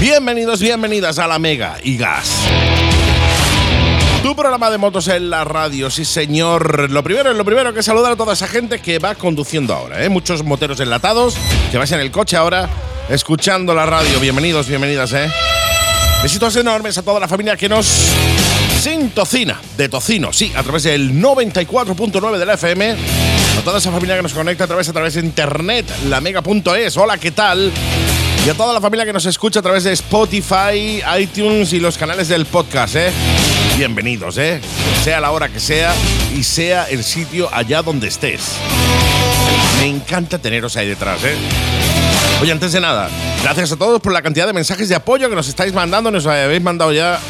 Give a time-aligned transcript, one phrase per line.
[0.00, 2.30] Bienvenidos, bienvenidas a la Mega y Gas.
[4.22, 6.88] Tu programa de motos en la radio, sí señor.
[6.88, 10.08] Lo primero, lo primero que saludar a toda esa gente que va conduciendo ahora, ¿eh?
[10.08, 11.36] Muchos moteros enlatados,
[11.72, 12.68] que vais en el coche ahora,
[13.08, 14.20] escuchando la radio.
[14.20, 15.28] Bienvenidos, bienvenidas, ¿eh?
[16.22, 17.86] Besitos enormes a toda la familia que nos
[18.80, 22.96] sin tocina, de tocino, sí, a través del 94.9 de la FM.
[23.58, 26.96] A toda esa familia que nos conecta a través, a través de internet, lamega.es.
[26.96, 27.72] Hola, ¿qué tal?
[28.46, 31.98] Y a toda la familia que nos escucha a través de Spotify, iTunes y los
[31.98, 33.10] canales del podcast, ¿eh?
[33.76, 34.60] Bienvenidos, ¿eh?
[35.04, 35.92] Sea la hora que sea
[36.34, 38.40] y sea el sitio allá donde estés.
[39.80, 41.36] Me encanta teneros ahí detrás, ¿eh?
[42.40, 43.10] Oye, antes de nada,
[43.42, 46.10] gracias a todos por la cantidad de mensajes de apoyo que nos estáis mandando.
[46.10, 47.20] Nos habéis mandado ya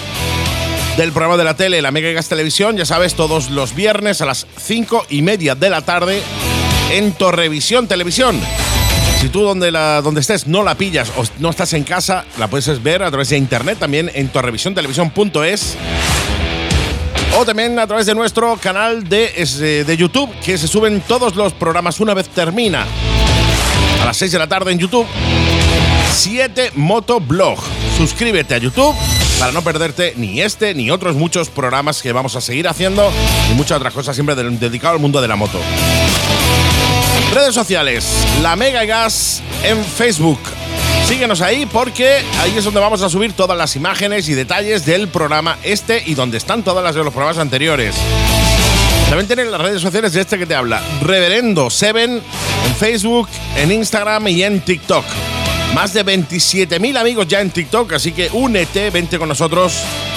[0.97, 4.27] del programa de la tele, la Mega Gas Televisión, ya sabes, todos los viernes a
[4.27, 6.23] las cinco y media de la tarde
[6.93, 8.39] en Torrevisión Televisión.
[9.21, 12.49] Si tú donde, la, donde estés no la pillas o no estás en casa, la
[12.49, 15.77] puedes ver a través de internet también en torrevisiontelevisión.es
[17.37, 21.35] o también a través de nuestro canal de, eh, de YouTube, que se suben todos
[21.35, 22.87] los programas una vez termina.
[24.01, 25.07] A las 6 de la tarde en YouTube,
[26.15, 27.59] 7 Motoblog.
[27.97, 28.95] Suscríbete a YouTube
[29.41, 33.11] para no perderte ni este ni otros muchos programas que vamos a seguir haciendo
[33.51, 35.59] y muchas otras cosas siempre dedicado al mundo de la moto.
[37.33, 38.07] Redes sociales,
[38.43, 40.41] la Mega Gas en Facebook.
[41.07, 45.09] Síguenos ahí porque ahí es donde vamos a subir todas las imágenes y detalles del
[45.09, 47.95] programa este y donde están todas las de los programas anteriores.
[49.09, 52.21] También tienen las redes sociales de este que te habla, Reverendo Seven,
[52.67, 55.05] en Facebook, en Instagram y en TikTok.
[55.75, 59.75] Más de 27.000 amigos ya en TikTok, así que únete, vente con nosotros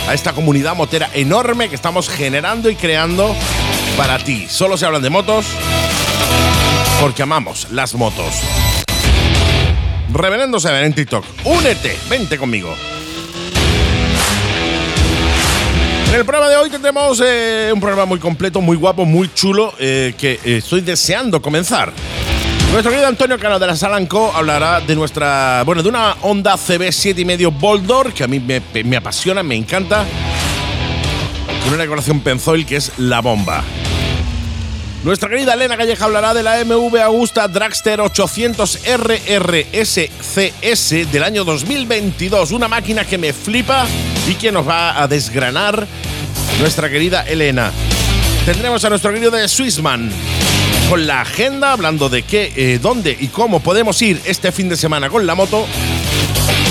[0.08, 3.36] a esta comunidad motera enorme que estamos generando y creando
[3.96, 4.48] para ti.
[4.50, 5.46] Solo se hablan de motos
[7.02, 8.32] porque amamos las motos.
[10.14, 11.26] Reverendo Seven en TikTok.
[11.46, 12.76] Únete, vente conmigo.
[16.10, 19.74] En el programa de hoy tendremos eh, un programa muy completo, muy guapo, muy chulo,
[19.80, 21.92] eh, que eh, estoy deseando comenzar.
[22.72, 26.90] Nuestro querido Antonio Cano de la Salanco hablará de nuestra, bueno, de una Honda CB
[26.90, 30.06] 7,5 Boldor que a mí me, me apasiona, me encanta,
[31.64, 33.64] con una decoración Penzoil que es la bomba.
[35.04, 42.52] Nuestra querida Elena Calleja hablará de la MV Augusta Dragster 800 RRSCS del año 2022,
[42.52, 43.88] una máquina que me flipa
[44.30, 45.88] y que nos va a desgranar
[46.60, 47.72] nuestra querida Elena.
[48.46, 50.12] Tendremos a nuestro querido de Swissman
[50.88, 54.78] con la agenda hablando de qué, eh, dónde y cómo podemos ir este fin de
[54.78, 55.66] semana con la moto.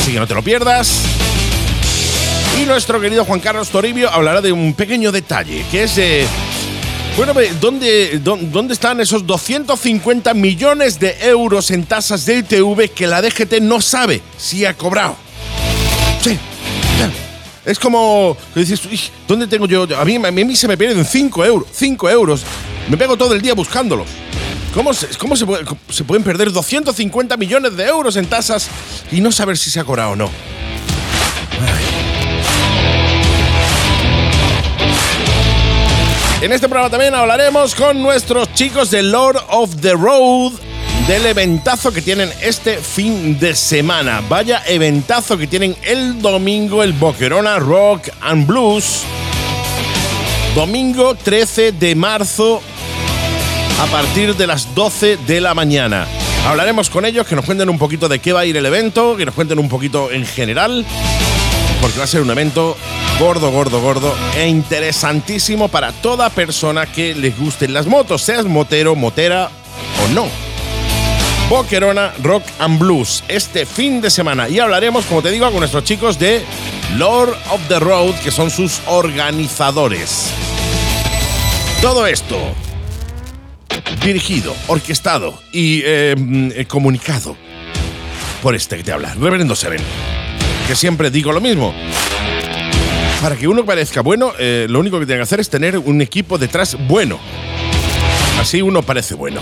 [0.01, 1.03] Así que no te lo pierdas.
[2.63, 6.27] Y nuestro querido Juan Carlos Toribio hablará de un pequeño detalle, que es eh,
[7.17, 13.21] bueno, ¿dónde, ¿dónde están esos 250 millones de euros en tasas de ITV que la
[13.21, 15.17] DGT no sabe si ha cobrado?
[16.23, 16.39] Sí.
[17.65, 18.81] Es como dices,
[19.29, 19.87] ¿dónde tengo yo?
[19.97, 21.69] A mí, a mí se me pierden 5 euros.
[21.73, 22.43] 5 euros.
[22.89, 24.09] Me pego todo el día buscándolos.
[24.75, 25.45] ¿Cómo, se, cómo se,
[25.91, 28.69] se pueden perder 250 millones de euros en tasas
[29.11, 30.31] y no saber si se ha cobrado o no?
[36.43, 40.53] En este programa también hablaremos con nuestros chicos de Lord of the Road
[41.07, 44.23] del eventazo que tienen este fin de semana.
[44.27, 49.03] Vaya eventazo que tienen el domingo el Boquerona Rock and Blues.
[50.55, 52.63] Domingo 13 de marzo
[53.79, 56.07] a partir de las 12 de la mañana.
[56.47, 59.15] Hablaremos con ellos, que nos cuenten un poquito de qué va a ir el evento,
[59.15, 60.87] que nos cuenten un poquito en general,
[61.83, 62.79] porque va a ser un evento
[63.21, 68.97] gordo, gordo, gordo e interesantísimo para toda persona que les gusten las motos, seas motero,
[68.97, 69.51] motera
[70.03, 70.27] o no.
[71.51, 75.85] Boquerona Rock and Blues este fin de semana y hablaremos, como te digo, con nuestros
[75.85, 76.43] chicos de
[76.97, 80.31] Lord of the Road, que son sus organizadores.
[81.83, 82.39] Todo esto
[84.03, 87.37] dirigido, orquestado y eh, comunicado
[88.43, 89.83] por este que te habla, Reverendo Seven,
[90.67, 91.75] que siempre digo lo mismo.
[93.21, 96.01] Para que uno parezca bueno, eh, lo único que tiene que hacer es tener un
[96.01, 97.19] equipo detrás bueno.
[98.41, 99.41] Así uno parece bueno.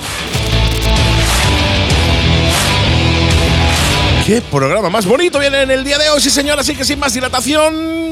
[4.26, 6.58] ¿Qué programa más bonito viene en el día de hoy, sí señor?
[6.58, 8.08] Así que sin más dilatación,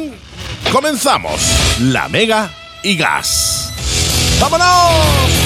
[0.72, 1.40] Comenzamos
[1.80, 2.50] la Mega
[2.82, 3.72] y Gas.
[4.40, 5.45] ¡Vámonos!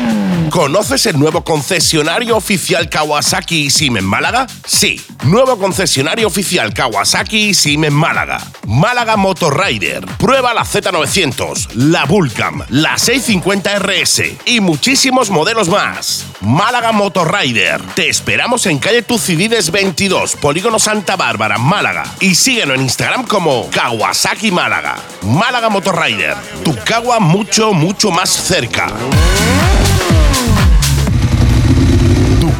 [0.51, 4.47] ¿Conoces el nuevo concesionario oficial Kawasaki SIM en Málaga?
[4.65, 8.37] Sí, nuevo concesionario oficial Kawasaki SIM en Málaga.
[8.67, 10.05] Málaga Motorrider.
[10.17, 16.25] Prueba la Z900, la Vulcam, la 650 RS y muchísimos modelos más.
[16.41, 17.81] Málaga Motorrider.
[17.95, 22.03] Te esperamos en calle Tucidides 22, Polígono Santa Bárbara, Málaga.
[22.19, 24.97] Y síguenos en Instagram como Kawasaki Málaga.
[25.21, 26.35] Málaga Motorrider.
[26.65, 28.91] Tu Kawa mucho, mucho más cerca.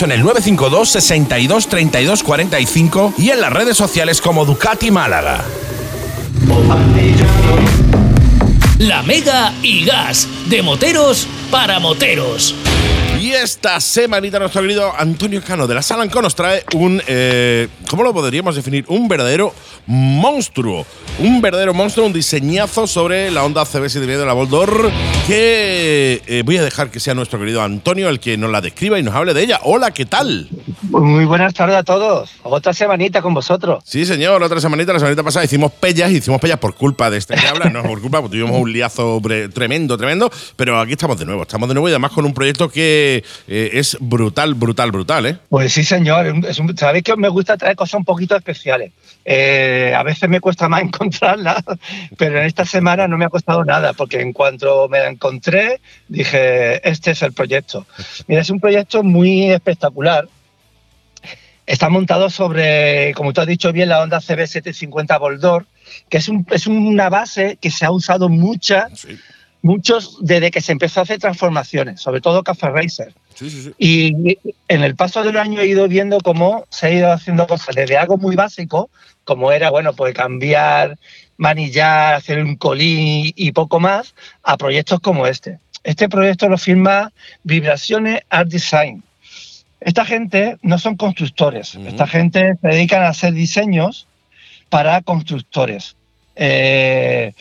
[0.00, 5.44] en el 952 62 32 45 y en las redes sociales como Ducati Málaga.
[8.78, 10.26] La Mega y Gas.
[10.48, 12.54] De moteros para moteros.
[13.22, 18.02] Y esta semanita nuestro querido Antonio Cano de la Salanco nos trae un, eh, ¿cómo
[18.02, 18.84] lo podríamos definir?
[18.88, 19.54] Un verdadero
[19.86, 20.84] monstruo.
[21.20, 24.90] Un verdadero monstruo, un diseñazo sobre la Honda CB7 de la Boldor
[25.28, 28.98] que eh, voy a dejar que sea nuestro querido Antonio el que nos la describa
[28.98, 29.60] y nos hable de ella.
[29.62, 30.48] Hola, ¿qué tal?
[30.82, 32.30] Muy buenas tardes a todos.
[32.42, 33.84] Otra semanita con vosotros.
[33.86, 34.92] Sí, señor, otra semanita.
[34.92, 38.00] La semanita pasada hicimos pellas, hicimos pellas por culpa de este que habla, no por
[38.00, 39.22] culpa, porque tuvimos un liazo
[39.54, 40.28] tremendo, tremendo.
[40.56, 43.11] Pero aquí estamos de nuevo, estamos de nuevo y además con un proyecto que
[43.48, 45.36] eh, es brutal, brutal, brutal, ¿eh?
[45.48, 46.26] Pues sí, señor.
[46.48, 48.92] Es un- Sabéis que me gusta traer cosas un poquito especiales.
[49.24, 51.62] Eh, a veces me cuesta más encontrarlas,
[52.16, 55.80] pero en esta semana no me ha costado nada, porque en cuanto me la encontré,
[56.08, 57.86] dije, este es el proyecto.
[58.26, 60.28] Mira, es un proyecto muy espectacular.
[61.64, 65.66] Está montado sobre, como tú has dicho bien, la Honda CB750 Boldor,
[66.08, 69.16] que es, un- es una base que se ha usado mucha, Sí,
[69.62, 73.14] muchos desde que se empezó a hacer transformaciones, sobre todo Café Racer.
[73.34, 73.62] sí, sí.
[73.62, 73.74] sí.
[73.78, 74.38] Y
[74.68, 77.74] en el paso de los años he ido viendo cómo se ha ido haciendo cosas
[77.74, 78.90] desde algo muy básico,
[79.24, 80.98] como era, bueno, pues cambiar,
[81.36, 85.58] manillar, hacer un colín y poco más, a proyectos como este.
[85.84, 87.12] Este proyecto lo firma
[87.42, 89.02] Vibraciones Art Design.
[89.80, 94.06] Esta gente no son constructores, esta gente se dedican a hacer diseños
[94.68, 95.96] para constructores.
[96.36, 97.32] Eh,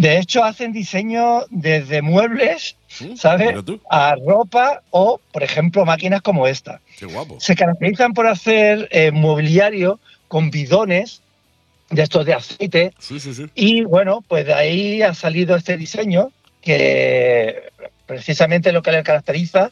[0.00, 2.76] de hecho, hacen diseños desde muebles,
[3.16, 3.54] ¿sabes?
[3.90, 6.80] a ropa o, por ejemplo, máquinas como esta.
[6.98, 7.38] Qué guapo.
[7.38, 11.20] Se caracterizan por hacer eh, mobiliario con bidones
[11.90, 13.46] de estos de aceite Sí, sí, sí.
[13.54, 16.30] y bueno, pues de ahí ha salido este diseño
[16.62, 17.64] que
[18.06, 19.70] precisamente lo que le caracteriza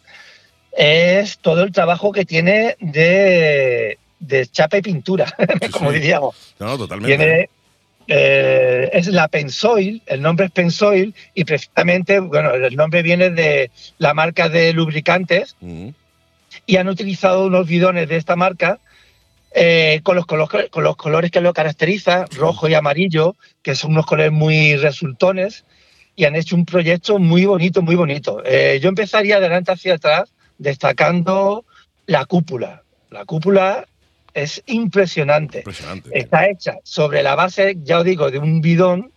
[0.73, 5.35] es todo el trabajo que tiene de, de chapa y pintura,
[5.73, 6.37] como diríamos.
[6.58, 7.16] No, no, totalmente.
[7.16, 7.50] Tiene,
[8.09, 13.71] eh, es la Pensoil, el nombre es Pensoil y precisamente, bueno, el nombre viene de
[13.99, 15.88] la marca de lubricantes Mm,
[16.67, 18.79] y han utilizado unos bidones de esta marca
[19.55, 23.93] eh, con, los, colo- con los colores que lo caracterizan, rojo y amarillo, que son
[23.93, 25.65] unos colores muy resultones,
[26.17, 28.43] y han hecho un proyecto muy bonito, muy bonito.
[28.45, 31.65] Eh, yo empezaría de adelante hacia atrás destacando
[32.07, 32.83] la cúpula.
[33.11, 33.87] La cúpula
[34.35, 35.58] es impresionante.
[35.58, 36.11] Impresionante.
[36.18, 39.11] Está hecha sobre la base, ya os digo, de un bidón.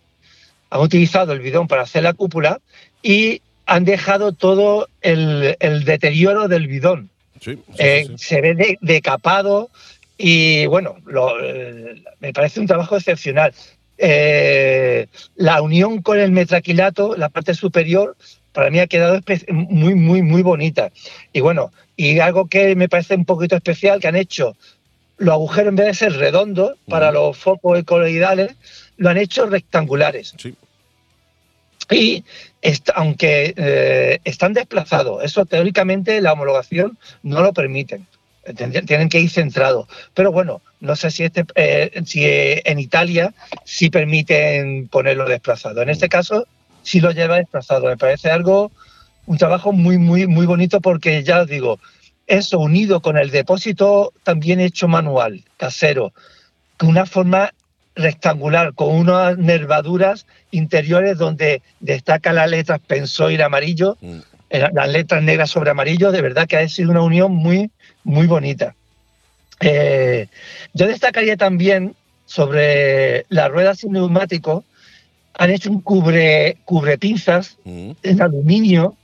[0.70, 2.60] Han utilizado el bidón para hacer la cúpula
[3.03, 7.10] y han dejado todo el, el deterioro del bidón.
[7.39, 8.13] Sí, sí, Eh, sí.
[8.18, 9.70] Se ve de- decapado
[10.18, 13.53] y bueno, lo- eh, me parece un trabajo excepcional.
[13.98, 18.15] Eh, la unión con el metraquilato, la parte superior,
[18.51, 20.91] para mí ha quedado muy, muy, muy bonita.
[21.34, 24.56] Y bueno, y algo que me parece un poquito especial, que han hecho
[25.22, 28.56] los agujeros en vez de ser redondos para los focos coloidales,
[28.98, 30.34] lo han hecho rectangulares.
[30.38, 30.56] Sí.
[31.90, 32.24] Y
[32.62, 38.08] est- aunque eh, están desplazados, eso teóricamente la homologación no lo permiten.
[38.56, 39.88] Tendrían- Tienen que ir centrados.
[40.13, 43.34] Pero bueno, no sé si, este, eh, si eh, en Italia
[43.66, 45.82] sí permiten ponerlo desplazado.
[45.82, 46.48] En este caso
[46.82, 47.86] sí lo lleva desplazado.
[47.88, 48.72] Me parece algo,
[49.25, 51.80] un trabajo muy, muy, muy bonito porque ya os digo,
[52.32, 56.14] eso unido con el depósito también hecho manual, casero,
[56.78, 57.54] con una forma
[57.94, 64.20] rectangular, con unas nervaduras interiores donde destaca las letras pensoil amarillo, Mm.
[64.50, 67.70] las letras negras sobre amarillo, de verdad que ha sido una unión muy,
[68.06, 68.76] muy bonita.
[69.60, 70.28] Eh,
[70.74, 71.96] yo destacaría también
[72.26, 74.64] sobre las ruedas sin neumático,
[75.34, 77.92] han hecho un cubre, cubre pinzas Mm.
[78.04, 78.96] en aluminio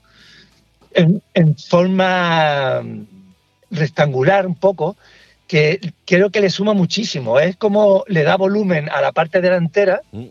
[0.93, 2.81] en, en forma
[3.71, 4.95] rectangular un poco,
[5.47, 7.39] que creo que le suma muchísimo.
[7.39, 10.25] Es como le da volumen a la parte delantera Mm.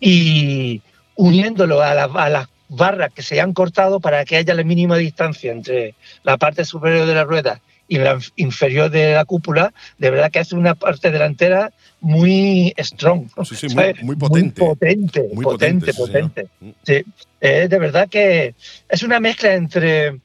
[0.00, 0.80] y
[1.16, 4.96] uniéndolo a, la- a las barras que se han cortado para que haya la mínima
[4.96, 9.72] distancia entre la parte superior de la rueda y la inf- inferior de la cúpula,
[9.98, 13.28] de verdad que hace una parte delantera muy strong.
[13.44, 14.62] Sí, sí, muy- muy potente.
[14.62, 16.48] Muy potente, Muy potente, potente, potente.
[16.60, 16.70] Mm.
[16.82, 17.04] Sí,
[17.42, 18.54] eh, de verdad que
[18.88, 20.18] es una mezcla entre,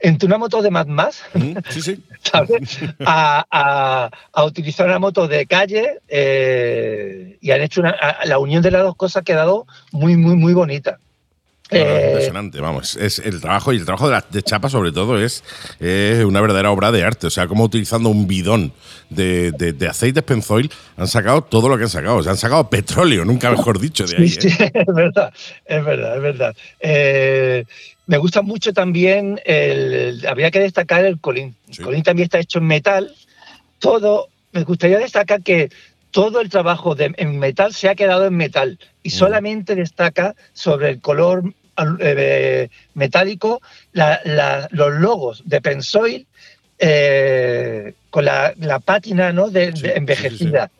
[0.00, 0.86] entre una moto de Mad
[1.70, 2.02] Sí, sí.
[2.22, 2.78] ¿sabes?
[3.04, 8.38] A, a- a utilizar una moto de calle eh, y han hecho una, a- la
[8.38, 10.98] unión de las dos cosas ha quedado muy, muy, muy bonita.
[11.70, 12.96] Eh, impresionante, vamos.
[12.96, 15.44] Es el trabajo y el trabajo de, la, de Chapa, sobre todo, es,
[15.80, 17.26] es una verdadera obra de arte.
[17.26, 18.72] O sea, como utilizando un bidón
[19.10, 22.16] de, de, de aceite Penzoil han sacado todo lo que han sacado.
[22.16, 24.28] O sea, han sacado petróleo, nunca mejor dicho, de ahí.
[24.30, 24.50] Sí, ¿eh?
[24.50, 25.30] sí, es verdad,
[25.66, 26.56] es verdad, es verdad.
[26.80, 27.64] Eh,
[28.08, 31.54] me gusta mucho también, el, habría que destacar el colín.
[31.70, 31.76] Sí.
[31.78, 33.14] El colín también está hecho en metal.
[33.78, 35.70] Todo, me gustaría destacar que
[36.10, 39.12] todo el trabajo de, en metal se ha quedado en metal y Mm.
[39.12, 41.52] solamente destaca sobre el color
[42.00, 43.60] eh, metálico
[43.92, 46.26] la- la- los logos de Pensoil
[46.78, 49.50] eh, con la, la pátina ¿no?
[49.50, 50.70] de, Sí, de sí, sí, envejecida.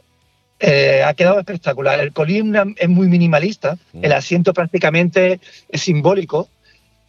[0.61, 2.01] Eh, ha quedado espectacular.
[2.01, 4.05] El column es muy minimalista, Mm.
[4.07, 6.49] el asiento prácticamente es simbólico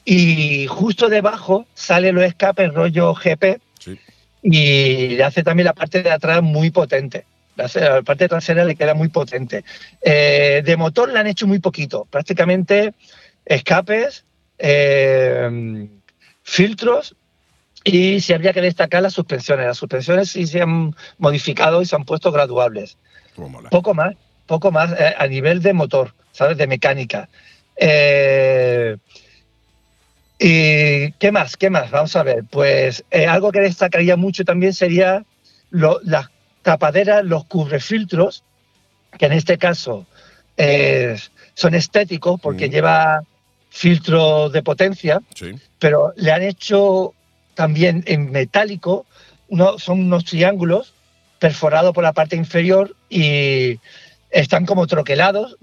[0.06, 3.98] y justo debajo sale los escapes rollo GP Sí.
[4.44, 7.26] y le hace también la parte de atrás muy potente.
[7.56, 9.64] La, parte trasera le queda muy potente.
[10.02, 12.94] Eh, de motor le han hecho muy poquito, prácticamente
[13.46, 14.26] escapes,
[14.58, 15.88] eh,
[16.44, 17.16] filtros
[17.84, 19.66] y si habría que destacar las suspensiones.
[19.66, 22.98] Las suspensiones sí se han modificado y se han puesto graduables
[23.70, 24.16] poco más,
[24.46, 26.58] poco más eh, a nivel de motor, ¿sabes?
[26.58, 27.30] De mecánica.
[27.76, 28.98] Eh,
[30.40, 31.58] ¿Y qué más?
[31.58, 31.92] ¿Qué más?
[31.92, 32.46] Vamos a ver.
[32.50, 35.26] Pues eh, algo que destacaría mucho también sería
[35.70, 36.28] lo- las
[36.62, 38.44] tapaderas, los cubrefiltros,
[39.18, 40.06] que en este caso
[40.62, 41.18] eh,
[41.54, 42.72] son estéticos porque Mm.
[42.72, 43.24] lleva
[43.70, 45.52] filtros de potencia, Sí.
[45.78, 47.14] pero le han hecho
[47.54, 49.06] también en metálico,
[49.50, 50.94] uno- son unos triángulos
[51.40, 53.80] perforados por la parte inferior y
[54.32, 55.58] están como troquelados.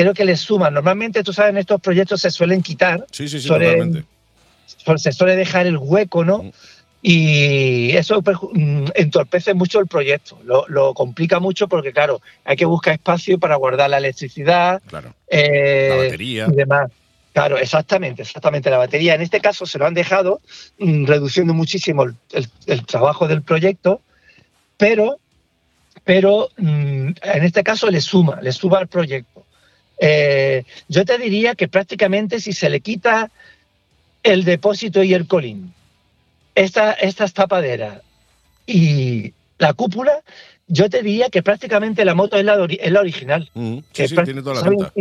[0.00, 0.74] Creo que les suman.
[0.74, 4.04] Normalmente, tú sabes, en estos proyectos se suelen quitar, Sí, sí, sí, Suelen-
[4.96, 6.44] se suele dejar el hueco, ¿no?
[6.44, 6.50] Mm.
[7.02, 12.54] Y eso perju- mm, entorpece mucho el proyecto, lo, lo complica mucho porque, claro, hay
[12.54, 15.14] que buscar espacio para guardar la electricidad, Claro.
[15.28, 16.46] eh, La batería.
[16.48, 16.92] y demás.
[17.32, 18.70] Claro, exactamente, exactamente.
[18.70, 20.40] La batería en este caso se lo han dejado,
[20.78, 24.00] mm, reduciendo muchísimo el, el- el trabajo del proyecto,
[24.76, 25.18] pero,
[26.04, 29.44] pero en este caso le suma, le suma al proyecto.
[30.00, 33.30] Eh, yo te diría que prácticamente si se le quita
[34.22, 35.72] el depósito y el colín,
[36.54, 38.00] esta, estas tapaderas
[38.66, 40.20] y la cúpula,
[40.66, 43.50] yo te diría que prácticamente la moto es la, es la original.
[43.54, 44.92] Mm, Que Sí, sí, tiene toda la ¿sabe- pinta.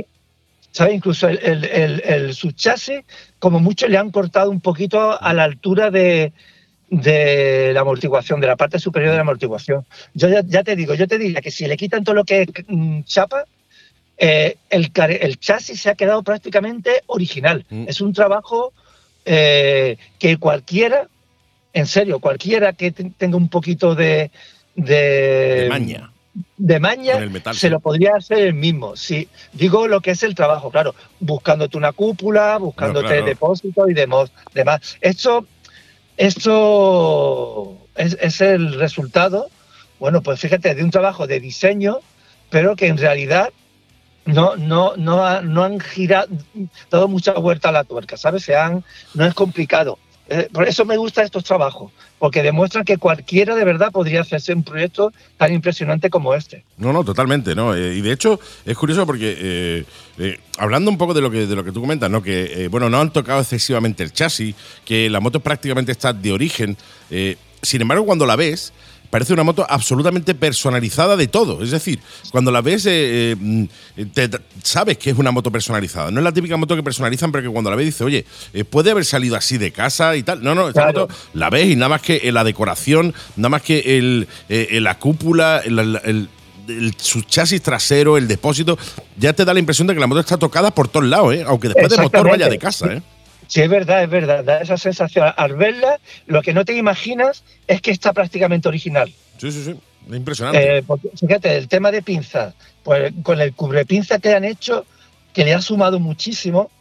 [0.72, 0.94] ¿Sabe?
[0.94, 3.02] Incluso el, el, el, el subchasis,
[3.40, 6.34] como mucho, le han cortado un poquito a la altura de,
[6.90, 9.86] de la amortiguación, de la parte superior de la amortiguación.
[10.14, 12.44] Yo ya, ya te digo, yo te diría que si le quitan todo lo que
[12.44, 13.46] es mm, chapa,
[14.18, 17.66] eh, el, el chasis se ha quedado prácticamente original.
[17.70, 17.86] Mm.
[17.88, 18.74] Es un trabajo
[19.26, 21.08] eh, que cualquiera,
[21.74, 24.32] en serio, cualquiera que te- tenga un poquito de,
[24.76, 26.12] de, De maña.
[26.58, 27.70] de maña metal, se sí.
[27.70, 28.96] lo podría hacer el mismo.
[28.96, 33.26] Sí, digo lo que es el trabajo, claro, buscándote una cúpula, buscándote claro.
[33.26, 34.32] depósito y demás.
[35.02, 35.46] Esto,
[36.16, 39.50] esto es, es el resultado,
[40.00, 42.00] bueno, pues fíjate, de un trabajo de diseño,
[42.50, 43.50] pero que en realidad
[44.28, 46.28] no, no, no, no han girado,
[46.92, 48.44] dado mucha vuelta a la tuerca, ¿sabes?
[48.44, 49.98] Se han, no es complicado.
[50.30, 54.54] Eh, por eso me gustan estos trabajos, porque demuestran que cualquiera de verdad podría hacerse
[54.54, 56.66] un proyecto tan impresionante como este.
[56.78, 57.74] No, no, totalmente, ¿no?
[57.74, 59.86] Eh, y de hecho, es curioso porque,
[60.18, 62.22] eh, hablando un poco de lo que, de lo que tú comentas, ¿no?
[62.22, 64.54] Que, bueno, no han tocado excesivamente el chasis,
[64.84, 66.76] que la moto prácticamente está de origen.
[67.62, 68.74] sin embargo, cuando la ves,
[69.10, 71.64] parece una moto absolutamente personalizada de todo.
[71.64, 72.00] Es decir,
[72.32, 73.36] cuando la ves, eh,
[73.98, 76.12] eh, te- te- sabes que es una moto personalizada.
[76.12, 78.64] No es la típica moto que personalizan, pero que cuando la ves dices, oye, eh,
[78.64, 80.44] puede haber salido así de casa y tal.
[80.44, 81.02] No, no, esta Claro.
[81.02, 84.28] moto la ves y nada más que eh, la decoración, nada más que el,
[84.84, 86.30] la cúpula, el- el-
[86.98, 88.78] su chasis trasero, el depósito,
[89.18, 91.44] ya te da la impresión de que la moto está tocada por todos lados, ¿eh?
[91.48, 92.92] aunque después de motor vaya de casa.
[92.94, 93.02] ¿eh?
[93.48, 94.44] Sí, es verdad, es verdad.
[94.44, 95.32] Da esa sensación.
[95.36, 99.12] Al verla, lo que no te imaginas es que está prácticamente original.
[99.38, 99.76] Sí, sí, sí.
[100.10, 100.78] Es impresionante.
[100.78, 104.86] Eh, porque, fíjate, el tema de pinzas, pues con el cubrepinza que han hecho,
[105.34, 106.72] que le ha sumado muchísimo,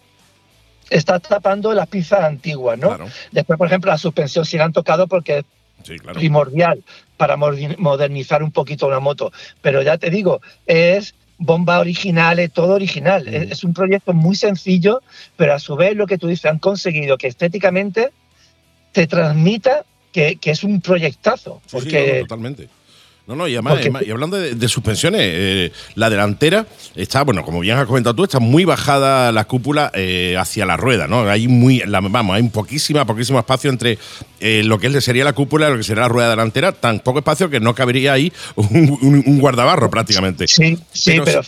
[0.91, 2.89] está tapando las pinzas antiguas, ¿no?
[2.89, 3.07] Claro.
[3.33, 5.45] Después, por ejemplo, la suspensión sí la han tocado porque es
[5.83, 6.19] Sí, claro.
[6.19, 6.83] primordial
[7.17, 9.31] para modernizar un poquito una moto.
[9.61, 13.29] Pero ya te digo, es bomba original, es todo original.
[13.29, 15.03] Es, es un proyecto muy sencillo,
[15.37, 18.11] pero a su vez lo que tú dices, han conseguido que estéticamente
[18.93, 21.61] te transmita que, que es un proyectazo.
[21.67, 22.69] Sí, Porque totalmente.
[23.27, 26.65] No, no, y además, además, y hablando de, de suspensiones, eh, la delantera
[26.95, 30.77] está, bueno, como bien has comentado tú, está muy bajada la cúpula eh, hacia la
[30.77, 31.29] rueda, ¿no?
[31.29, 33.99] Hay muy, la- vamos, hay un poquísima, poquísimo espacio entre
[34.39, 37.19] eh, lo que sería la cúpula y lo que sería la rueda delantera, tan poco
[37.19, 40.47] espacio que no cabería ahí un, un- un guardabarro prácticamente.
[40.47, 41.43] sí, sí, pero, pero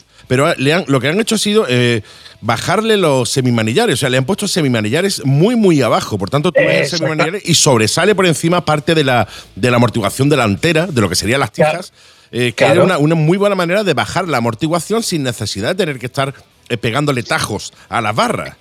[0.59, 2.03] le han- lo que han hecho ha sido eh,
[2.41, 3.95] bajarle los semimanillares.
[3.95, 6.19] O sea, le han puesto semimanillares muy, muy abajo.
[6.19, 9.77] Por tanto, tú ves el semimanillares y sobresale por encima parte de la, de la
[9.79, 11.79] amortiguación delantera, de lo que serían las Claro.
[11.79, 11.93] tijas.
[12.31, 12.75] eh, que Claro.
[12.75, 16.05] era una, una muy buena manera de bajar la amortiguación sin necesidad de tener que
[16.07, 16.35] estar
[16.69, 18.55] eh, pegándole tajos a las barras.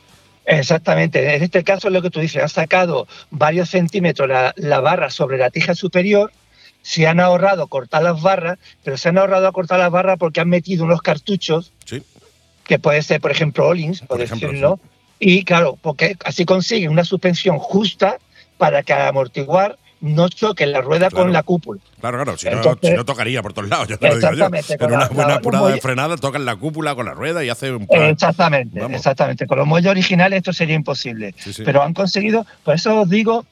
[0.45, 1.35] Exactamente.
[1.35, 5.09] En este caso es lo que tú dices, han sacado varios centímetros la, la barra
[5.09, 6.31] sobre la tija superior,
[6.87, 10.39] se han ahorrado cortar las barras, pero se han ahorrado a cortar las barras porque
[10.39, 12.01] han metido unos cartuchos, Sí.
[12.63, 14.79] que puede ser, por ejemplo, Olins, por, Por ejemplo, decirlo,
[15.19, 18.19] y claro, porque así consiguen una suspensión justa
[18.57, 21.25] para que al amortiguar no choque la rueda Claro.
[21.25, 21.81] con la cúpula.
[21.99, 24.31] Claro, claro, si, no, Entonces- si no tocaría por todos lados, ya te lo digo
[24.31, 24.77] yo.
[24.77, 27.85] Con una buena apurada de frenada, tocan la cúpula con la rueda y hace un
[27.85, 28.03] plan.
[28.03, 28.95] Exactamente, Vamos.
[28.95, 29.45] exactamente.
[29.45, 31.33] Con los muelles originales esto sería imposible.
[31.37, 31.63] Sí, sí.
[31.65, 33.45] Pero han conseguido, por eso os digo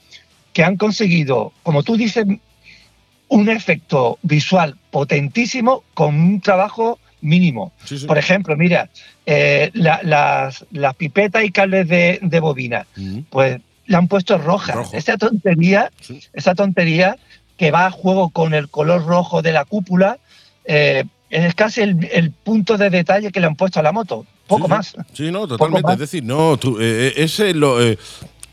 [0.53, 2.25] que han conseguido, como tú dices,
[3.27, 7.71] un efecto visual potentísimo con un trabajo mínimo.
[7.85, 8.05] Sí, sí.
[8.05, 8.89] Por ejemplo, mira,
[9.25, 13.19] eh, la- las, las pipetas y cables de, de bobina, Mm.
[13.29, 14.37] pues le han puesto.
[14.37, 14.71] Rojo.
[14.93, 16.19] Esa tontería, Sí.
[16.33, 17.17] esa tontería
[17.57, 20.17] que va a juego con el color rojo de la cúpula,
[20.65, 24.25] eh, es casi el, el punto de detalle que le han puesto a la moto.
[24.47, 24.95] Poco más.
[25.13, 25.93] Sí, no, totalmente.
[25.93, 27.79] Es decir, no, tú, eh, eh, ese es lo.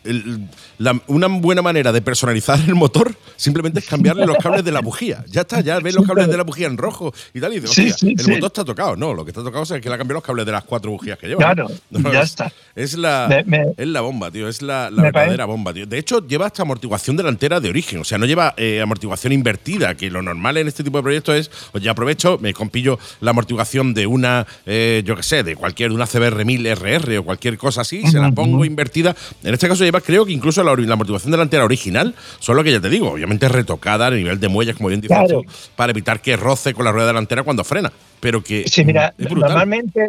[0.05, 4.73] El- la- una buena manera de personalizar el motor simplemente es cambiarle los cables de
[4.73, 5.25] la bujía.
[5.29, 7.53] Ya está, ya ves los cables de la bujía en rojo y tal.
[7.53, 8.31] Y dices, Sí, sí, el sí.
[8.31, 8.97] motor está tocado.
[8.97, 10.91] No, lo que está tocado es que le ha cambiado los cables de las cuatro
[10.91, 11.39] bujías que lleva.
[11.45, 12.53] Claro, No, ya es, está.
[12.75, 14.49] Es la, Me- me- es la bomba, tío.
[14.49, 15.87] Es la, verdadera bomba, tío.
[15.87, 18.01] De hecho, lleva hasta amortiguación delantera de origen.
[18.01, 21.37] O sea, no lleva eh, amortiguación invertida, que lo normal en este tipo de proyectos
[21.37, 25.91] es, oye, aprovecho, me compillo la amortiguación de una, eh, yo qué sé, de cualquier,
[25.91, 29.15] de una CBR 1000 RR o cualquier cosa así, se la pongo invertida.
[29.43, 32.89] En este caso creo que incluso la, la amortiguación delantera original, solo que ya te
[32.89, 35.43] digo, obviamente retocada a nivel de muelles, como bien dices Claro.
[35.77, 37.93] para evitar que roce con la rueda delantera cuando frena.
[38.21, 40.09] Pero que Sí, mira, es normalmente,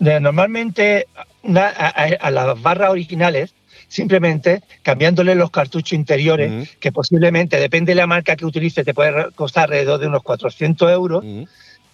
[0.00, 1.06] normalmente
[1.54, 3.54] a, a- a las barras originales,
[3.88, 6.66] simplemente cambiándole los cartuchos interiores, Ujú.
[6.80, 10.90] que posiblemente, depende de la marca que utilices, te puede costar alrededor de unos 400
[10.90, 11.46] euros, Ujú.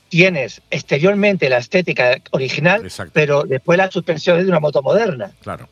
[0.09, 3.13] tienes exteriormente la estética original, Exacto.
[3.15, 5.33] pero después la suspensión es de una moto moderna.
[5.43, 5.69] Claro.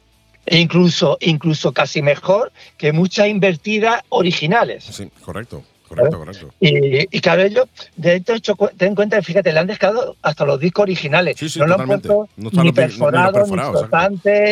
[0.47, 4.85] E incluso, incluso casi mejor que muchas invertidas originales.
[4.85, 5.63] Sí, correcto.
[5.87, 6.55] Correcto, correcto.
[6.61, 10.61] Y, y claro, ellos, de hecho, ten en cuenta, fíjate, le han dejado hasta los
[10.61, 11.35] discos originales.
[11.37, 13.49] Sí, sí, no lo han puesto No ni no- ni perforados,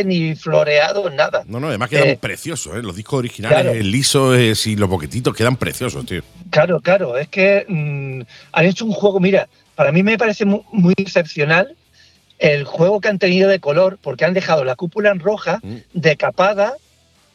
[0.04, 1.44] ni floreados, nada.
[1.46, 2.82] No, no, además quedan Eh, preciosos, ¿eh?
[2.82, 3.78] Los discos originales, claro.
[3.82, 6.22] lisos eh, y los boquetitos quedan preciosos, tío.
[6.50, 8.22] Claro, claro, es que mm,
[8.52, 11.76] han hecho un juego, mira, para mí me parece mu- muy, excepcional
[12.38, 15.76] el juego que han tenido de color, porque han dejado la cúpula en roja, Mm.
[15.92, 16.74] decapada,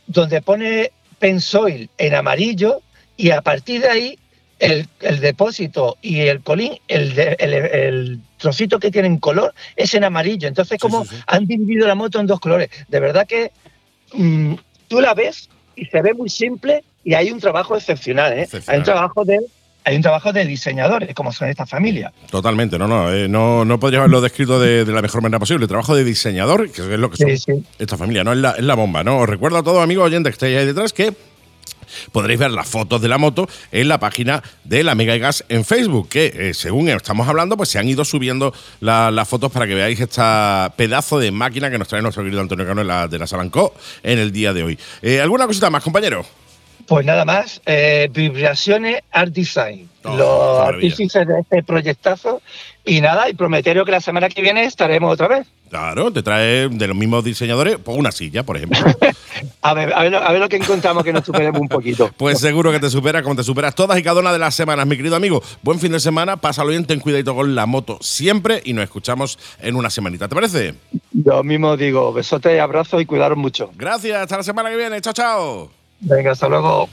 [0.08, 2.82] donde pone pensoil en amarillo,
[3.18, 4.20] y a partir de ahí
[4.60, 9.54] el, el depósito y el colín, el, de- el- el trocito que tiene en color
[9.76, 10.48] es en amarillo.
[10.48, 11.22] Entonces, como sí, sí.
[11.28, 12.70] han dividido la moto en dos colores.
[12.88, 13.52] De verdad que
[14.14, 14.54] mm,
[14.88, 18.34] tú la ves y se ve muy simple y hay un trabajo excepcional.
[18.34, 18.44] ¿eh?
[18.44, 18.74] Excepcional.
[18.76, 19.40] Hay un trabajo de
[19.86, 22.12] hay un trabajo de diseñadores, como son esta familia.
[22.30, 25.68] Totalmente, no, no, eh, no, no podría haberlo descrito de, de la mejor manera posible.
[25.68, 27.64] Trabajo de diseñador, que es lo que son Sí, sí.
[27.80, 28.32] esta familia, ¿no?
[28.34, 29.18] Es la, es la bomba, ¿no?
[29.20, 31.14] Os recuerdo a todos, amigos oyentes que estáis ahí detrás, que
[32.12, 35.44] podréis ver las fotos de la moto en la página de la Mega y Gas
[35.48, 39.52] en Facebook, que eh, según estamos hablando, pues se han ido subiendo la- las fotos
[39.52, 42.88] para que veáis esta pedazo de máquina que nos trae nuestro querido Antonio Cano de
[42.88, 44.80] la, de la Salancó en el día de hoy.
[45.04, 46.26] Eh, ¿Alguna cosita más, compañero?
[46.88, 52.42] Pues nada más, eh, Vibraciones Art Design, Oh, los artífices de este proyectazo.
[52.84, 55.48] Y nada, y prometeros que la semana que viene estaremos otra vez.
[55.70, 58.80] Claro, te trae de los mismos diseñadores pues una silla, por ejemplo.
[59.62, 62.12] A ver, a ver, lo- a ver lo que encontramos que nos superemos un poquito.
[62.18, 64.86] Pues seguro que te supera como te superas todas y cada una de las semanas,
[64.86, 65.42] mi querido amigo.
[65.62, 69.40] Buen fin de semana, pásalo bien, ten cuidadito con la moto siempre y nos escuchamos
[69.62, 70.28] en una semanita.
[70.28, 70.76] ¿Te parece?
[71.14, 73.72] Yo mismo digo, besote y abrazos y cuidaros mucho.
[73.76, 75.00] Gracias, hasta la semana que viene.
[75.02, 75.83] Chao, chao.
[76.04, 76.90] Venga, hasta luego.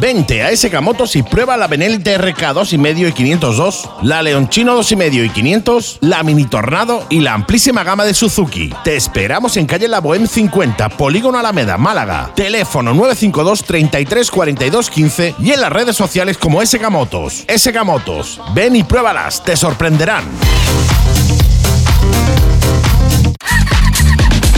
[0.00, 5.24] Vente a SK Motos y prueba la Benelli RK 2,5 y 502, la Leonchino 2,5
[5.24, 8.72] y 500, la Mini Tornado y la amplísima gama de Suzuki.
[8.84, 12.32] Te esperamos en calle La Bohem 50, Polígono Alameda, Málaga.
[12.34, 17.44] Teléfono 952 33 42 15 y en las redes sociales como SK Motos.
[17.48, 18.40] SK Motos.
[18.54, 20.24] Ven y pruébalas, te sorprenderán.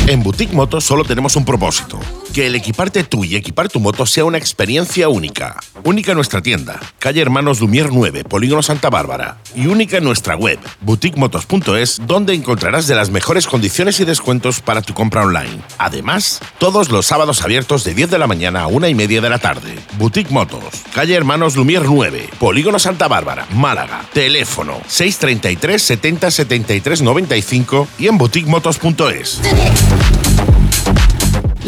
[0.09, 2.01] En Boutique Motos solo tenemos un propósito,
[2.33, 5.61] que el equiparte tú y equipar tu moto sea una experiencia única.
[5.85, 9.37] Única en nuestra tienda, calle Hermanos Lumier 9, Polígono Santa Bárbara.
[9.55, 14.81] Y única en nuestra web, boutiquemotos.es, donde encontrarás de las mejores condiciones y descuentos para
[14.81, 15.61] tu compra online.
[15.77, 19.29] Además, todos los sábados abiertos de 10 de la mañana a 1 y media de
[19.29, 19.79] la tarde.
[19.99, 24.07] Boutique Motos, calle Hermanos Lumier 9, Polígono Santa Bárbara, Málaga.
[24.15, 29.43] Teléfono 633 70 73 95 y en boutiquemotos.es.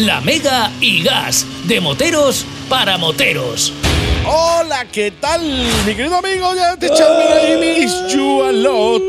[0.01, 3.71] La Mega y Gas, de moteros para moteros.
[4.27, 5.43] Hola, ¿qué tal?
[5.87, 9.03] Mi querido amigo, ya te I miss you a lot.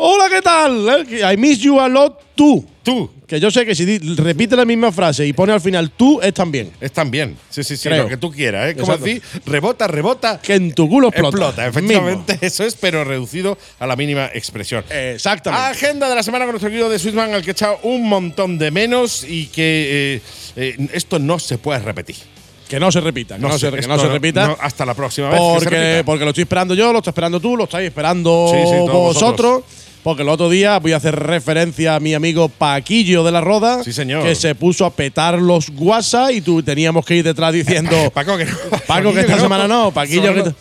[0.00, 1.06] Hola, ¿qué tal?
[1.08, 2.71] I miss you a lot, tú.
[2.82, 3.08] Tú.
[3.26, 6.34] Que yo sé que si repite la misma frase y pone al final tú, es
[6.34, 6.72] también.
[6.80, 7.36] Están bien.
[7.48, 8.02] Sí, sí, sí, Creo.
[8.04, 8.76] lo que tú quieras, ¿eh?
[8.76, 10.40] Como así, rebota, rebota.
[10.40, 11.36] Que en tu culo explota.
[11.36, 14.84] Explota, efectivamente, eso es, pero reducido a la mínima expresión.
[14.90, 15.64] Exactamente.
[15.66, 18.58] Agenda de la semana con nuestro querido de Swissman, al que he echado un montón
[18.58, 20.22] de menos y que eh,
[20.56, 22.16] eh, esto no se puede repetir.
[22.68, 23.36] que no se repita.
[23.36, 24.48] Que no, se, que esto no se repita.
[24.48, 25.38] no, hasta la próxima vez.
[25.38, 28.48] que se porque, porque lo estoy esperando yo, lo estoy esperando tú, lo estáis esperando
[28.50, 28.92] Sí, sí, vosotros.
[29.14, 29.62] vosotros.
[30.02, 33.84] Porque el otro día voy a hacer referencia a mi amigo Paquillo de la Roda.
[33.84, 34.24] Sí, señor.
[34.24, 38.10] Que se puso a petar los WhatsApp y tú teníamos que ir detrás diciendo.
[38.14, 38.52] Paco, que no.
[38.86, 39.42] Paco, que esta no.
[39.42, 40.52] semana no, Paquillo, que.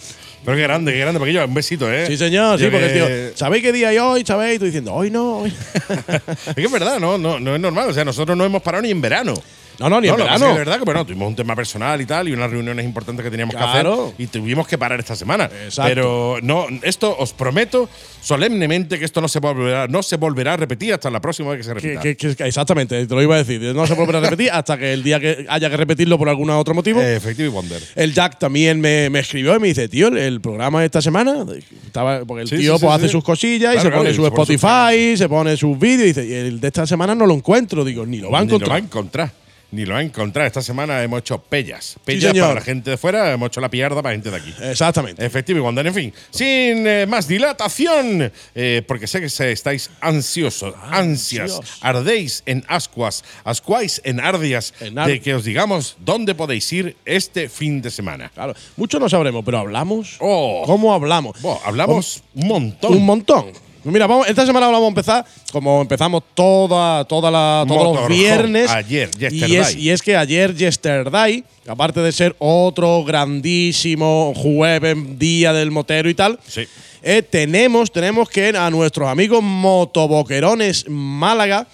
[0.44, 1.46] Pero qué grande, qué grande, Paquillo.
[1.46, 2.06] Un besito, ¿eh?
[2.08, 4.24] Sí, señor, sí, porque que- tío, ¿sabéis qué día hay hoy?
[4.26, 4.58] ¿Sabéis?
[4.58, 5.54] Y tú diciendo, hoy no, hoy.
[6.48, 7.90] es que es verdad, no, no, no es normal.
[7.90, 9.34] O sea, nosotros no hemos parado ni en verano.
[9.82, 10.50] No, no, ni No, en verano.
[10.52, 13.32] es verdad que bueno, tuvimos un tema personal y tal, y unas reuniones importantes que
[13.32, 15.46] teníamos que hacer y tuvimos que parar esta semana.
[15.66, 15.90] Exacto.
[15.90, 17.90] Pero no, esto os prometo
[18.22, 21.58] solemnemente que esto no se volverá, no se volverá a repetir hasta la próxima vez
[21.58, 22.02] que se repita.
[22.02, 23.62] que- que- que- exactamente, te lo iba a decir.
[23.76, 26.50] No se volverá a repetir hasta que el día que haya que repetirlo por algún
[26.52, 27.02] otro motivo.
[27.02, 27.82] Effective Wonder.
[27.96, 31.02] El Jack también me, me escribió y me dice, tío, el, el programa de esta
[31.02, 31.44] semana,
[31.86, 33.00] estaba, porque el Sí, tío sí, pues, sí.
[33.06, 36.26] hace sus cosillas y Claro, se pone su Spotify, se pone sus vídeos y dice,
[36.28, 37.84] y el de esta semana no lo encuentro.
[37.84, 39.32] Digo, ni lo va a Ni lo va a encontrar.
[39.72, 40.48] Ni lo va a encontrar.
[40.48, 41.96] Esta semana hemos hecho pellas.
[42.04, 42.48] Pellas señor.
[42.48, 44.54] para la gente de fuera, hemos hecho la piarda para la gente de aquí.
[44.70, 45.26] Exactamente.
[45.26, 45.88] Efectivo, Wonder.
[45.88, 51.78] En fin, sin eh, más dilatación, eh, porque sé que se- estáis ansiosos, ansias, Ansiosos.
[51.82, 56.98] ardéis en ascuas, ascuáis en ardias, En ar- de que os digamos dónde podéis ir
[57.06, 58.30] este fin de semana.
[58.34, 60.18] Claro, mucho no sabremos, pero hablamos.
[60.20, 60.64] Oh.
[60.66, 61.38] ¿Cómo hablamos?
[61.64, 62.94] Hablamos un montón.
[62.94, 63.46] Un montón.
[63.84, 68.70] Mira, vamos, esta semana vamos a empezar, como empezamos toda, toda la, todos los viernes.
[68.70, 69.82] Ayer, y es, yesterday.
[69.84, 76.14] y es que ayer, Yesterday, aparte de ser otro grandísimo jueves, día del motero y
[76.14, 76.68] tal, Sí.
[77.02, 81.66] eh, tenemos, tenemos que a nuestros amigos motoboquerones Málaga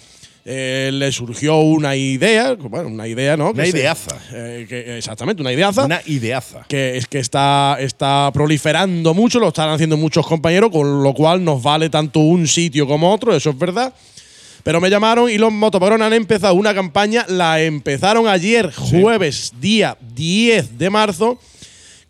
[0.50, 3.50] eh, le surgió una idea, bueno, una idea, ¿no?
[3.50, 4.16] Una Que se- ideaza.
[4.32, 6.64] eh, que- exactamente, una ideaza Una ideaza.
[6.68, 11.44] que es que está, está proliferando mucho, lo están haciendo muchos compañeros, con lo cual
[11.44, 13.92] nos vale tanto un sitio como otro, eso es verdad.
[14.64, 19.96] Pero me llamaron y los motoparones han empezado una campaña, la empezaron ayer, jueves, día
[20.14, 21.38] 10 de marzo,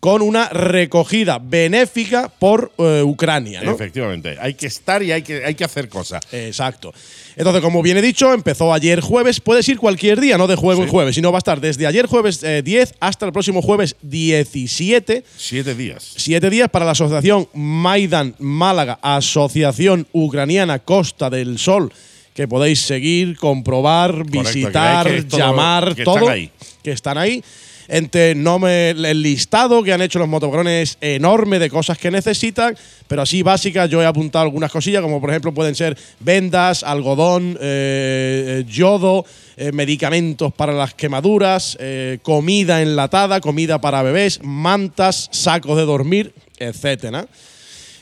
[0.01, 3.63] con una recogida benéfica por eh, Ucrania.
[3.63, 3.73] ¿no?
[3.73, 4.37] Efectivamente.
[4.41, 6.21] Hay que estar y hay que, hay que hacer cosas.
[6.31, 6.95] Exacto.
[7.37, 9.41] Entonces, como bien he dicho, empezó ayer jueves.
[9.41, 10.93] Puedes ir cualquier día, no de juego en Sí.
[10.93, 15.25] jueves, sino va a estar desde ayer jueves eh, 10 hasta el próximo jueves 17.
[15.37, 16.15] Siete días.
[16.17, 21.93] Siete días para la asociación Maidan Málaga, Asociación Ucraniana Costa del Sol,
[22.35, 26.19] que podéis seguir, comprobar, visitar, que todo- llamar, que todo.
[26.19, 26.51] están ahí.
[26.83, 27.43] Que están ahí.
[27.90, 32.11] Entre no me- el listado que han hecho los motocrones es enorme de cosas que
[32.11, 36.83] necesitan, pero así básicas yo he apuntado algunas cosillas, como por ejemplo pueden ser vendas,
[36.83, 39.24] algodón, eh, eh, yodo,
[39.57, 41.79] eh, medicamentos para las quemaduras,
[42.22, 47.27] comida enlatada, comida para bebés, mantas, sacos de dormir, etcétera.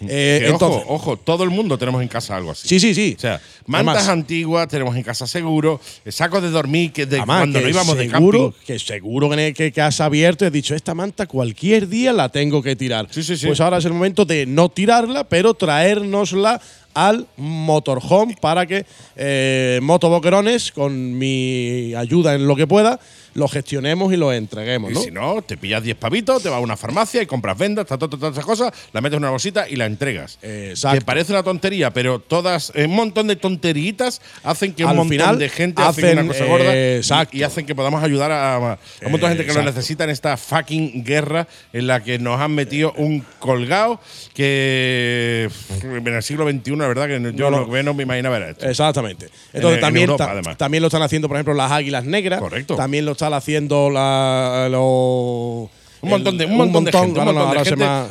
[0.03, 2.69] Eh, Que, entonces, ojo, ojo, todo el mundo tenemos en casa algo así.
[2.69, 3.15] sí, sí, sí.
[3.17, 7.39] O sea, mantas Además- antiguas tenemos en casa seguro, sacos de dormir que de Además,
[7.41, 8.67] cuando que no íbamos de seguro, camping.
[8.67, 12.29] que seguro que, que, que has abierto y has dicho, esta manta cualquier día la
[12.29, 13.07] tengo que tirar.
[13.11, 13.47] Sí, sí, sí.
[13.47, 16.61] Pues ahora es el momento de no tirarla, pero traérnosla
[16.95, 22.99] al motorhome para que eh, Motoboquerones, con mi ayuda en lo que pueda,
[23.37, 24.91] lo gestionemos y lo entreguemos.
[24.91, 25.01] Y ¿no?
[25.03, 27.99] si no, te pillas 10 pavitos, te vas a una farmacia y compras vendas, ta,
[27.99, 30.39] ta, ta, todas esas cosas, la metes en una bolsita y la entregas.
[30.43, 30.99] Exacto.
[30.99, 34.97] Que parece una tontería, pero todas, eh, un montón de tonteritas hacen que un Al
[34.97, 37.37] montón final de gente hace hacen, una cosa gorda y- exacto.
[37.37, 40.11] y, hacen que podamos ayudar a, a un montón de gente que lo necesita en
[40.11, 44.01] esta fucking guerra en la que nos han metido un colgado
[44.35, 45.49] que
[45.83, 47.95] en el siglo XXI, la verdad, que yo No, no.
[47.95, 48.69] me imaginaba era esto.
[48.69, 49.29] Exactamente.
[49.53, 52.41] Entonces en también, Europa, ta- también lo están haciendo, por ejemplo, las águilas negras.
[52.41, 52.77] Correcto.
[52.77, 55.71] También lo están haciendo la, los.
[56.03, 57.19] Un montón de, un montón de gente.
[57.19, 57.57] Un no, de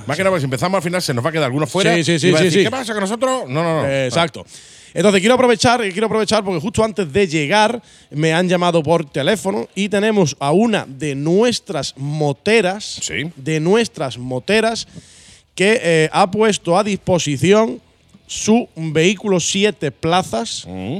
[0.05, 1.95] Más que nada, si empezamos al final se nos va a quedar alguno fuera.
[1.95, 2.65] Sí, sí, sí, y va a sí, decir, sí.
[2.65, 3.43] ¿Qué pasa con nosotros?
[3.47, 3.87] No, no, no.
[3.87, 4.45] Eh, exacto.
[4.93, 9.03] Entonces quiero aprovechar, eh, quiero aprovechar porque justo antes de llegar me han llamado por
[9.03, 13.29] teléfono y tenemos a una de nuestras moteras, Sí.
[13.35, 14.87] de nuestras moteras,
[15.53, 17.81] que eh, ha puesto a disposición
[18.25, 20.65] su vehículo siete plazas.
[20.65, 20.99] Mm.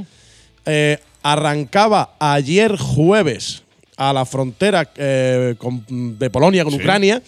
[0.66, 3.62] Eh, arrancaba ayer jueves
[3.96, 5.84] a la frontera eh, con-
[6.18, 6.78] de Polonia con Sí.
[6.80, 7.22] Ucrania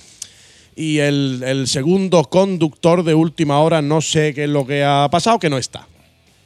[0.76, 5.08] y el, el segundo conductor de última hora no sé qué es lo que ha
[5.10, 5.86] pasado, que no está.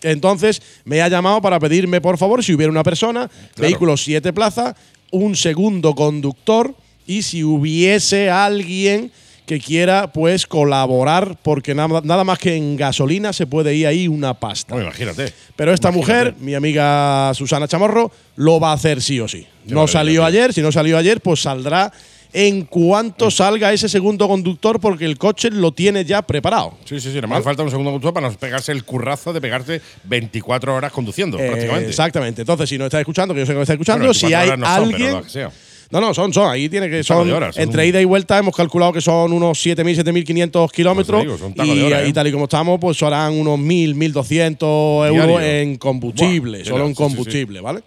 [0.02, 4.74] Entonces me ha llamado para pedirme, por favor, si hubiera una persona, vehículo 7 plazas,
[5.10, 6.74] un segundo conductor
[7.06, 9.12] y si hubiese alguien
[9.46, 14.06] que quiera pues colaborar, porque nada, nada más que en gasolina se puede ir ahí
[14.08, 14.74] una pasta.
[14.74, 15.32] No, imagínate.
[15.56, 16.30] Pero esta Imagínate.
[16.30, 19.46] mujer, mi amiga Susana Chamorro, lo va a hacer sí o sí.
[19.66, 21.92] No salió ayer, si no salió ayer, pues saldrá
[22.34, 26.78] en cuanto salga ese segundo conductor, porque el coche lo tiene ya preparado.
[26.86, 27.16] Sí, sí, sí.
[27.16, 30.92] Nada más falta un segundo conductor para no pegarse el currazo de pegarse 24 horas
[30.92, 31.90] conduciendo, Eh, prácticamente.
[31.90, 32.40] exactamente.
[32.42, 34.66] Entonces, si no está escuchando, que yo sé que no está escuchando, Bueno, si 24
[34.66, 35.52] hay son,
[35.92, 36.50] No, no, son, son.
[36.50, 37.30] Ahí tiene que son.
[37.30, 41.24] horas, son entre un- ida y vuelta hemos calculado que son unos 7.000, 7.500 kilómetros.
[41.24, 42.08] Pues digo, y, horas, ¿eh?
[42.08, 45.22] y tal y como estamos, pues serán unos 1.000, 1.200 Diario.
[45.22, 46.58] euros en combustible.
[46.58, 47.02] Buah, solo en sí, sí, sí.
[47.16, 47.80] combustible, ¿vale?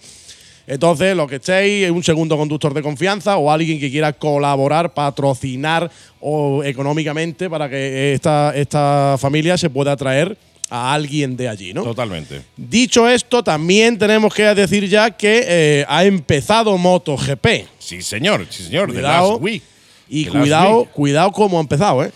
[0.67, 5.91] Entonces, lo que estéis, un segundo conductor de confianza o alguien que quiera colaborar, patrocinar
[6.19, 10.35] o económicamente para que esta, esta familia se pueda traer
[10.69, 11.83] a alguien de allí, ¿no?
[11.83, 12.41] Totalmente.
[12.57, 17.47] Dicho esto, también tenemos que decir ya que eh, ha empezado MotoGP.
[17.79, 18.45] Sí, señor.
[18.49, 18.87] Sí, señor.
[18.87, 19.31] The Cuidado.
[19.31, 19.63] Last Week.
[20.09, 20.89] Y The Last cuidado, Week.
[20.91, 22.11] cuidado cómo ha empezado, ¿eh?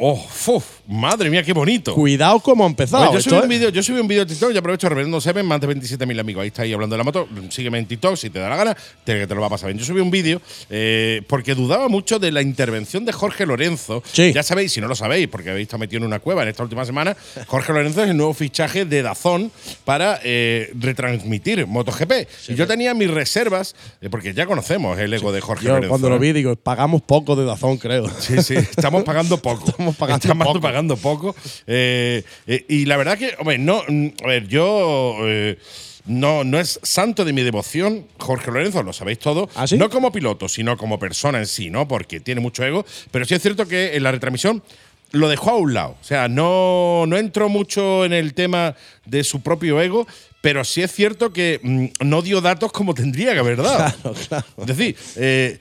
[0.00, 1.94] Oh, fuf, madre mía, qué bonito.
[1.94, 3.12] Cuidado cómo ha empezado.
[3.12, 5.44] Pues yo, subí un vídeo, yo subí un vídeo de TikTok, ya aprovecho Reverendo Seven,
[5.44, 6.42] más de 27.000 amigos.
[6.42, 7.28] Ahí está ahí hablando de la moto.
[7.50, 9.78] Sígueme en TikTok si te da la gana, te, te lo va a pasar bien.
[9.78, 14.02] Yo subí un vídeo eh, porque dudaba mucho de la intervención de Jorge Lorenzo.
[14.10, 14.32] Sí.
[14.32, 16.62] Ya sabéis, si no lo sabéis, porque habéis estado metido en una cueva en esta
[16.62, 17.14] última semana,
[17.46, 19.52] Jorge Lorenzo es el nuevo fichaje de Dazón
[19.84, 22.12] para eh, retransmitir MotoGP.
[22.48, 25.90] y yo tenía mis reservas, eh, porque ya conocemos el ego de Jorge Yo Lorenzo.
[25.90, 28.08] cuando lo vi digo, pagamos poco de Dazón, creo.
[28.20, 29.66] Sí, sí, estamos pagando poco.
[29.78, 30.60] Estamos pagando Estamos poco.
[30.60, 31.34] pagando poco.
[31.66, 35.16] Eh, eh, y la verdad que, hombre, no, mm, a ver, yo.
[35.22, 35.58] eh,
[36.06, 39.50] no, no es santo de mi devoción, Jorge Lorenzo, lo sabéis todo.
[39.54, 39.76] ¿Ah, sí?
[39.76, 41.86] No como piloto, sino como persona en sí, ¿no?
[41.86, 42.86] Porque tiene mucho ego.
[43.10, 44.62] Pero sí es cierto que en la retransmisión
[45.10, 45.96] lo dejó a un lado.
[46.00, 50.06] O sea, no, no entró mucho en el tema de su propio ego,
[50.40, 53.92] pero sí es cierto que mm, no dio datos como tendría que haber dado.
[54.02, 54.46] Claro, claro.
[54.58, 55.58] Es decir, eh,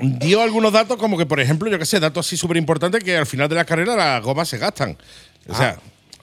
[0.00, 3.16] dio algunos datos como que, por ejemplo, yo qué sé, datos así súper importantes que
[3.16, 4.96] al final de la carrera las gomas se gastan.
[5.48, 5.78] O sea,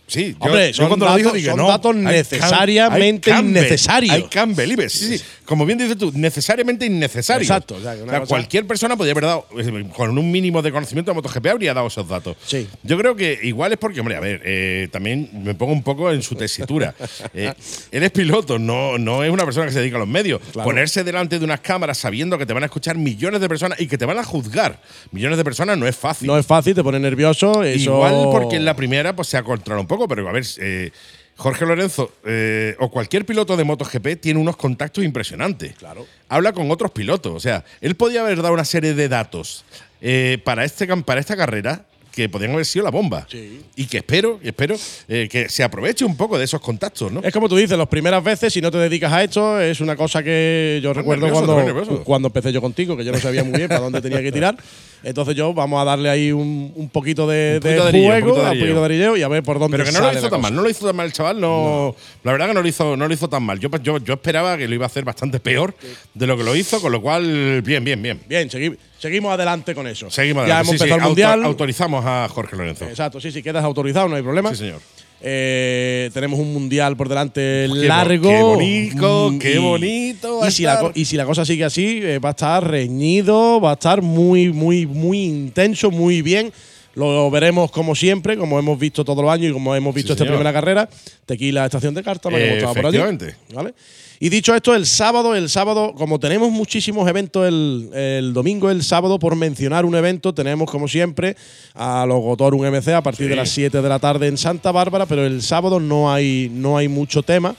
[0.08, 0.34] sí.
[0.34, 3.60] yo- Hombre, yo, son cuando lo datos- digo, digo, son no, datos necesariamente can't be-
[3.60, 4.16] innecesarios.
[4.56, 4.90] Believe it.
[4.90, 5.24] Sí, sí.
[5.46, 7.50] Como bien dices tú, necesariamente innecesarios.
[7.50, 9.48] Exacto, o sea, cualquier persona podría haber dado,
[9.96, 12.38] con un mínimo de conocimiento de MotoGP, habría dado esos datos.
[12.46, 12.68] Sí.
[12.84, 16.12] Yo creo que igual es porque, hombre, a ver, eh, también me pongo un poco
[16.12, 16.94] en su tesitura.
[17.36, 17.52] Eh,
[17.92, 20.40] él es piloto, no, no es una persona que se dedica a los medios.
[20.54, 23.88] Ponerse delante de unas cámaras sabiendo que te van a escuchar millones de personas y
[23.88, 24.80] que te van a juzgar
[25.12, 26.28] millones de personas no es fácil.
[26.28, 27.64] No es fácil, te pone nervioso.
[27.64, 30.46] Eso Igual porque en la primera pues se ha controlado un poco, pero a ver,
[30.60, 30.92] eh,
[31.36, 35.76] Jorge Lorenzo eh, o cualquier piloto de MotoGP tiene unos contactos impresionantes.
[35.76, 36.06] Claro.
[36.30, 37.34] Habla con otros pilotos.
[37.34, 39.66] O sea, él podía haber dado una serie de datos
[40.02, 43.26] eh, para, este, para esta carrera que podrían haber sido la bomba.
[43.30, 43.62] Sí.
[43.76, 44.76] Y que espero, espero
[45.08, 47.22] eh, que se aproveche un poco de esos contactos, ¿no?
[47.24, 49.96] Es como tú dices, las primeras veces, si no te dedicas a esto, es una
[49.96, 53.58] cosa que yo recuerdo nervioso, cuando, cuando empecé yo contigo, que yo no sabía muy
[53.58, 54.56] bien para dónde tenía que tirar.
[55.04, 58.06] Entonces yo vamos a darle ahí un, un poquito de, Un poquito de de un
[58.06, 60.00] juego, poquito de un poquito de arilleo y a ver por dónde Pero que no
[60.00, 60.42] lo hizo tan cosa.
[60.42, 62.96] mal, no lo hizo tan mal el chaval, no, la verdad que no lo hizo,
[62.96, 63.60] no lo hizo tan mal.
[63.60, 65.76] Yo, yo, yo esperaba que lo iba a hacer bastante peor
[66.14, 68.22] de lo que lo hizo, con lo cual, bien, bien, bien.
[68.28, 70.10] Bien, segui- seguimos adelante con eso.
[70.10, 70.62] Seguimos Ya adelante.
[70.70, 71.44] hemos Sí, sí, empezado el auto- mundial.
[71.44, 72.86] autorizamos a Jorge Lorenzo.
[72.86, 74.52] Exacto, sí, sí, quedas autorizado, no hay problema.
[74.52, 74.80] Sí, señor.
[75.26, 78.30] Eh, tenemos un mundial por delante largo.
[78.30, 80.92] qué bonito, Mm, qué bonito va a Y si, la, estar.
[80.92, 84.02] co- y si la cosa sigue así, eh, va a estar reñido, va a estar
[84.02, 86.52] muy, muy, muy intenso, muy bien.
[86.96, 90.14] Lo veremos como siempre, como hemos visto todos los años y como hemos visto Sí,
[90.14, 90.36] esta señor.
[90.38, 90.90] primera carrera.
[91.26, 92.98] Tequila Estación de Carta, que hemos estado por allí.
[92.98, 93.36] Efectivamente.
[93.54, 93.74] ¿vale?
[94.20, 98.84] Y dicho esto, el sábado, el sábado, como tenemos muchísimos eventos el, el domingo, el
[98.84, 101.36] sábado, por mencionar un evento, tenemos como siempre
[101.74, 103.30] a los Gotor un MC a partir Sí.
[103.30, 106.78] de las 7 de la tarde en Santa Bárbara, pero el sábado no hay, no
[106.78, 107.56] hay mucho tema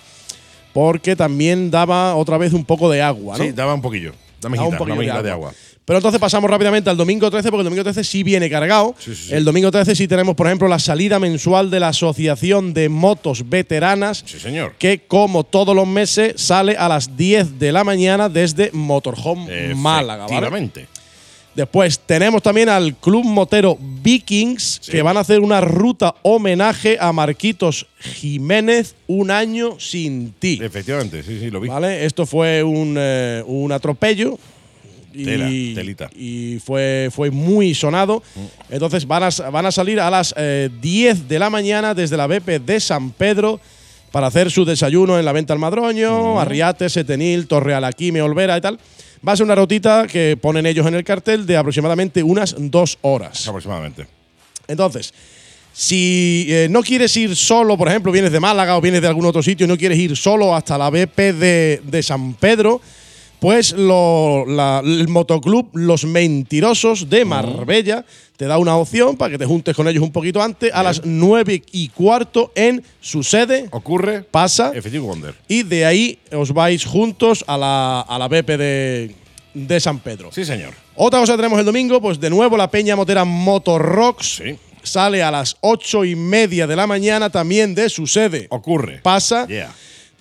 [0.73, 3.45] porque también daba otra vez un poco de agua, ¿no?
[3.45, 4.13] Sí, daba un poquillo.
[4.41, 5.53] Dame Daba un una poquillo mejita de agua.
[5.87, 8.95] Pero entonces pasamos rápidamente al domingo 13, porque el domingo 13 sí viene cargado.
[8.99, 9.35] Sí, sí, sí.
[9.35, 13.49] El domingo 13 sí tenemos, por ejemplo, la salida mensual de la Asociación de Motos
[13.51, 14.73] Veteranas, Sí, señor.
[14.79, 20.27] que como todos los meses sale a las 10 de la mañana desde Motorhome Málaga.
[20.27, 20.71] ¿vale?
[21.55, 27.13] Después tenemos también al Club Motero Vikings, que van a hacer una ruta homenaje a
[27.13, 30.59] Marquitos Jiménez, un año sin ti.
[30.61, 31.69] Efectivamente, sí, sí, lo vi.
[31.69, 32.07] ¿Vale?
[32.07, 34.37] Esto fue un, eh, un atropello.
[35.15, 36.11] Y, Tela, telita.
[36.15, 38.23] y fue, fue muy sonado.
[38.69, 42.27] Entonces van a, van a salir a las eh, 10 de la mañana desde la
[42.27, 43.61] BP de San Pedro
[44.11, 48.79] para hacer su desayuno en la Venta al Madroño, Arriate, Setenil, Torrealaquime, Olvera y tal.
[49.27, 52.99] Va a ser una rutita que ponen ellos en el cartel de aproximadamente unas dos
[53.03, 53.49] horas.
[53.49, 54.07] Aproximadamente.
[54.69, 55.15] Entonces,
[55.73, 59.27] si eh, no quieres ir solo, por ejemplo, vienes de Málaga o vienes de algún
[59.27, 62.81] otro sitio y no quieres ir solo hasta la BP de, de San Pedro,
[63.41, 68.05] pues lo- la- el motoclub Los Mentirosos de Marbella
[68.37, 71.03] te da una opción para que te juntes con ellos un poquito antes, a las
[71.05, 73.67] nueve y cuarto en su sede.
[73.71, 74.23] Ocurre.
[74.23, 75.35] Pasa Efectivo Wonder.
[75.49, 79.15] y de ahí os vais juntos a la, a la BP de,
[79.55, 80.31] de San Pedro.
[80.33, 80.75] Sí, señor.
[80.97, 84.57] Otra cosa que tenemos el domingo, pues de nuevo la Peña Motera Motorrocks Sí.
[84.83, 88.47] sale a las ocho y media de la mañana también de su sede.
[88.51, 88.99] Ocurre.
[89.03, 89.73] Pasa Yeah.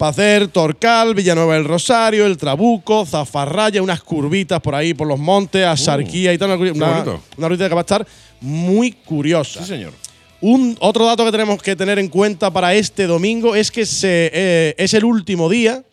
[0.04, 5.18] Para hacer Torcal, Villanueva del Rosario, El Trabuco, Zafarraya, unas curvitas por ahí por los
[5.18, 6.60] montes, a Sarquía y tal.
[6.60, 8.06] Una, una, una ruta que va a estar
[8.42, 9.62] muy curiosa.
[9.62, 9.94] Sí, señor.
[10.42, 14.30] Un, otro dato que tenemos que tener en cuenta para este domingo es que se,
[14.34, 15.86] eh, es el último día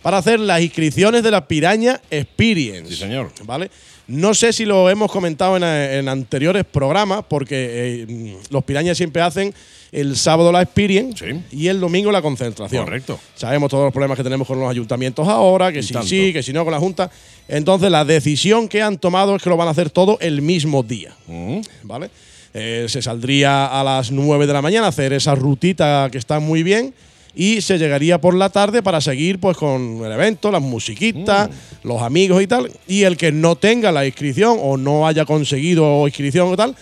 [0.00, 2.88] para hacer las inscripciones de la Piraña Experience.
[2.88, 3.32] Sí, señor.
[3.46, 3.68] ¿Vale?
[4.10, 9.22] No sé si lo hemos comentado en, en anteriores programas, porque eh, los Pirañas siempre
[9.22, 9.54] hacen
[9.92, 11.56] el sábado la Experience Sí.
[11.56, 12.84] y el domingo la concentración.
[12.84, 13.18] Correcto.
[13.34, 16.08] Sabemos todos los problemas que tenemos con los ayuntamientos ahora, que Y si tanto.
[16.08, 17.10] sí, que si no con la Junta.
[17.48, 20.82] Entonces, la decisión que han tomado es que lo van a hacer todo el mismo
[20.82, 21.14] día.
[21.26, 21.58] Mm.
[21.84, 22.10] ¿vale?
[22.52, 26.40] Eh, se saldría a las 9 de la mañana a hacer esa rutita que está
[26.40, 26.94] muy bien
[27.34, 31.88] y se llegaría por la tarde para seguir pues con el evento, las musiquitas, Mm.
[31.88, 32.70] los amigos y tal.
[32.88, 36.74] Y el que no tenga la inscripción o no haya conseguido inscripción o tal,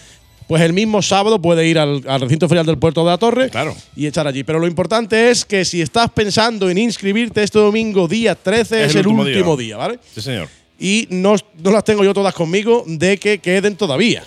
[0.47, 3.51] pues el mismo sábado puede ir al, al recinto ferial del Puerto de la Torre
[3.51, 3.77] Claro.
[3.95, 4.45] y echar allí.
[4.45, 8.95] Pero lo importante es que si estás pensando en inscribirte este domingo, día 13, es,
[8.97, 9.77] el último, día.
[9.77, 9.99] ¿vale?
[10.15, 10.49] Sí, señor.
[10.81, 14.23] Y no, no las tengo yo todas conmigo de que queden todavía.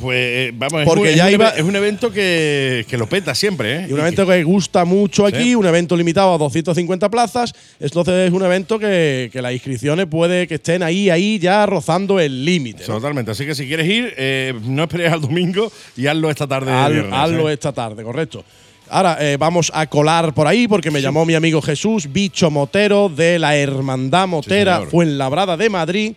[0.00, 2.96] Pues eh, vamos, Porque es, un, ya es un iba- es un evento que, que
[2.96, 3.86] lo peta siempre, ¿eh?
[3.90, 5.54] Y un evento que gusta mucho aquí, Sí.
[5.54, 7.52] un evento limitado a 250 plazas.
[7.78, 12.18] Entonces es un evento que, que las inscripciones puede que estén ahí, ahí ya rozando
[12.18, 12.84] el límite.
[12.88, 12.94] ¿no?
[12.94, 13.32] Totalmente.
[13.32, 16.70] Así que si quieres ir, eh, no esperes al domingo y hazlo esta tarde.
[16.70, 17.54] de Haz- viernes, hazlo ¿eh?
[17.54, 18.44] esta tarde, correcto.
[18.88, 23.08] Ahora eh, vamos a colar por ahí porque me llamó mi amigo Jesús, bicho motero
[23.08, 24.90] de la Hermandad Motera señor.
[24.90, 26.12] Fuenlabrada de Madrid,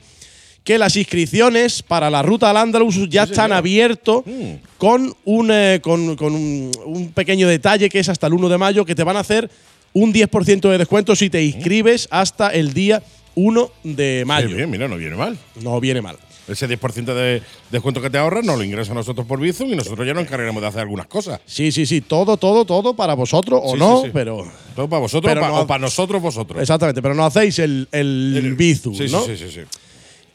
[0.64, 3.58] que las inscripciones para la ruta al Andalus ya están señor.
[3.58, 4.54] abiertos Mm.
[4.78, 8.58] con, un, eh, con, con un, un pequeño detalle que es hasta el 1 de
[8.58, 9.50] mayo, que te van a hacer
[9.94, 13.04] un 10% de descuento si te inscribes hasta el día
[13.36, 14.56] 1 de Qué mayo.
[14.56, 15.38] bien, mira, no viene mal.
[15.62, 16.18] No viene mal.
[16.48, 19.76] Ese 10% de descuento que te ahorras nos lo ingresa a nosotros por Bizum y
[19.78, 21.40] nosotros ya nos encargaremos de hacer algunas cosas.
[21.46, 24.12] Sí, sí, sí, todo, todo, todo para vosotros o Sí, no, sí, sí.
[24.14, 24.46] pero
[24.76, 26.62] Todo para vosotros Pero o, pa- no- o para nosotros vosotros.
[26.62, 29.24] Exactamente, pero no hacéis el, el, El- Bizum, ¿no?
[29.26, 29.62] sí, sí, sí.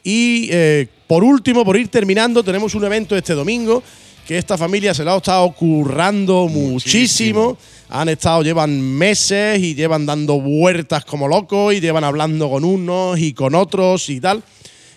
[0.09, 3.83] Y eh, por último, por ir terminando, tenemos un evento este domingo
[4.27, 7.49] que esta familia se lo ha estado currando muchísimo.
[7.49, 7.57] Muchísimo.
[7.89, 13.19] Han estado, llevan meses y llevan dando vueltas como locos y llevan hablando con unos
[13.19, 14.41] y con otros y tal.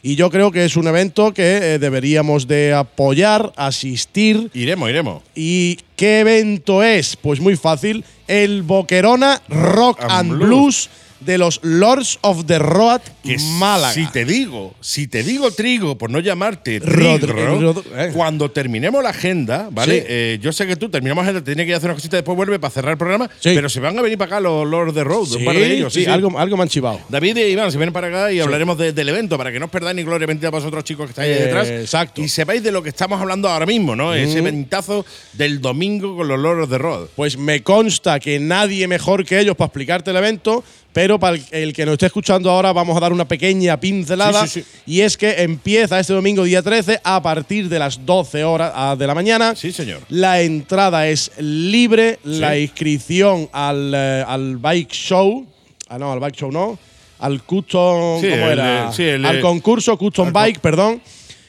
[0.02, 4.50] Y yo creo que es un evento que eh, deberíamos de apoyar, asistir.
[4.54, 5.22] Iremos, iremos.
[5.34, 7.16] ¿Y qué evento es?
[7.16, 10.48] Pues muy fácil, el Boquerona Rock And and Blues.
[10.48, 10.90] Blues
[11.24, 13.92] de los Lords of the Road que Málaga.
[13.94, 18.10] Si te digo, si te digo trigo, por no llamarte Rod- trigro, Rod- eh.
[18.14, 20.00] cuando terminemos la agenda, ¿vale?
[20.00, 20.06] Sí.
[20.08, 22.16] Eh, yo sé que tú terminamos la agenda, tienes que ir a hacer una cosita,
[22.16, 23.50] después vuelve para cerrar el programa, Sí.
[23.54, 25.92] pero se van a venir para acá los Lords de Road, un par de ellos.
[25.92, 27.00] sí, Algo, algo me han chivado.
[27.08, 29.66] David y Iván se vienen para acá y hablaremos de- del evento para que no
[29.66, 31.68] os perdáis ni gloria bendita para vosotros chicos que estáis ahí Eh, detrás.
[31.68, 32.20] exacto.
[32.22, 34.12] Y sepáis de lo que estamos hablando ahora mismo, ¿no?
[34.14, 37.06] Ese ventazo del domingo con los Lords de Road.
[37.14, 41.44] Pues me consta que nadie mejor que ellos para explicarte el evento, pero para el,
[41.52, 44.46] el que nos esté escuchando ahora vamos a dar una pequeña pincelada.
[44.46, 44.82] Sí, sí, sí.
[44.86, 48.96] Y es que empieza este domingo día 13 a partir de las 12 horas ah,
[48.98, 49.54] de la mañana.
[49.54, 50.00] Sí, señor.
[50.08, 55.46] La entrada es libre, la inscripción al, eh, al bike show,
[55.88, 56.78] ah no, al bike show no,
[57.18, 58.92] al custom, ¿cómo el, era?
[58.92, 61.00] sí, el, al concurso custom al bike, perdón,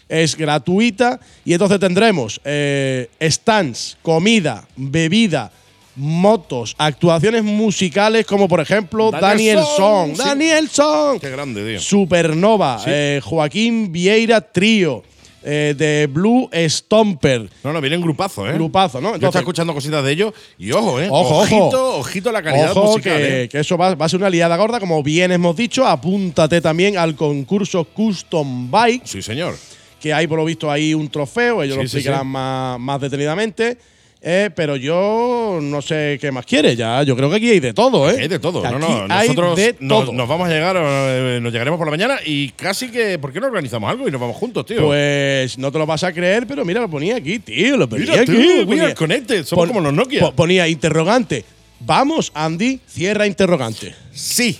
[0.07, 5.51] es gratuita y entonces tendremos eh, stands, comida, bebida,
[5.95, 10.21] motos, actuaciones musicales como por ejemplo Daniel Daniel Son, Son, sí.
[10.23, 11.79] Daniel Son, Qué grande, tío.
[11.79, 12.85] Supernova, Sí.
[12.89, 15.03] eh, Joaquín Vieira Trío,
[15.45, 17.49] eh, de Blue Stomper.
[17.65, 18.53] No, no, vienen grupazos, ¿eh?
[18.53, 19.09] Grupazo, ¿no?
[19.09, 21.07] Yo Entonces- estaba escuchando cositas de ellos y ojo, ¿eh?
[21.11, 21.97] Ojo, ojito, ojo.
[21.99, 23.49] ojito a la calidad Ojo, musical, que, ¿eh?
[23.49, 25.85] que eso va, va a ser una liada gorda, como bien hemos dicho.
[25.85, 29.55] Apúntate también al concurso Custom Bike, Sí, señor.
[29.99, 33.77] que hay por lo visto ahí un trofeo, ellos lo Sí, explicarán más detenidamente.
[34.25, 37.03] Eh, pero yo no sé qué más quiere, ya.
[37.03, 38.15] Yo creo que aquí hay de todo, ¿eh?
[38.21, 38.63] Hay de todo.
[38.63, 40.13] No, no, hay nosotros de nos, todo.
[40.13, 43.19] nos vamos a llegar, eh, nos llegaremos por la mañana y casi que.
[43.19, 44.85] ¿Por qué no organizamos algo y nos vamos juntos, tío?
[44.85, 47.75] Pues no te lo vas a creer, pero mira, lo ponía aquí, tío.
[47.77, 48.31] Lo ponía Mira aquí.
[48.31, 50.21] we ponía- connected, somos como los Nokia.
[50.21, 51.43] po- Ponía interrogante.
[51.81, 53.93] Vamos, Andy, cierra interrogante.
[54.13, 54.57] sí.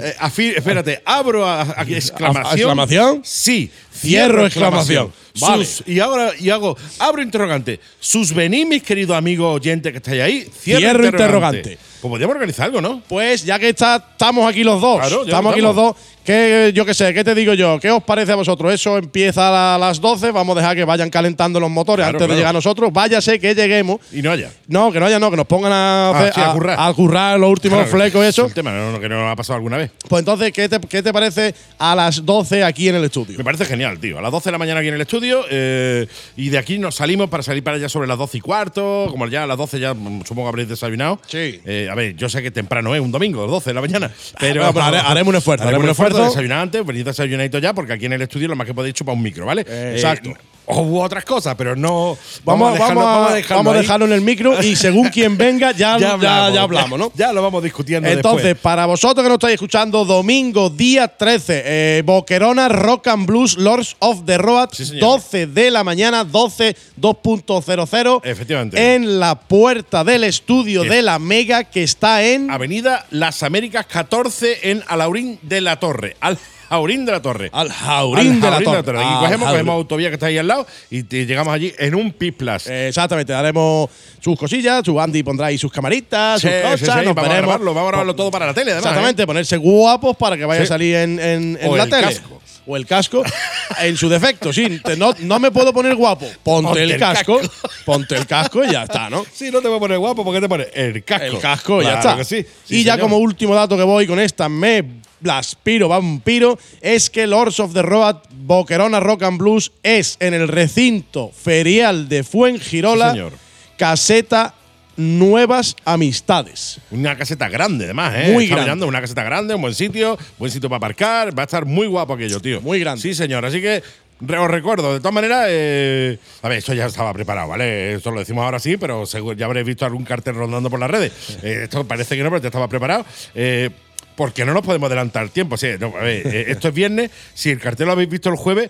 [0.00, 0.14] Eh,
[0.56, 2.46] espérate, abro a, a- exclamación.
[2.46, 3.20] ¿A- a exclamación?
[3.24, 3.70] Sí.
[3.94, 5.12] Cierro exclamación.
[5.40, 5.64] Vale.
[5.64, 7.80] Sus- y ahora y hago, abro interrogante.
[8.00, 10.40] Sus venís, mis queridos amigos oyentes que estáis ahí.
[10.60, 11.58] Cierro, Cierro interrogante.
[11.58, 11.78] interrogante.
[12.00, 13.02] Pues podríamos organizar algo, ¿no?
[13.08, 15.96] Pues ya que está, estamos aquí los dos, Claro, estamos aquí los dos,
[16.32, 17.78] que yo qué sé, ¿qué te digo yo?
[17.80, 18.70] ¿Qué os parece a vosotros?
[18.72, 22.18] Eso empieza a las 12, vamos a dejar que vayan calentando los motores Claro, antes
[22.26, 22.32] claro.
[22.34, 22.92] de llegar a nosotros.
[22.92, 24.00] Váyase que lleguemos.
[24.12, 24.50] Y no haya.
[24.66, 26.76] No, que no haya, no, que nos pongan a, Ah, sí, a currar.
[26.78, 28.44] a currar los últimos Claro, flecos y es eso.
[28.44, 29.90] un tema no, no, que nos ha pasado alguna vez.
[30.06, 33.38] Pues entonces, ¿qué te, ¿qué te parece a las 12 aquí en el estudio?
[33.38, 34.18] Me parece genial, tío.
[34.18, 36.06] A las 12 de la mañana aquí en el estudio eh,
[36.36, 39.06] y de aquí nos salimos para salir para allá sobre las 12 y cuarto.
[39.10, 41.20] Como ya a las 12 ya mm, supongo que habréis desayunado.
[41.26, 41.58] Sí.
[41.64, 44.10] Eh, a ver, yo sé que temprano es un domingo, 12 de la mañana.
[44.38, 46.17] Pero, bueno, pero hare- haremos un esfuerzo, haremos un esfuerzo.
[46.24, 49.14] Desayunar antes, venid desayunadito ya, porque aquí en el estudio lo más que podéis chupar
[49.14, 49.64] un micro, ¿vale?
[49.66, 50.34] Eh, exacto.
[50.70, 52.16] O hubo otras cosas, pero no.
[52.44, 55.72] Vamos, dejarlo- vamos, a, dejarlo vamos a dejarlo en el micro y según quien venga
[55.72, 57.12] ya, ya, ya hablamos, ¿no?
[57.16, 58.62] Ya lo vamos discutiendo Entonces, después.
[58.62, 63.96] para vosotros que nos estáis escuchando, domingo, día 13, eh, Boquerona Rock and Blues Lords
[64.00, 65.00] of the Road, Sí, señor.
[65.02, 68.20] 12 de la mañana, 12 2.00.
[68.24, 68.94] Efectivamente.
[68.94, 72.50] En la puerta del estudio Es- de la Mega que está en.
[72.50, 76.16] Avenida Las Américas 14 en Alaurín de la Torre.
[76.20, 76.38] Al
[76.68, 77.48] Jaurín de la Torre.
[77.52, 79.00] Al Jaurín de la Torre.
[79.02, 82.66] Aquí cogemos, cogemos autovía que está ahí al lado y llegamos allí en un Piplas.
[82.66, 83.88] Eh, Exactamente, haremos
[84.20, 87.88] sus cosillas, su Andy pondrá ahí sus camaritas, sus cosas, nos vamos a grabarlo, vamos
[87.88, 90.96] a grabarlo todo para la tele, además, Exactamente, ponerse guapos para que vaya a salir
[90.96, 92.02] en, en- en O la el tele.
[92.02, 92.42] casco.
[92.70, 93.22] O el casco,
[93.80, 94.78] en su defecto, sí.
[94.84, 96.26] Te- no, no me puedo poner guapo.
[96.42, 97.68] Ponte, Ponte el, el casco, casco.
[97.86, 99.24] ponte el casco y ya está, ¿no?
[99.32, 101.24] Sí, no te voy a poner guapo porque te pones el casco.
[101.24, 102.16] El casco, ya Claro está.
[102.18, 102.46] que sí.
[102.76, 104.84] y ya como último dato que voy con esta, me
[105.28, 110.48] aspiro, vampiro, es que Lords of the Road Boquerona Rock and Blues es en el
[110.48, 113.32] recinto ferial de Fuengirola, Sí, señor.
[113.76, 114.54] caseta
[114.96, 116.80] Nuevas Amistades.
[116.90, 118.32] Una caseta grande, además, ¿eh?
[118.32, 118.64] Muy Está grande.
[118.64, 121.38] mirando, una caseta grande, un buen sitio, buen sitio para aparcar.
[121.38, 122.60] Va a estar muy guapo aquello, tío.
[122.60, 123.02] Muy grande.
[123.02, 123.44] Sí, señor.
[123.44, 123.80] Así que
[124.20, 127.94] os recuerdo, de todas maneras, eh, a ver, esto ya estaba preparado, ¿vale?
[127.94, 130.90] Esto lo decimos ahora sí, pero seguro ya habréis visto algún cartel rondando por las
[130.90, 131.12] redes.
[131.44, 133.04] Eh, esto parece que no, pero ya estaba preparado.
[133.36, 133.70] Eh,
[134.18, 135.56] porque no nos podemos adelantar tiempo.
[135.56, 137.12] Sí, no, a ver, eh, esto es viernes.
[137.34, 138.68] Si el cartel lo habéis visto el jueves,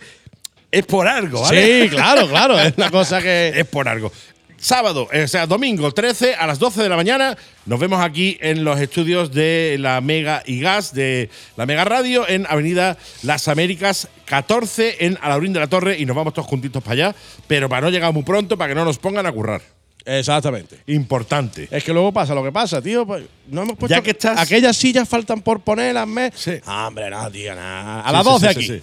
[0.71, 1.85] es por algo, ¿vale?
[1.85, 2.61] Sí, claro, claro.
[2.61, 3.55] Es una cosa que.
[3.57, 4.13] es por algo.
[4.59, 8.37] Sábado, eh, o sea, domingo 13 a las 12 de la mañana, nos vemos aquí
[8.43, 13.49] en los estudios de la Mega y Gas, de la Mega Radio, en Avenida Las
[13.49, 17.71] Américas 14, en Alaurín de la Torre, y nos vamos todos juntitos para allá, pero
[17.71, 19.63] para no llegar muy pronto, para que no nos pongan a currar.
[20.09, 20.79] Exactamente.
[20.87, 21.69] Importante.
[21.71, 23.07] Es que luego pasa lo que pasa, tío.
[23.07, 26.09] pues, no hemos puesto Ya que estás- Aquellas sillas faltan por ponerlas.
[26.35, 26.53] Sí.
[26.65, 28.01] Ah, hombre, no, tío, nada.
[28.01, 28.83] A las sí, 12 sí, aquí.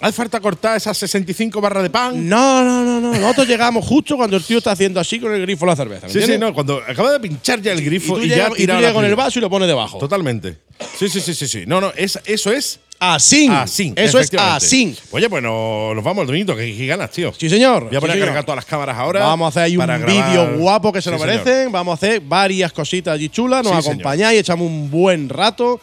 [0.00, 2.28] ¿Hace falta cortar esas 65 barras de pan?
[2.28, 3.12] No, no, no, no.
[3.16, 6.08] Nosotros llegamos justo cuando el tío está haciendo así con el grifo la cerveza.
[6.08, 8.34] ¿me Sí, sí, no, cuando acaba de pinchar ya el Y grifo tú y, ya
[8.34, 9.98] llegas, y tú llegas con el vaso y lo pones debajo.
[9.98, 10.58] Totalmente.
[10.98, 11.64] Sí, sí, sí, sí, sí.
[11.66, 13.48] No, no, es, eso es Así.
[13.50, 13.92] así.
[13.96, 14.64] Eso es efectivamente.
[14.64, 14.96] así.
[15.10, 17.32] Oye, pues no- nos vamos domingo, que, que ganas, tío.
[17.36, 17.88] Sí, señor.
[17.88, 19.24] Voy a poner Sí, a cargar todas las cámaras ahora.
[19.24, 21.44] Vamos a hacer ahí un vídeo guapo que se Sí, lo señor.
[21.44, 21.72] merecen.
[21.72, 23.64] Vamos a hacer varias cositas allí chulas.
[23.64, 25.80] Nos Sí, acompañáis, echamos un buen rato.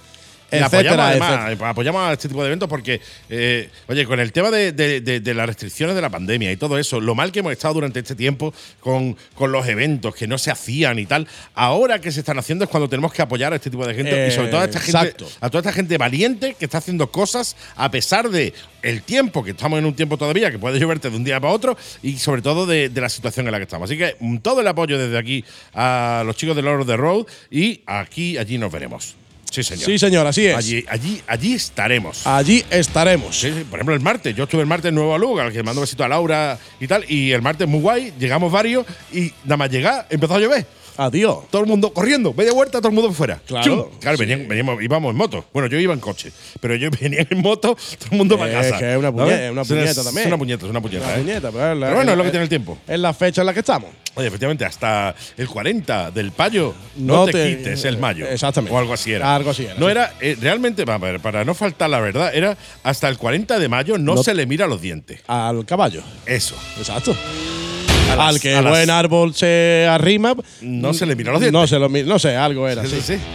[0.52, 0.68] Etcétera,
[1.10, 4.72] apoyamos, además, apoyamos a este tipo de eventos porque, eh, oye, con el tema de,
[4.72, 7.52] de- de- de las restricciones de la pandemia y todo eso, lo mal que hemos
[7.52, 12.00] estado durante este tiempo con, con los eventos que no se hacían y tal, ahora
[12.02, 14.32] que se están haciendo es cuando tenemos que apoyar a este tipo de gente y
[14.32, 14.98] sobre todo a esta gente,
[15.42, 19.52] a toda esta gente valiente que está haciendo cosas a pesar de el tiempo, que
[19.52, 22.42] estamos en un tiempo todavía que puede lloverte de un día para otro y sobre
[22.42, 23.90] todo de, de la situación en la que estamos.
[23.90, 25.44] Así que mm, todo el apoyo desde aquí
[25.74, 29.16] a los chicos de Lord of the Road y aquí, allí nos veremos.
[29.50, 29.86] Sí, señor.
[29.86, 30.56] Sí, señor, así es.
[30.56, 32.26] Allí, allí, allí estaremos.
[32.28, 33.36] Allí estaremos.
[33.40, 34.36] Sí, sí, por ejemplo, el martes.
[34.36, 36.88] Yo estuve el martes en Nueva Luga, al que mando un besito a Laura y
[36.88, 37.06] tal.
[37.10, 40.66] Y el martes muy guay, llegamos varios y nada más llegar, empezó a llover.
[41.02, 41.48] Adiós.
[41.50, 43.40] Todo el mundo corriendo, media vuelta, todo el mundo fuera.
[43.48, 44.00] Claro, Chum.
[44.02, 44.26] Claro, sí.
[44.26, 45.46] venían- veníamos, íbamos en moto.
[45.54, 48.68] Bueno, yo iba en coche, pero yo venía en moto, todo el mundo para Es
[48.68, 48.80] casa.
[48.80, 50.20] que es una puñeta, es una Es puñeta también.
[50.22, 51.06] Es una puñeta, es una puñeta.
[51.06, 51.20] Una ¿eh?
[51.22, 52.78] puñeta, pero, es la- Pero bueno, es lo que es- tiene el tiempo.
[52.88, 53.90] Es la fecha en la que estamos.
[54.16, 58.28] Oye, efectivamente, hasta el 40 del payo no, No te, te- quites el mayo.
[58.28, 58.76] Exactamente.
[58.76, 59.34] O algo así era.
[59.34, 59.92] Algo así era, No sí.
[59.92, 63.58] era, eh, realmente, vamos a ver, para no faltar la verdad, era hasta el 40
[63.60, 65.22] de mayo no, No- se le mira los dientes.
[65.28, 66.02] Al caballo.
[66.26, 66.56] Eso.
[66.78, 67.16] Exacto.
[68.10, 70.34] Las- Al que las- buen árbol se arrima.
[70.62, 71.60] No se le mira los dientes.
[71.62, 73.18] No se lo No sé, algo era Sí, sí, sí.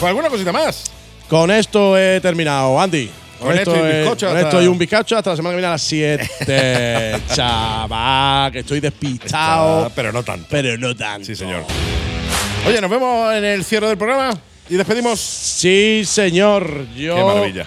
[0.00, 0.84] Pues alguna cosita más.
[1.28, 3.10] Con esto he terminado, Andy.
[3.38, 5.52] Con esto y un he- bizcocho con hasta- esto y un bizcocho hasta la semana
[5.52, 7.20] que viene a las 7.
[7.34, 9.90] Chaval, que estoy despistado.
[9.94, 10.46] Pero no tanto.
[10.50, 11.26] Pero no tanto.
[11.26, 11.64] Sí, señor.
[12.66, 14.32] Oye, nos vemos en el cierre del programa
[14.68, 15.18] y despedimos.
[15.20, 16.86] Sí, señor.
[16.96, 17.66] Yo, Qué maravilla.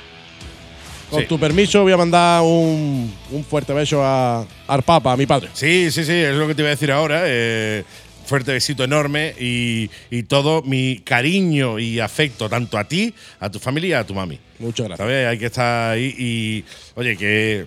[1.13, 1.27] Con Sí.
[1.27, 5.49] tu permiso, voy a mandar un, un fuerte beso a, al Papa, a mi padre.
[5.53, 7.21] Sí, sí, sí, es lo que te iba a decir ahora.
[7.25, 7.83] eh,
[8.25, 13.59] fuerte besito enorme y, y todo mi cariño y afecto tanto a ti, a tu
[13.59, 14.39] familia y a tu mami.
[14.59, 15.05] Muchas gracias.
[15.05, 15.27] ¿Sabes?
[15.27, 16.63] Hay que estar ahí y,
[16.95, 17.65] oye, que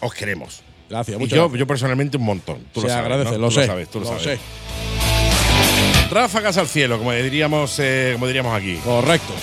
[0.00, 0.62] os queremos.
[0.88, 1.58] Gracias, muchas yo, gracias.
[1.60, 2.58] yo personalmente un montón.
[2.72, 3.04] Tú lo Se sabes.
[3.04, 3.38] agradece, ¿no?
[3.38, 3.60] lo Tú sé.
[3.60, 4.22] Lo sabes, tú lo, sabes.
[4.22, 4.38] sé.
[6.10, 8.76] Ráfagas al cielo, como diríamos, eh, como diríamos aquí.
[8.82, 9.34] Correcto.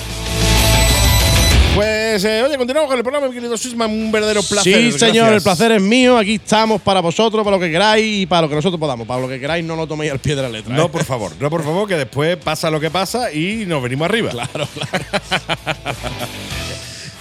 [1.75, 3.91] Pues, eh, oye, continuamos con el programa, mi querido Suisman.
[3.91, 4.73] Un verdadero placer.
[4.73, 5.33] Sí, señor, Gracias.
[5.33, 6.17] el placer es mío.
[6.17, 9.05] Aquí estamos para vosotros, para lo que queráis y para lo que nosotros podamos.
[9.05, 10.73] Para lo que queráis, no lo toméis al pie de la letra.
[10.73, 10.89] No, ¿eh?
[10.89, 14.31] por favor, no, por favor, que después pasa lo que pasa y nos venimos arriba.
[14.31, 15.05] Claro, claro.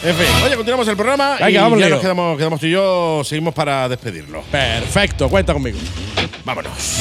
[0.04, 2.70] En fin, oye, continuamos el programa Venga, y vamos, ya nos quedamos, quedamos tú y
[2.70, 4.42] yo, seguimos para despedirlo.
[4.52, 5.78] Perfecto, cuenta conmigo.
[6.44, 7.00] Vámonos.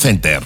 [0.01, 0.41] Center.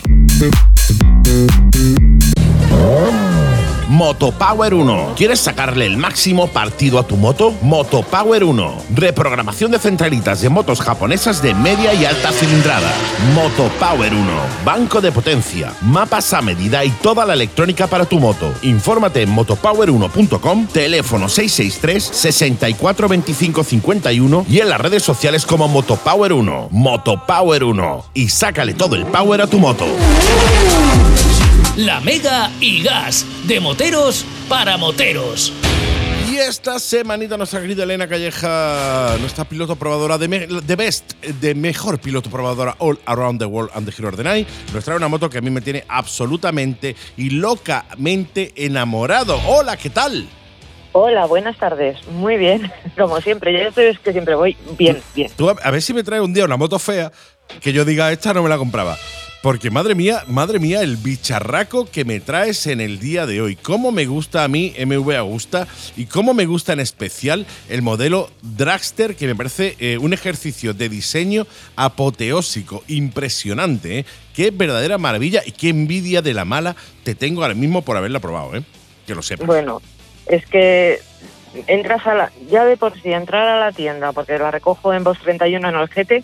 [3.87, 5.13] Motopower 1.
[5.15, 7.53] ¿Quieres sacarle el máximo partido a tu moto?
[7.61, 8.75] Motopower 1.
[8.95, 12.91] Reprogramación de centralitas de motos japonesas de media y alta cilindrada.
[13.35, 14.25] Motopower 1.
[14.65, 18.51] Banco de potencia, mapas a medida y toda la electrónica para tu moto.
[18.63, 26.33] Infórmate en motopower1.com, teléfono 663 64 25 51 y en las redes sociales como Motopower
[26.33, 26.69] 1.
[26.71, 28.05] Motopower 1.
[28.15, 29.85] Y sácale todo el power a tu moto.
[31.77, 35.51] La Mega y Gas, de moteros para moteros.
[36.31, 41.53] Y esta semanita nuestra querida Elena Calleja, nuestra piloto probadora de, me- de Best, de
[41.53, 44.95] mejor piloto probadora All Around the World and the Hero of the Night, nos trae
[44.97, 49.39] una moto que a mí me tiene absolutamente y locamente enamorado.
[49.45, 50.27] Hola, ¿qué tal?
[50.93, 51.97] Hola, buenas tardes.
[52.07, 53.51] Muy bien, como siempre.
[53.53, 55.29] Ya sabes que siempre voy bien, bien.
[55.35, 57.11] Tú a, a ver si me traes un día una moto fea
[57.61, 58.97] que yo diga, esta no me la compraba.
[59.45, 63.55] Porque madre mía, madre mía, el bicharraco que me traes en el día de hoy.
[63.55, 68.31] Cómo me gusta a mí MV Agusta y cómo me gusta en especial el modelo
[68.41, 73.99] Dragster, que me parece eh, un ejercicio de diseño apoteósico, impresionante.
[73.99, 74.05] ¿eh?
[74.33, 78.19] Qué verdadera maravilla y qué envidia de la mala te tengo ahora mismo por haberla
[78.19, 78.63] probado, ¿eh?
[79.05, 79.45] Que lo sepas.
[79.45, 79.79] Bueno,
[80.25, 81.01] es que
[81.67, 82.31] entras a la.
[82.49, 85.75] Ya de por sí, entrar a la tienda, porque la recojo en Voz 31 en
[85.75, 86.23] Algete,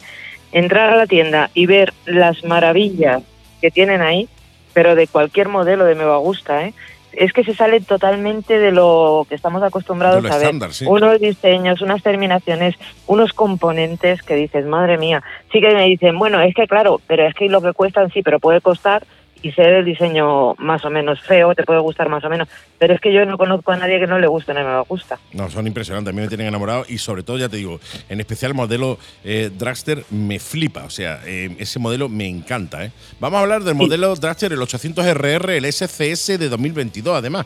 [0.52, 3.24] entrar a la tienda y ver las maravillas
[3.62, 4.28] que tienen ahí,
[4.74, 6.74] pero de cualquier modelo de Me Va Gusta, ¿eh?
[7.14, 10.74] Es que se sale totalmente de lo que estamos acostumbrados a ver.
[10.74, 10.86] sí.
[10.88, 12.76] Unos diseños, unas terminaciones,
[13.06, 15.22] unos componentes que dices, madre mía.
[15.52, 18.22] Sí que me dicen, bueno, es que claro, pero es que lo que cuestan sí,
[18.24, 19.04] pero puede costar.
[19.44, 22.94] Y sé el diseño más o menos feo, te puede gustar más o menos, pero
[22.94, 25.18] es que yo no conozco a nadie que no le guste, no me gusta.
[25.34, 27.80] No, son impresionantes, a mí me tienen enamorado y sobre todo, ya te digo,
[28.10, 32.86] en especial el modelo eh, Dragster me flipa, o sea, eh, ese modelo me encanta.
[32.86, 32.92] ¿eh?
[33.20, 37.46] Vamos a hablar del modelo Dragster, el 800RR, el SCS de 2022 además.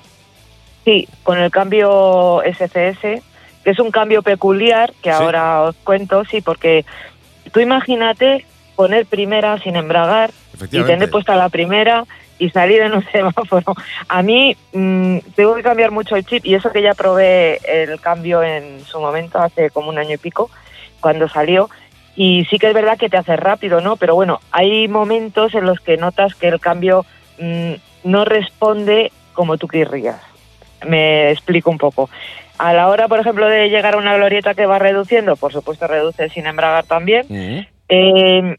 [0.83, 3.01] Sí, con el cambio SCS,
[3.63, 5.15] que es un cambio peculiar, que Sí.
[5.15, 6.85] ahora os cuento, sí, porque
[7.51, 10.31] tú imagínate poner primera sin embragar
[10.71, 12.05] y tener puesta la primera
[12.37, 13.75] y salir en un semáforo.
[14.07, 17.99] A mí mm, tengo que cambiar mucho el chip y eso que ya probé el
[17.99, 20.49] cambio en su momento, hace como un año y pico,
[20.99, 21.69] cuando salió.
[22.15, 23.97] Y sí que es verdad que te hace rápido, ¿no?
[23.97, 27.05] Pero bueno, hay momentos en los que notas que el cambio
[27.39, 27.73] mm,
[28.05, 30.21] no responde como tú querrías.
[30.87, 32.09] Me explico un poco.
[32.57, 35.87] A la hora, por ejemplo, de llegar a una glorieta que va reduciendo, por supuesto
[35.87, 37.67] reduce sin embragar también.
[37.89, 38.55] Eh,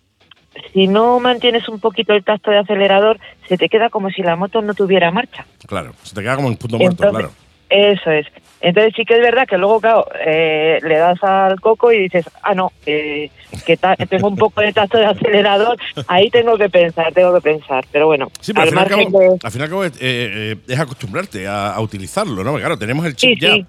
[0.73, 4.37] si no mantienes un poquito el tacto de acelerador, se te queda como si la
[4.37, 5.47] moto no tuviera marcha.
[5.67, 7.47] Claro, se te queda como en punto muerto, Entonces, claro.
[7.69, 8.27] Eso es.
[8.61, 12.25] Entonces sí que es verdad que luego, claro, eh, le das al coco y dices,
[12.43, 13.31] ah, no, eh,
[13.67, 13.77] que
[14.09, 15.77] tengo un poco de tacto de acelerador,
[16.07, 17.85] ahí tengo que pensar, tengo que pensar.
[17.93, 19.39] Pero bueno, Sí, pero al, al fin y al margen cabo, de...
[19.43, 22.53] al al cabo, eh, eh, es acostumbrarte a, a utilizarlo, ¿no?
[22.53, 23.67] Porque, claro, tenemos el chip Sí, ya sí.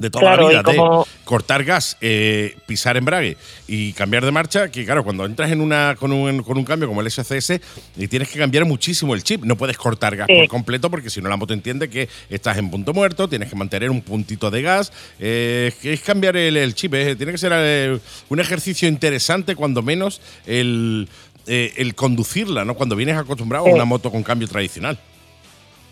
[0.00, 3.36] De toda Claro, la vida como- de cortar gas, eh, pisar embrague
[3.68, 6.88] y cambiar de marcha, que claro, cuando entras en una con un, con un cambio
[6.88, 7.60] como el SCS,
[7.96, 9.44] y tienes que cambiar muchísimo el chip.
[9.44, 10.34] No puedes cortar gas Sí.
[10.36, 13.56] por completo porque si no la moto entiende que estás en punto muerto, tienes que
[13.56, 14.92] mantener un puntito de gas.
[15.20, 16.94] eh, es cambiar el, el chip.
[16.94, 17.98] eh, tiene que ser eh,
[18.30, 21.08] un ejercicio interesante, cuando menos, el,
[21.46, 22.74] eh, el conducirla, ¿no?
[22.74, 24.98] Cuando vienes acostumbrado a una moto con cambio tradicional.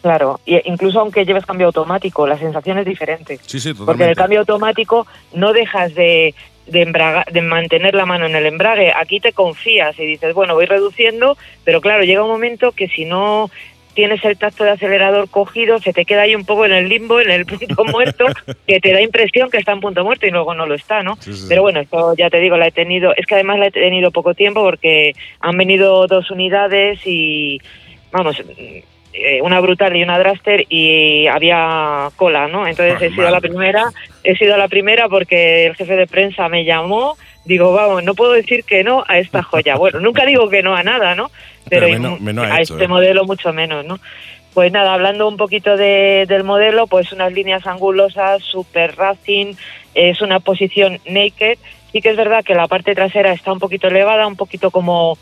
[0.02, 3.38] Claro, y incluso aunque lleves cambio automático, la sensación es diferente.
[3.44, 4.10] Sí, sí, Porque en totalmente.
[4.10, 6.34] el cambio automático no dejas de,
[6.66, 8.92] de, embraga- de mantener la mano en el embrague.
[8.94, 13.04] Aquí te confías y dices, bueno, voy reduciendo, pero claro, llega un momento que si
[13.06, 13.50] no
[13.94, 17.20] tienes el tacto de acelerador cogido, se te queda ahí un poco en el limbo,
[17.20, 18.26] en el punto muerto,
[18.68, 21.16] que te da impresión que está en punto muerto y luego no lo está, ¿no?
[21.16, 21.46] Sí, sí, sí.
[21.48, 24.12] Pero bueno, esto ya te digo, la he tenido, es que además la he tenido
[24.12, 27.60] poco tiempo porque han venido dos unidades y,
[28.12, 28.36] vamos,
[29.12, 32.66] eh, una brutal y una draster y había cola, ¿no?
[32.66, 33.40] Entonces he sido la Normal.
[33.50, 33.84] primera,
[34.24, 38.32] he sido la primera porque el jefe de prensa me llamó, digo, vamos, no puedo
[38.32, 39.76] decir que no a esta joya.
[39.78, 41.30] Bueno, nunca digo que no a nada, ¿no?
[41.68, 42.88] Pero Pero, menos- menos ha a hecho, este ¿eh?
[42.88, 43.98] modelo mucho menos, ¿no?
[44.54, 49.54] Pues nada, hablando un poquito de- del modelo, pues unas líneas angulosas, super racing,
[49.94, 51.58] es una posición naked.
[51.92, 55.16] Sí que es verdad que la parte trasera está un poquito elevada, un poquito como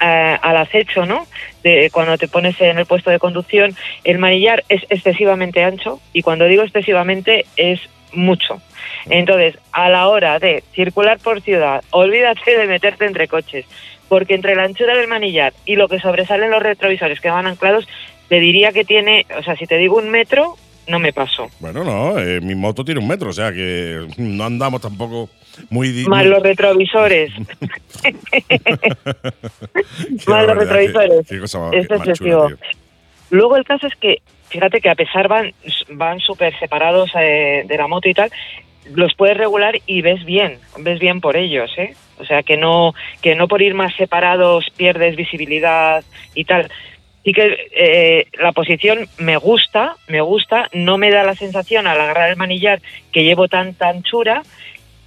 [0.00, 1.26] eh, al acecho, ¿no?
[1.62, 6.22] De cuando te pones en el puesto de conducción, el manillar es excesivamente ancho y
[6.22, 7.80] cuando digo excesivamente es
[8.12, 8.60] mucho.
[9.06, 13.64] Entonces, a la hora de circular por ciudad, olvídate de meterte entre coches,
[14.08, 17.86] porque entre la anchura del manillar y lo que sobresalen los retrovisores que van anclados,
[18.28, 20.56] te diría que tiene, o sea, si te digo un metro,
[20.88, 21.48] no me paso.
[21.60, 25.28] Bueno, no, eh, mi moto tiene un metro, o sea que no andamos tampoco
[25.70, 26.04] muy...
[26.06, 27.32] Más muy- los retrovisores.
[30.26, 31.26] Más los retrovisores.
[31.26, 32.48] Qué, qué cosa más, Es chula, tío.
[33.30, 35.52] Luego el caso es que, fíjate que a pesar van
[35.90, 38.30] van súper separados eh, de la moto y tal,
[38.94, 41.94] los puedes regular y ves bien, ves bien por ellos, ¿eh?
[42.18, 46.70] O sea, que no, que no por ir más separados pierdes visibilidad y tal.
[47.26, 52.00] Sí que eh, la posición me gusta, me gusta, no me da la sensación al
[52.00, 54.44] agarrar el manillar que llevo tanta anchura,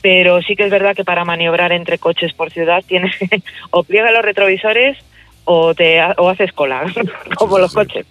[0.02, 3.16] pero sí que es verdad que para maniobrar entre coches por ciudad tienes
[3.72, 4.98] o pliega los retrovisores
[5.46, 6.94] o te o haces cola,
[7.38, 8.06] como los coches.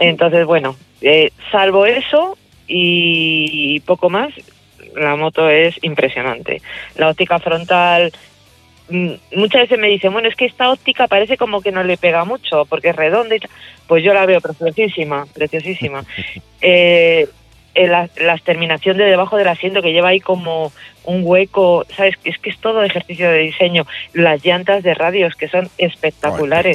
[0.00, 2.36] Entonces, bueno, eh, salvo eso
[2.66, 4.34] y poco más,
[4.96, 6.62] la moto es impresionante.
[6.96, 8.12] La óptica frontal,
[8.88, 12.24] muchas veces me dicen, bueno, es que esta óptica parece como que no le pega
[12.24, 13.50] mucho porque es redonda y tal.
[13.88, 16.04] Pues yo la veo preciosísima, preciosísima.
[16.62, 17.28] Eh,
[17.88, 20.72] la, la terminación de debajo del asiento que lleva ahí como
[21.04, 22.14] un hueco, ¿sabes?
[22.24, 23.86] Es que es todo ejercicio de diseño.
[24.14, 26.74] Las llantas de radios que son Oh, espectaculares.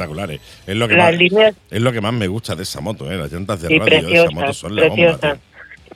[0.67, 3.11] Es lo, que Las más, líneas es lo que más me gusta de esa moto,
[3.11, 3.17] ¿eh?
[3.17, 4.95] las llantas de Sí, radio de esa moto son la bomba.
[4.95, 5.39] preciosas.
[5.39, 5.50] tío.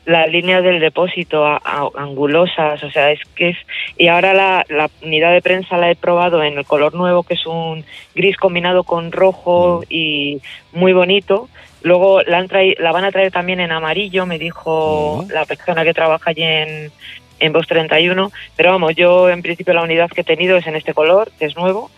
[0.05, 3.57] Las líneas del depósito a- a- angulosas, o sea, es que es...
[3.97, 7.35] Y ahora la, la unidad de prensa la he probado en el color nuevo, que
[7.35, 7.83] es un
[8.13, 9.83] gris combinado con rojo Mm.
[9.89, 10.41] y
[10.73, 11.47] muy bonito.
[11.81, 15.31] Luego la, han la van a traer también en amarillo, me dijo Mm.
[15.31, 16.91] la persona que trabaja allí en,
[17.39, 18.31] en Bosch 31.
[18.55, 21.45] Pero vamos, yo en principio la unidad que he tenido es en este color, que
[21.45, 21.89] es nuevo.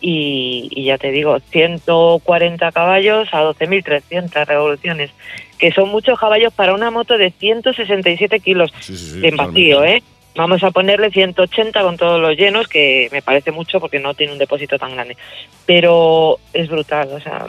[0.00, 5.10] Y, y ya te digo, 140 caballos a 12.300 revoluciones,
[5.64, 9.46] que son muchos caballos para una moto de 167 kilos Sí, sí, sí, en totalmente.
[9.74, 10.02] vacío, ¿eh?
[10.36, 14.32] vamos a ponerle 180 con todos los llenos, que me parece mucho porque no tiene
[14.34, 15.16] un depósito tan grande.
[15.64, 17.46] Pero es brutal, o sea,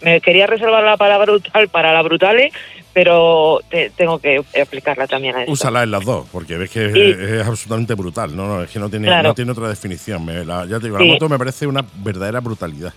[0.00, 2.50] me quería reservar la palabra brutal para la brutale,
[2.92, 5.52] pero te- tengo que aplicarla también a esto.
[5.52, 8.34] Úsala en las dos, porque ves que es, Y- es absolutamente brutal.
[8.34, 9.28] No, no, es que no tiene, Claro.
[9.28, 10.24] no tiene otra definición.
[10.24, 12.92] Me- la- ya te digo, la moto me parece una verdadera brutalidad.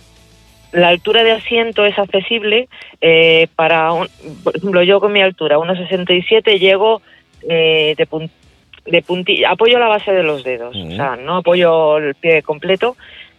[0.76, 2.67] La altura de asiento es accesible
[3.01, 4.07] eh, para, un-
[4.43, 7.01] por ejemplo, yo con mi altura, 1,67, llego
[7.47, 8.30] eh, de, pun-
[8.86, 12.95] de puntilla, apoyo la base de los dedos, o sea, no apoyo el pie completo,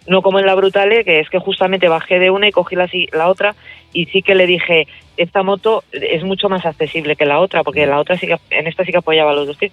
[0.07, 2.89] no como en la Brutale, que es que justamente bajé de una y cogí la,
[3.13, 3.55] la otra,
[3.93, 7.87] y sí que le dije, esta moto es mucho más accesible que la otra, porque
[7.87, 9.73] la otra sí que, en esta sí que apoyaba los dos pies.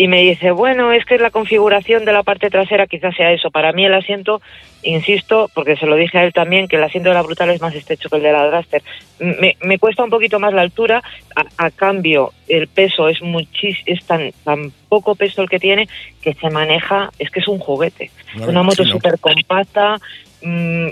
[0.00, 3.50] Y me dice, bueno, es que la configuración de la parte trasera quizás sea eso.
[3.50, 4.40] Para mí el asiento,
[4.84, 7.60] insisto, porque se lo dije a él también, que el asiento de la Brutal es
[7.60, 8.80] más estrecho que el de la Draster.
[9.18, 11.02] Me, me cuesta un poquito más la altura,
[11.34, 15.88] a, a cambio el peso es muchis, es tan, tan poco peso el que tiene
[16.22, 18.12] que se maneja, es que es un juguete.
[18.46, 19.96] Una moto súper compacta.
[20.42, 20.90] mm,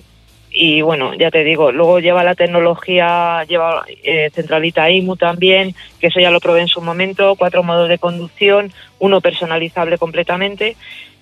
[0.59, 6.07] y bueno, ya te digo, luego lleva la tecnología, lleva eh, centralita IMU también, que
[6.07, 10.77] eso ya lo probé en su momento, cuatro modos de conducción, uno personalizable completamente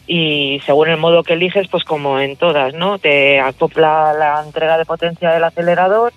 [0.07, 2.99] y según el modo que eliges, pues como en todas, ¿no?
[3.01, 6.13] Te acopla la entrega de potencia del acelerador,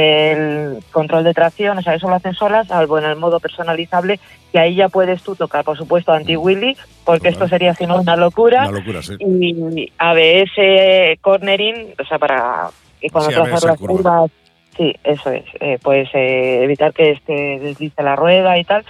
[0.00, 4.20] el control de tracción, o sea, eso lo hacen solas, salvo en el modo personalizable,
[4.52, 8.14] que ahí ya puedes tú tocar, por supuesto, anti-wheelie, porque esto sería si no una
[8.14, 9.14] locura Una locura, sí.
[9.20, 12.68] y ABS cornering, o sea, para
[13.00, 13.94] que cuando Sí, trazas las curva.
[13.96, 14.30] curvas,
[14.76, 18.84] sí, eso es, eh, pues eh, evitar que este deslice la rueda y tal.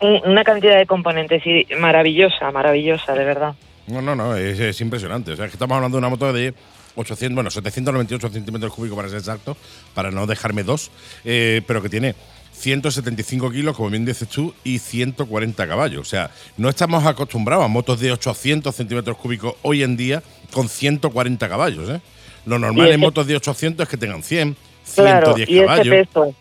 [0.00, 3.54] Un- Una cantidad de componentes y maravillosa, maravillosa, de verdad.
[3.86, 5.30] No, no, no, es, es impresionante.
[5.32, 6.52] O sea, es que estamos hablando de una moto de
[6.96, 9.56] 800, bueno, 798 centímetros cúbicos para ser exacto,
[9.94, 10.90] para no dejarme dos,
[11.24, 12.14] eh, pero que tiene
[12.52, 16.00] 175 kilos, como bien dices tú, y 140 caballos.
[16.00, 20.22] O sea, no estamos acostumbrados a motos de 800 centímetros cúbicos hoy en día
[20.52, 21.88] con 140 caballos.
[21.90, 22.00] ¿eh?
[22.46, 24.56] Lo normal Y en ese- motos de 800 es que tengan 100,
[24.94, 25.94] Claro, 110 y ese caballos.
[25.94, 26.34] peso,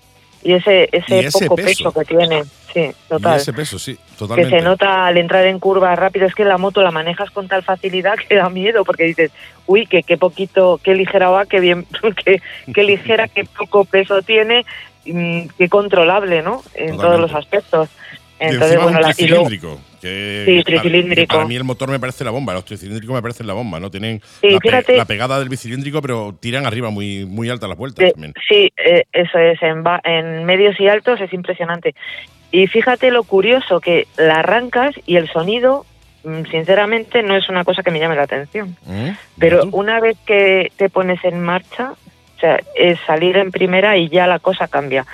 [0.44, 1.68] y ese, ese, Y ese poco peso.
[1.68, 1.92] peso.
[1.94, 2.44] que tiene,
[2.76, 3.34] sí, total.
[3.34, 3.98] Y ese peso, sí,
[4.36, 7.48] que se nota al entrar en curvas rápido, es que la moto la manejas con
[7.48, 9.32] tal facilidad que da miedo, porque dices,
[9.66, 11.86] uy, que qué poquito, qué ligera va, qué bien,
[12.26, 12.42] qué,
[12.74, 14.66] qué ligera, qué poco peso tiene,
[15.06, 16.62] mm, qué controlable, ¿no?
[16.76, 17.02] En Totalmente.
[17.04, 17.90] todos los aspectos.
[18.40, 19.80] y Entonces, encima bueno, la, y tricilíndrico.
[20.02, 21.22] que- Sí, para- tricilíndrico.
[21.32, 23.80] que Para, mí el motor me parece la bomba, los tricilíndricos me parecen la bomba,
[23.80, 23.90] ¿no?
[23.90, 27.70] Tienen Sí, la, pe- fíjate- la pegada del bicilíndrico, pero tiran arriba muy, muy altas
[27.70, 28.34] las vueltas de- también.
[28.48, 31.96] sí, eh, eso es, en, en medios y altos es impresionante.
[32.52, 35.86] Y fíjate lo curioso, que la arrancas y el sonido,
[36.24, 38.76] mm, sinceramente, no es una cosa que me llame la atención.
[38.86, 39.10] ¿Mm?
[39.40, 44.10] Pero una vez que te pones en marcha, o sea, es salir en primera y
[44.10, 45.06] ya la cosa cambia.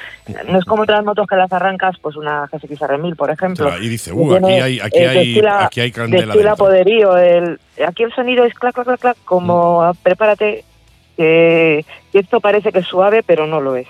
[0.47, 3.67] No es como otras motos que las arrancas, pues una GSX R1000, por ejemplo.
[3.67, 6.55] Claro, y dice, uh, aquí hay, aquí eh, hay, destila- aquí hay candela dentro.
[6.57, 7.17] poderío.
[7.17, 9.84] El, aquí el sonido es clac, clac, clac, clac, como Mm.
[9.84, 10.63] ah, prepárate,
[11.17, 13.88] que, que esto parece que es suave, pero no lo es.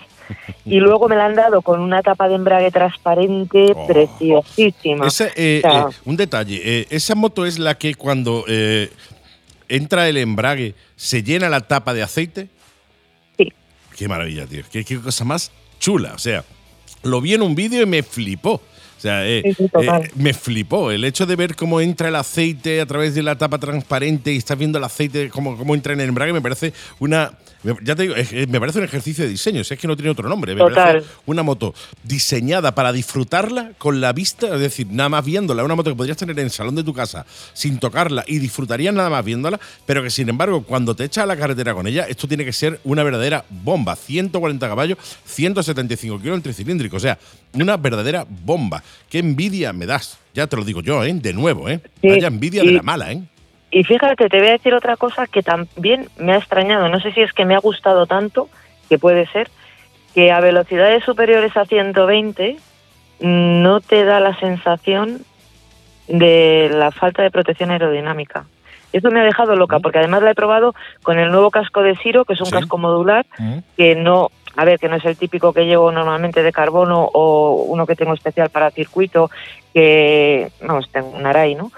[0.65, 3.87] Y luego me la han dado con una tapa de embrague transparente Oh.
[3.87, 5.07] preciosísima.
[5.07, 8.89] Ese, eh, O sea, eh, un detalle, eh, esa moto es la que cuando eh,
[9.69, 12.47] entra el embrague se llena la tapa de aceite.
[13.37, 13.51] Sí.
[13.97, 14.63] Qué maravilla, tío.
[14.71, 16.13] Qué, qué cosa más chula.
[16.13, 16.43] O sea,
[17.03, 18.53] lo vi en un vídeo y me flipó.
[18.53, 20.03] O sea, eh, Sí, sí, total.
[20.03, 23.35] eh, me flipó el hecho de ver cómo entra el aceite a través de la
[23.35, 26.71] tapa transparente y estás viendo el aceite, cómo, cómo entra en el embrague, me parece
[26.99, 27.33] una.
[27.63, 29.87] Me- Ya te digo, es- es- me parece un ejercicio de diseño, si es que
[29.87, 30.53] no tiene otro nombre.
[30.55, 31.03] Me Total.
[31.25, 35.63] una moto diseñada para disfrutarla con la vista, es decir, nada más viéndola.
[35.63, 38.93] Una moto que podrías tener en el salón de tu casa sin tocarla y disfrutarías
[38.93, 42.05] nada más viéndola, pero que sin embargo, cuando te echas a la carretera con ella,
[42.07, 43.95] esto tiene que ser una verdadera bomba.
[43.95, 46.97] 140 caballos, 175 kilos en tricilíndrico.
[46.97, 47.17] O sea,
[47.53, 48.83] una verdadera bomba.
[49.09, 50.17] Qué envidia me das.
[50.33, 51.13] Ya te lo digo yo, ¿eh?
[51.13, 51.81] De nuevo, ¿eh?
[52.01, 53.21] Sí, Vaya envidia de la mala, ¿eh?
[53.71, 56.89] Y fíjate, te voy a decir otra cosa que también me ha extrañado.
[56.89, 58.49] No sé si es que me ha gustado tanto,
[58.89, 59.49] que puede ser,
[60.13, 62.57] que a velocidades superiores a 120
[63.21, 65.21] mm, no te da la sensación
[66.09, 68.43] de la falta de protección aerodinámica.
[68.91, 71.95] Eso me ha dejado loca, porque además la he probado con el nuevo casco de
[71.95, 72.51] Siro, que es un Sí.
[72.51, 73.25] casco modular,
[73.77, 77.63] que no, a ver, que no es el típico que llevo normalmente de carbono o
[77.69, 79.31] uno que tengo especial para circuito,
[79.73, 81.71] que, vamos, tengo un Arai, ¿no?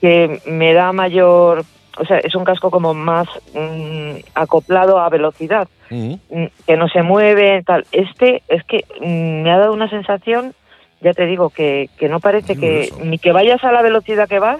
[0.00, 1.64] Que me da mayor,
[1.98, 6.14] o sea, es un casco como más mm, acoplado a velocidad, Mm.
[6.30, 7.86] mm, que no se mueve, tal.
[7.92, 10.52] Este es que me ha dado una sensación,
[11.00, 14.38] ya te digo, que, que no parece que ni que vayas a la velocidad que
[14.38, 14.58] vas,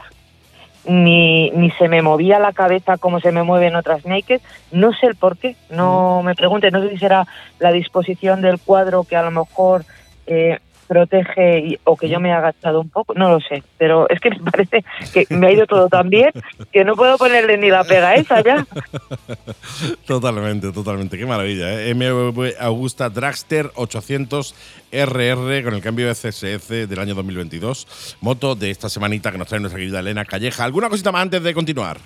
[0.87, 4.41] ni, ni se me movía la cabeza como se me mueven otras naked.
[4.73, 7.27] No sé el por qué, no me pregunte, no sé si será
[7.59, 9.85] la disposición del cuadro que a lo mejor
[10.27, 14.09] eh, protege y- o que yo me he agachado un poco, no lo sé, pero
[14.09, 16.31] es que me parece que me ha ido todo tan bien
[16.73, 18.67] que no puedo ponerle ni la pega esa ya.
[20.07, 21.19] Totalmente, totalmente.
[21.19, 21.83] Qué maravilla.
[21.83, 21.95] ¿eh?
[21.95, 24.55] MV Augusta Dragster 800
[24.91, 28.17] RR con el cambio de CSS del año 2022.
[28.21, 30.65] Moto de esta semanita que nos trae nuestra querida Elena Calleja.
[30.65, 31.99] ¿Alguna cosita más antes de continuar?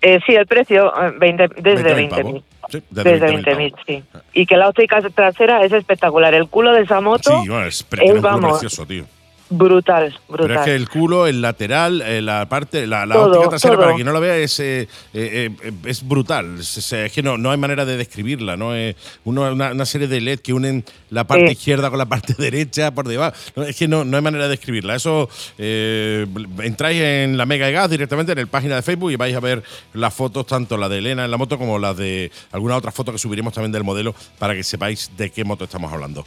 [0.00, 2.42] Eh, sí, el precio, eh, 20, desde 20.000 20.000.
[2.68, 4.04] Sí, desde Desde 20.000 20.000, sí.
[4.34, 6.34] Y que la óptica trasera es espectacular.
[6.34, 9.04] El culo de esa moto Sí, es, culo vamos, precioso, tío.
[9.50, 10.58] Brutal, Pero brutal.
[10.58, 13.82] es que el culo, el lateral, eh, la parte, la, la Todo, óptica trasera, todo.
[13.84, 16.58] para quien no lo vea, es, eh, eh, eh, es brutal.
[16.60, 18.56] Es, que no, no hay manera de describirla.
[18.56, 18.74] ¿no?
[18.74, 22.34] Es uno- una, una serie de LED que unen la parte izquierda con la parte
[22.38, 23.34] derecha por debajo.
[23.56, 24.94] No, es que no, no hay manera de describirla.
[24.94, 25.28] Eso
[25.58, 26.26] eh,
[26.62, 29.40] entráis en la Mega de Gas directamente en la página de Facebook y vais a
[29.40, 29.62] ver
[29.94, 33.12] las fotos, tanto la de Elena en la moto como las de alguna otra foto
[33.12, 36.26] que subiremos también del modelo para que sepáis de qué moto estamos hablando.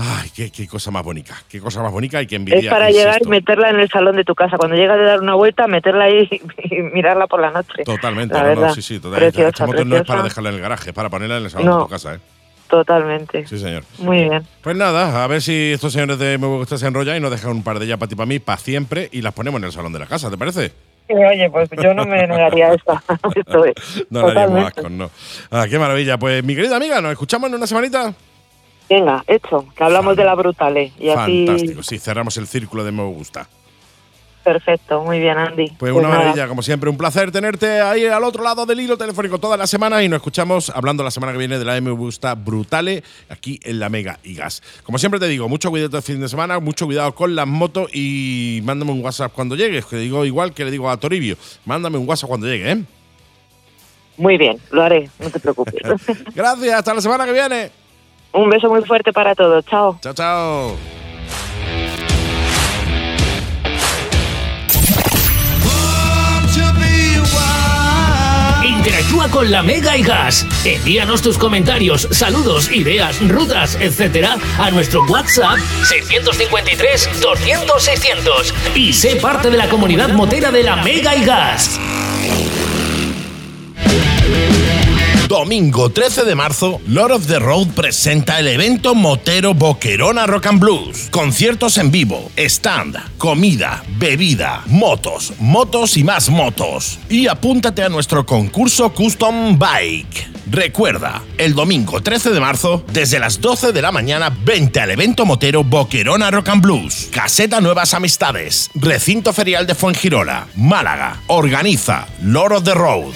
[0.00, 1.34] Ay, qué, qué cosa más bonita.
[1.48, 2.60] Qué cosa más bonita y que envidia.
[2.60, 4.56] es para llegar y meterla en el salón de tu casa.
[4.56, 6.28] Cuando llegas de dar una vuelta, meterla ahí
[6.70, 7.82] y mirarla por la noche.
[7.84, 9.32] Totalmente, La no, sí, sí, totalmente.
[9.32, 11.50] Preciosa, Esta moto no es para dejarla en el garaje, es para ponerla en el
[11.50, 11.76] salón No.
[11.78, 12.18] de tu casa, ¿eh?
[12.68, 13.46] Totalmente.
[13.48, 13.82] Sí, señor.
[13.98, 14.46] Muy bien.
[14.62, 17.50] Pues nada, a ver si estos señores de Me Gusta se enrollan y nos dejan
[17.50, 19.72] un par de ellas para ti para mí, para siempre, y las ponemos en el
[19.72, 20.70] salón de la casa, ¿te parece?
[21.08, 23.02] Oye, pues yo no me negaría esta.
[23.34, 23.74] Esto es.
[24.10, 25.10] No le haríamos asco, no.
[25.50, 26.18] Ah, qué maravilla.
[26.18, 28.12] Pues mi querida amiga, ¿nos escuchamos en una semanita?
[28.88, 30.92] Venga, hecho, que hablamos de la brutale.
[30.98, 33.48] Y así, Fantástico, sí, cerramos el círculo de Me Gusta.
[34.42, 35.72] perfecto, muy bien, Andy.
[35.78, 36.18] Pues una nada.
[36.20, 39.66] maravilla, como siempre, un placer tenerte ahí al otro lado del hilo telefónico toda la
[39.66, 43.60] semana y nos escuchamos hablando la semana que viene de la M Gusta Brutale aquí
[43.62, 44.62] en la Mega y Gas.
[44.84, 47.90] Como siempre te digo, mucho cuidado el fin de semana, mucho cuidado con las motos
[47.92, 51.36] y mándame un WhatsApp cuando llegues, que digo igual que le digo a Toribio,
[51.66, 52.82] mándame un WhatsApp cuando llegue, ¿eh?
[54.16, 55.74] Muy bien, lo haré, no te preocupes.
[56.34, 57.70] Gracias, hasta la semana que viene.
[58.32, 59.64] Un beso muy fuerte para todos.
[59.66, 59.98] Chao.
[60.02, 60.76] Chao, chao.
[68.64, 70.46] Interactúa con la Mega y Gas.
[70.64, 79.16] Envíanos tus comentarios, saludos, ideas, rutas, etcétera, a nuestro WhatsApp 653 200 600 y sé
[79.16, 81.78] parte de la comunidad motera de la Mega y Gas.
[85.28, 90.58] Domingo 13 de marzo, Lord of the Road presenta el evento motero Boquerona Rock and
[90.58, 91.08] Blues.
[91.10, 96.98] Conciertos en vivo, stand, comida, bebida, motos, motos y más motos.
[97.10, 100.30] Y apúntate a nuestro concurso Custom Bike.
[100.50, 105.26] Recuerda, el domingo 13 de marzo, desde las 12 de la mañana, vente al evento
[105.26, 107.10] motero Boquerona Rock and Blues.
[107.12, 111.20] Caseta Nuevas Amistades, Recinto Ferial de Fuengirola, Málaga.
[111.26, 113.12] Organiza Lord of the Road.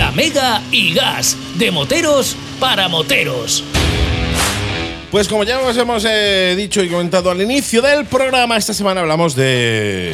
[0.00, 3.62] La Mega y Gas, de moteros para moteros.
[5.10, 9.02] Pues como ya os hemos eh, dicho y comentado al inicio del programa, esta semana
[9.02, 10.12] hablamos de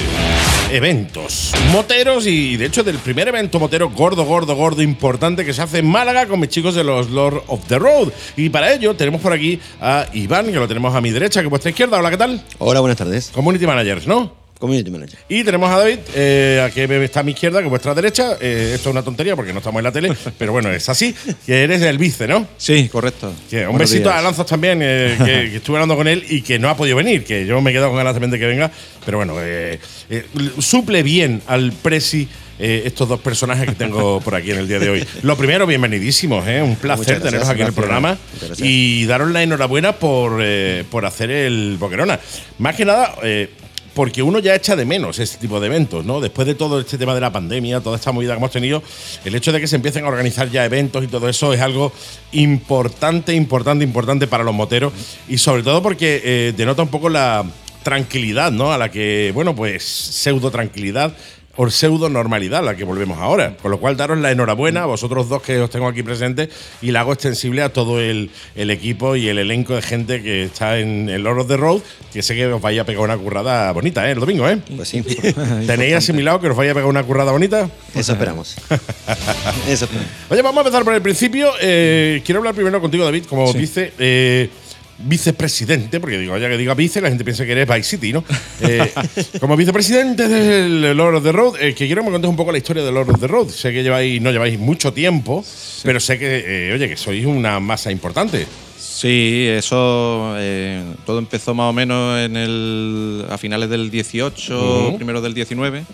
[0.72, 5.62] eventos moteros y de hecho del primer evento motero gordo, gordo, gordo, importante que se
[5.62, 8.08] hace en Málaga con mis chicos de los Lord of the Road.
[8.36, 11.46] Y para ello tenemos por aquí a Iván, que lo tenemos a mi derecha, que
[11.46, 12.00] es vuestra izquierda.
[12.00, 12.42] Hola, ¿qué tal?
[12.58, 13.30] Hola, buenas tardes.
[13.32, 14.45] Community Managers, ¿no?
[14.58, 15.18] Community Manager.
[15.28, 18.36] Y tenemos a David, eh, que está a mi izquierda, que es vuestra derecha.
[18.40, 21.14] Eh, esto es una tontería porque no estamos en la tele, pero bueno, es así.
[21.44, 22.46] Que eres el vice, ¿no?
[22.56, 23.32] Sí, correcto.
[23.50, 24.18] Que un Buenos besito días.
[24.20, 26.96] a Lanzas también, eh, que, que estuve hablando con él y que no ha podido
[26.96, 28.70] venir, que yo me he quedado con ganas también de que venga,
[29.04, 29.78] pero bueno, eh,
[30.10, 30.26] eh,
[30.58, 32.28] suple bien al Presi
[32.58, 35.06] eh, estos dos personajes que tengo por aquí en el día de hoy.
[35.22, 36.62] Lo primero, bienvenidísimos, ¿eh?
[36.62, 38.16] un placer gracias, teneros aquí en el programa
[38.56, 42.18] y daros la enhorabuena por, eh, por hacer el Boquerona.
[42.58, 43.50] Más que nada, eh,
[43.96, 46.20] porque uno ya echa de menos este tipo de eventos, ¿no?
[46.20, 48.82] Después de todo este tema de la pandemia, toda esta movida que hemos tenido,
[49.24, 51.94] el hecho de que se empiecen a organizar ya eventos y todo eso es algo
[52.32, 54.92] importante, importante, importante para los moteros
[55.30, 57.46] y sobre todo porque eh, denota un poco la
[57.82, 58.70] tranquilidad, ¿no?
[58.70, 61.16] A la que, bueno, pues pseudo tranquilidad
[61.56, 63.56] o pseudo normalidad la que volvemos ahora.
[63.62, 66.48] Con lo cual, daros la enhorabuena a vosotros dos que os tengo aquí presentes
[66.82, 70.44] y la hago extensible a todo el, el equipo y el elenco de gente que
[70.44, 71.80] está en el Lord of the Road,
[72.12, 74.12] que sé que os vais a pegar una currada bonita, ¿eh?
[74.12, 74.58] El domingo, ¿eh?
[74.76, 75.02] Pues sí.
[75.66, 77.68] ¿Tenéis asimilado que os vais a pegar una currada bonita?
[77.94, 78.56] Eso esperamos.
[79.68, 80.10] Eso esperamos.
[80.30, 81.50] Oye, vamos a empezar por el principio.
[81.60, 83.58] Eh, quiero hablar primero contigo, David, como Sí.
[83.58, 83.92] dice.
[83.98, 84.50] eh,
[84.98, 88.24] vicepresidente, porque digo, ya que diga vice, la gente piensa que eres Vice City, ¿no?
[88.62, 88.92] Eh,
[89.40, 92.52] como vicepresidente del Lord of the Road, eh, que quiero que me contes un poco
[92.52, 93.48] la historia del Lord of the Road.
[93.50, 95.44] Sé que lleváis, no lleváis mucho tiempo,
[95.82, 98.46] pero sé que, eh, oye, que sois una masa importante.
[98.78, 104.96] Sí, eso eh, todo empezó más o menos en el, a finales del 18, Ujú.
[104.96, 105.84] primero del 19.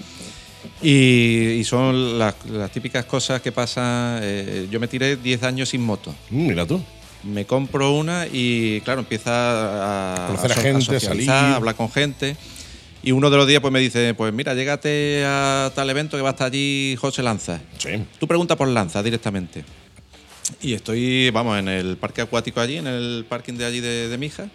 [0.80, 4.20] Y, y son las, las típicas cosas que pasan.
[4.22, 6.14] eh, yo me tiré 10 años sin moto.
[6.30, 6.80] Mm, mira tú.
[7.24, 11.30] Me compro una y claro, empieza a, Conocer a gente, socializar, salir.
[11.30, 12.36] a hablar con gente.
[13.02, 16.22] Y uno de los días pues me dice, pues mira, llégate a tal evento que
[16.22, 17.60] va a estar allí José Lanza.
[17.78, 17.90] Sí.
[18.18, 19.64] Tú pregunta por Lanza directamente.
[20.60, 24.18] Y estoy, vamos, en el parque acuático allí, en el parking de allí de, de
[24.18, 24.48] Mija.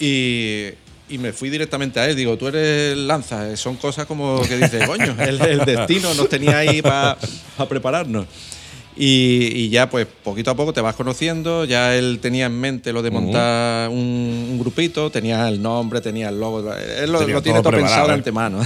[0.00, 0.68] Y,
[1.10, 2.16] y me fui directamente a él.
[2.16, 3.54] Digo, tú eres Lanza.
[3.56, 7.18] Son cosas como que dices, coño, el, el destino nos tenía ahí para
[7.68, 8.26] prepararnos.
[9.00, 11.64] Y, y ya, pues, poquito a poco te vas conociendo.
[11.64, 16.30] Ya él tenía en mente lo de montar un, un grupito, tenía el nombre, tenía
[16.30, 16.58] el logo.
[16.74, 18.16] Él lo, Tenía lo tiene todo todo pensado de ¿eh?
[18.16, 18.60] antemano.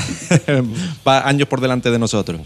[1.05, 2.41] Años por delante de nosotros.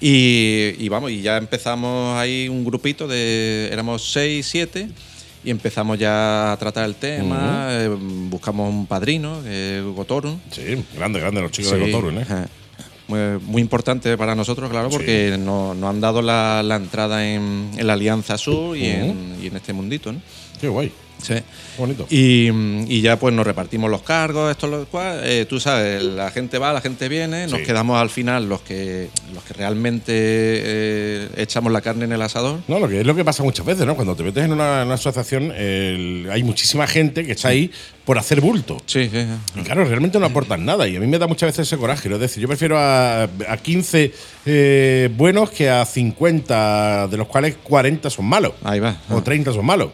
[0.00, 3.68] Y, y vamos, y ya empezamos ahí un grupito de.
[3.72, 4.88] Éramos seis, siete.
[5.44, 7.68] Y empezamos ya a tratar el tema.
[7.70, 7.88] eh,
[8.30, 10.40] buscamos un padrino, eh, Hugo Torun.
[10.50, 12.26] Sí, grande, grande los chicos de Sí, Cotorun, ¿eh?
[13.06, 17.70] Muy, muy importante para nosotros, claro, porque nos, nos han dado la, la entrada en,
[17.76, 20.20] en la Alianza Sur y, en, y en este mundito, ¿no?
[20.60, 20.90] Qué guay.
[21.26, 21.34] Sí.
[21.78, 22.06] Bonito.
[22.10, 22.48] Y,
[22.86, 26.58] y ya pues nos repartimos los cargos, esto lo cual, eh, tú sabes, la gente
[26.58, 27.64] va, la gente viene, nos Sí.
[27.66, 32.60] quedamos al final los que los que realmente eh, echamos la carne en el asador.
[32.68, 33.94] No, lo que es lo que pasa muchas veces, ¿no?
[33.96, 37.70] Cuando te metes en una, en una asociación, el- hay muchísima gente que está ahí
[38.04, 38.76] por hacer bulto.
[38.86, 39.24] Sí, sí.
[39.56, 40.86] Y claro, realmente no aportan nada.
[40.86, 42.08] Y a mí me da muchas veces ese coraje.
[42.08, 42.16] ¿no?
[42.16, 44.12] Es decir, yo prefiero a, a 15
[44.46, 48.52] eh, buenos que a 50, de los cuales 40 son malos.
[48.62, 48.96] Ahí va.
[49.10, 49.90] O 30 son malos.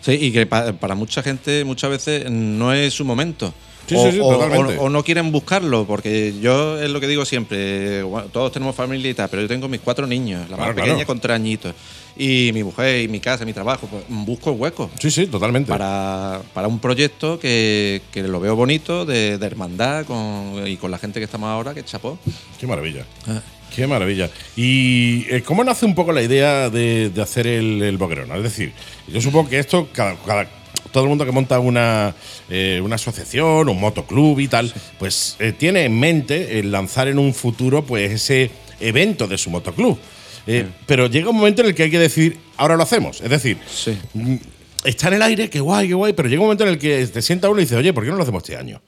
[0.00, 3.52] Sí, y que pa- para mucha gente muchas veces no es su momento.
[3.86, 4.76] Sí, o, sí, sí, o- totalmente.
[4.78, 8.76] o- o no quieren buscarlo, porque yo es lo que digo siempre, bueno, todos tenemos
[8.76, 11.06] familia y tal, pero yo tengo mis cuatro niños, la Claro, más pequeña claro.
[11.06, 11.74] con tres añitos,
[12.14, 14.90] y mi mujer, y mi casa, mi trabajo, pues busco el hueco.
[15.00, 15.70] Sí, sí, totalmente.
[15.70, 20.90] Para, para un proyecto que, que lo veo bonito, de, de hermandad con, y con
[20.90, 22.18] la gente que estamos ahora, que chapó.
[22.60, 23.06] Qué maravilla.
[23.26, 23.40] Ah.
[23.74, 24.30] Qué maravilla.
[24.56, 28.30] ¿Y eh, cómo nace un poco la idea de, de hacer el, el boquerón?
[28.36, 28.72] Es decir,
[29.06, 30.48] yo supongo que esto, cada, cada-
[30.92, 32.14] todo el mundo que monta una,
[32.48, 37.18] eh, una asociación, un motoclub y tal, pues eh, tiene en mente el lanzar en
[37.18, 38.50] un futuro pues ese
[38.80, 39.98] evento de su motoclub.
[40.46, 43.20] Eh, Pero llega un momento en el que hay que decidir, ahora lo hacemos.
[43.20, 43.98] Es decir, Sí.
[44.14, 44.36] mm,
[44.84, 47.06] está en el aire, qué guay, qué guay, pero llega un momento en el que
[47.06, 48.80] te sienta uno y dice, oye, ¿por qué no lo hacemos este año?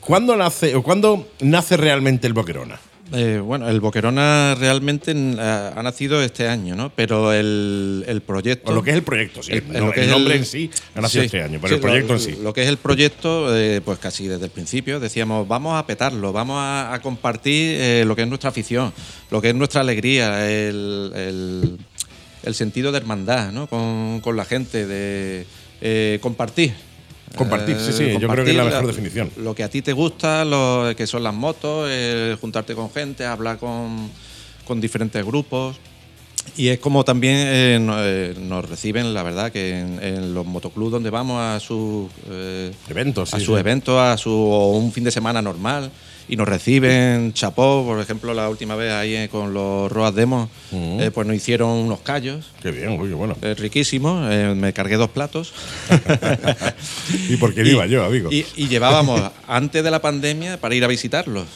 [0.00, 2.78] ¿Cuándo nace, o cuándo nace realmente el boquerona?
[3.12, 6.90] Eh, bueno, el Boquerona realmente mm, ha, nacido este año, ¿no?
[6.94, 8.70] Pero el, el proyecto.
[8.70, 9.52] O lo que es el proyecto, sí.
[9.52, 11.74] El- El, lo que el nombre en sí ha nacido Sí, este año, pero sí,
[11.76, 12.38] el proyecto lo, en sí.
[12.42, 16.32] Lo que es el proyecto, eh, pues casi desde el principio decíamos, vamos a petarlo,
[16.34, 18.92] vamos a, a compartir eh, lo que es nuestra afición,
[19.30, 21.78] lo que es nuestra alegría, el,
[22.52, 23.66] sentido de hermandad ¿no?
[23.68, 25.46] con, con la gente, de
[25.80, 26.74] eh, compartir.
[27.36, 29.30] Compartir, sí, sí, yo creo que es la mejor definición.
[29.36, 31.90] Lo que a ti te gusta, lo que son las motos,
[32.40, 34.10] juntarte con gente, hablar con,
[34.64, 35.76] con diferentes grupos.
[36.56, 40.90] Y es como también eh, eh, nos reciben, la verdad, que en, en los motoclubs
[40.90, 43.60] donde vamos a sus eh, Eventos, a sí, sus sí.
[43.60, 45.90] eventos, a su o un fin de semana normal,
[46.28, 50.48] y nos reciben chapó, por ejemplo, la última vez ahí eh, con los Road Demos,
[50.72, 52.46] eh, pues nos hicieron unos callos.
[52.62, 53.36] Qué bien, uy, qué bueno.
[53.42, 55.52] eh, riquísimos, eh, me cargué dos platos.
[57.28, 58.30] ¿Y por qué iba yo, amigo?
[58.32, 61.46] Y, y llevábamos antes de la pandemia para ir a visitarlos.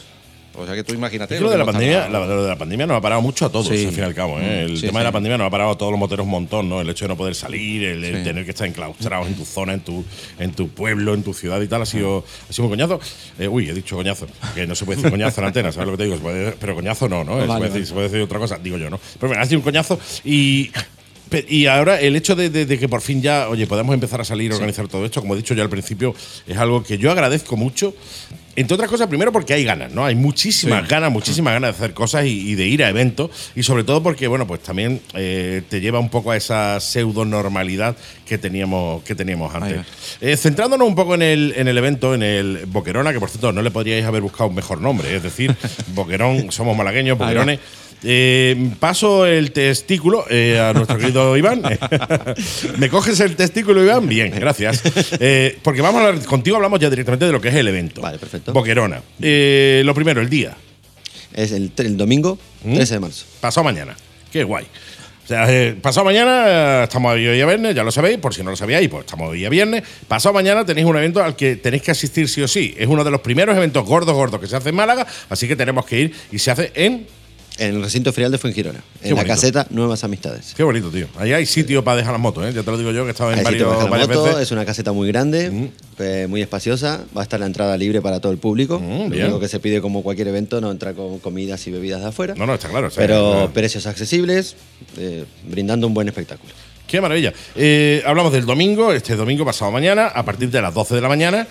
[0.55, 1.40] O sea que tú imagínate.
[1.40, 3.68] Lo de la pandemia, la, lo de la pandemia nos ha parado mucho a todos,
[3.68, 3.86] Sí.
[3.86, 4.38] al fin y al cabo.
[4.38, 4.64] ¿eh?
[4.64, 6.68] El Sí, tema de la pandemia nos ha parado a todos los moteros un montón,
[6.68, 6.80] ¿no?
[6.80, 9.72] El hecho de no poder salir, el, el tener que estar enclaustrados en tu zona,
[9.72, 10.05] en tu,
[10.38, 13.00] en tu pueblo, en tu ciudad y tal, ha sido, ha sido un coñazo.
[13.38, 15.92] Eh, uy, he dicho coñazo, que no se puede decir coñazo en antena, ¿sabes lo
[15.92, 16.16] que te digo?
[16.18, 17.32] Puede- pero coñazo no, ¿no?
[17.32, 17.66] se, puede vale.
[17.70, 19.00] decir, se puede decir otra cosa, digo yo, ¿no?
[19.18, 20.70] Pero bueno, ha sido un coñazo y.
[21.48, 24.24] Y ahora el hecho de, de- de que por fin ya, oye, podemos empezar a
[24.24, 26.14] salir a organizar todo esto, como he dicho ya al principio,
[26.46, 27.94] es algo que yo agradezco mucho.
[28.55, 30.05] Entre otras cosas, primero porque hay ganas, ¿no?
[30.05, 30.88] Hay muchísimas Sí.
[30.90, 33.30] ganas, muchísimas ganas de hacer cosas y, y de ir a eventos.
[33.57, 37.24] Y sobre todo porque, bueno, pues también eh, te lleva un poco a esa pseudo
[37.24, 37.96] normalidad
[38.26, 39.80] que teníamos, que teníamos antes.
[40.20, 43.53] Eh, centrándonos un poco en el, en el evento, en el Boquerona, que por cierto
[43.53, 45.55] no le podríais haber buscado un mejor nombre, es decir,
[45.94, 47.16] Boquerón, somos malagueños.
[47.18, 47.59] Boquerones.
[48.05, 51.62] Eh, paso el testículo eh, a nuestro querido Iván.
[52.78, 54.09] ¿Me coges el testículo, Iván?
[54.09, 54.82] Bien, gracias.
[55.20, 58.00] Eh, porque vamos a hablar, contigo hablamos ya directamente de lo que es el evento.
[58.00, 58.53] Vale, perfecto.
[58.53, 59.03] Boquerona.
[59.20, 60.57] Eh, lo primero, el día.
[61.32, 62.74] Es el, el domingo ¿Mm?
[62.74, 63.26] 13 de marzo.
[63.40, 63.96] Pasado mañana.
[64.30, 64.66] Qué guay.
[65.24, 68.50] O sea, eh, pasado mañana estamos hoy a viernes, ya lo sabéis, por si no
[68.50, 69.84] lo sabíais, pues estamos hoy a viernes.
[70.09, 72.74] Pasado mañana tenéis un evento al que tenéis que asistir sí o sí.
[72.76, 75.55] Es uno de los primeros eventos gordos, gordos que se hace en Málaga, así que
[75.55, 77.07] tenemos que ir y se hace en.
[77.59, 78.80] En el recinto ferial de Fuengirola.
[79.03, 80.55] Qué En la caseta Nuevas Amistades.
[80.57, 81.07] Qué bonito, tío.
[81.18, 82.53] Ahí hay sitio para dejar las motos, ¿eh?
[82.55, 84.07] Ya te lo digo yo, que he estado en Hay sitio varios, para dejar la
[84.07, 85.68] varias moto, es una caseta muy grande, Mm.
[85.98, 87.05] eh, muy espaciosa.
[87.16, 88.78] Va a estar la entrada libre para todo el público.
[88.80, 89.24] Mm, Lo bien.
[89.26, 92.34] único que se pide como cualquier evento, no entra con comidas y bebidas de afuera.
[92.36, 92.90] No, no, está claro.
[92.90, 94.57] sea, pero eh, precios accesibles,
[94.96, 96.53] eh, brindando un buen espectáculo.
[96.86, 97.32] Qué maravilla.
[97.55, 101.09] Eh, hablamos del domingo, este domingo pasado mañana, a partir de las 12 de la
[101.09, 101.46] mañana.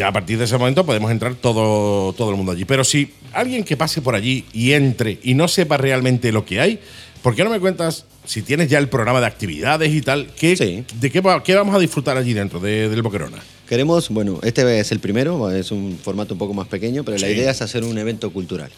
[0.00, 2.64] Ya a partir de ese momento podemos entrar todo, todo el mundo allí.
[2.64, 6.58] Pero si alguien que pase por allí y entre y no sepa realmente lo que
[6.58, 6.78] hay,
[7.20, 10.28] ¿por qué no me cuentas si tienes ya el programa de actividades y tal?
[10.38, 10.56] ¿qué,
[10.98, 13.36] ¿De qué, qué vamos a disfrutar allí dentro de- del Boquerona?
[13.68, 17.26] Queremos, bueno, este es el primero, es un formato un poco más pequeño, pero la
[17.26, 17.34] Sí.
[17.34, 18.70] idea es hacer un evento cultural.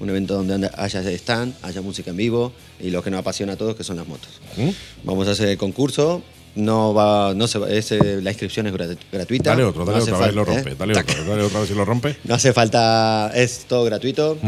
[0.00, 3.56] Un evento donde haya stand, haya música en vivo y lo que nos apasiona a
[3.56, 4.40] todos, que son las motos.
[4.56, 4.70] ¿Mm?
[5.04, 6.20] Vamos a hacer el concurso.
[6.56, 9.50] No va, no se va- es, eh, la inscripción es grat- gratuita.
[9.50, 10.70] Dale otro, dale otra vez, lo falta- rompe.
[10.70, 10.76] ¿eh?
[10.78, 12.16] Dale otro, dale otra vez si lo rompe.
[12.24, 14.38] No hace falta, es todo gratuito.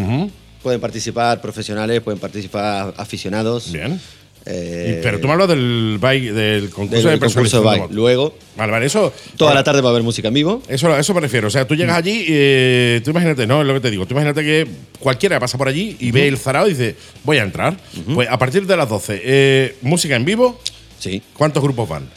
[0.63, 3.73] Pueden participar profesionales, pueden participar aficionados.
[3.73, 4.01] Bien.
[4.49, 7.91] Eh, pero tú me hablas del bike, del concurso del de concurso bike.
[7.91, 9.13] Luego, Vale, vale, eso.
[9.37, 10.63] toda la tarde va a haber música en vivo.
[10.69, 11.49] Eso, a eso me refiero.
[11.49, 14.07] O sea, tú llegas allí, eh, tú imagínate, no, es lo que te digo.
[14.07, 14.69] Tú imagínate que
[15.01, 16.95] cualquiera pasa por allí y ve el zarao y dice,
[17.25, 17.77] voy a entrar.
[18.15, 20.61] Pues a partir de las 12, eh, música en vivo.
[20.99, 21.23] Sí.
[21.35, 22.09] ¿Cuántos grupos van?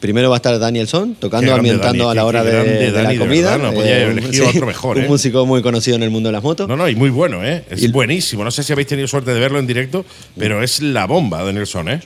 [0.00, 3.08] Primero va a estar Danielson tocando, grande ambientando Dani, a la hora de, de la
[3.10, 3.50] de comida.
[3.56, 5.08] verdad, no podía haber un- elegido otro mejor, Un ¿eh?
[5.08, 6.68] músico muy conocido en el mundo de las motos.
[6.68, 7.64] No, no, y muy bueno, ¿eh?
[7.68, 8.44] Es Y- buenísimo.
[8.44, 10.04] No sé si habéis tenido suerte de verlo en directo,
[10.38, 12.00] pero es la bomba de Nelson, ¿eh?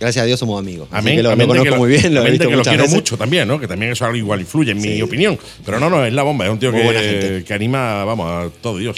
[0.00, 0.88] Gracias a Dios somos amigos.
[0.90, 2.56] Así Amén, que lo, lo amén de conozco que muy bien, lo he visto que
[2.56, 2.94] lo quiero veces.
[2.96, 3.60] mucho también, ¿no?
[3.60, 5.38] Que también eso algo igual influye en mi opinión.
[5.64, 6.46] Pero no, no, es la bomba.
[6.46, 7.44] Es un tío Muy que, buena gente.
[7.44, 8.96] que anima, vamos, a todo Dios.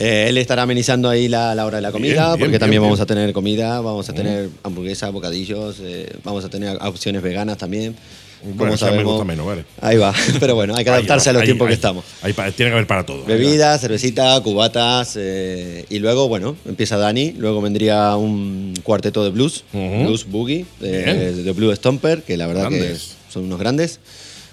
[0.00, 2.80] Eh, él estará amenizando ahí la, la hora de la comida, Bien, porque bien, también
[2.80, 2.88] bien.
[2.90, 7.58] vamos a tener comida, vamos a tener hamburguesas, bocadillos, eh, vamos a tener opciones veganas
[7.58, 7.96] también.
[8.40, 9.64] Bueno, Como esa me sabemos- gusta menos, vale.
[9.80, 11.70] Ahí va, pero bueno, hay que adaptarse a los ahí, tiempos ahí.
[11.70, 12.04] que estamos.
[12.22, 13.24] Ahí tiene que haber para todo.
[13.24, 19.64] Bebidas, cervecita, cubatas eh, y luego, bueno, empieza Dani, luego vendría un cuarteto de blues,
[19.72, 20.04] Ujú.
[20.04, 23.16] blues boogie, de, de Blue Stomper, que la verdad Grandes.
[23.26, 23.98] que son unos grandes.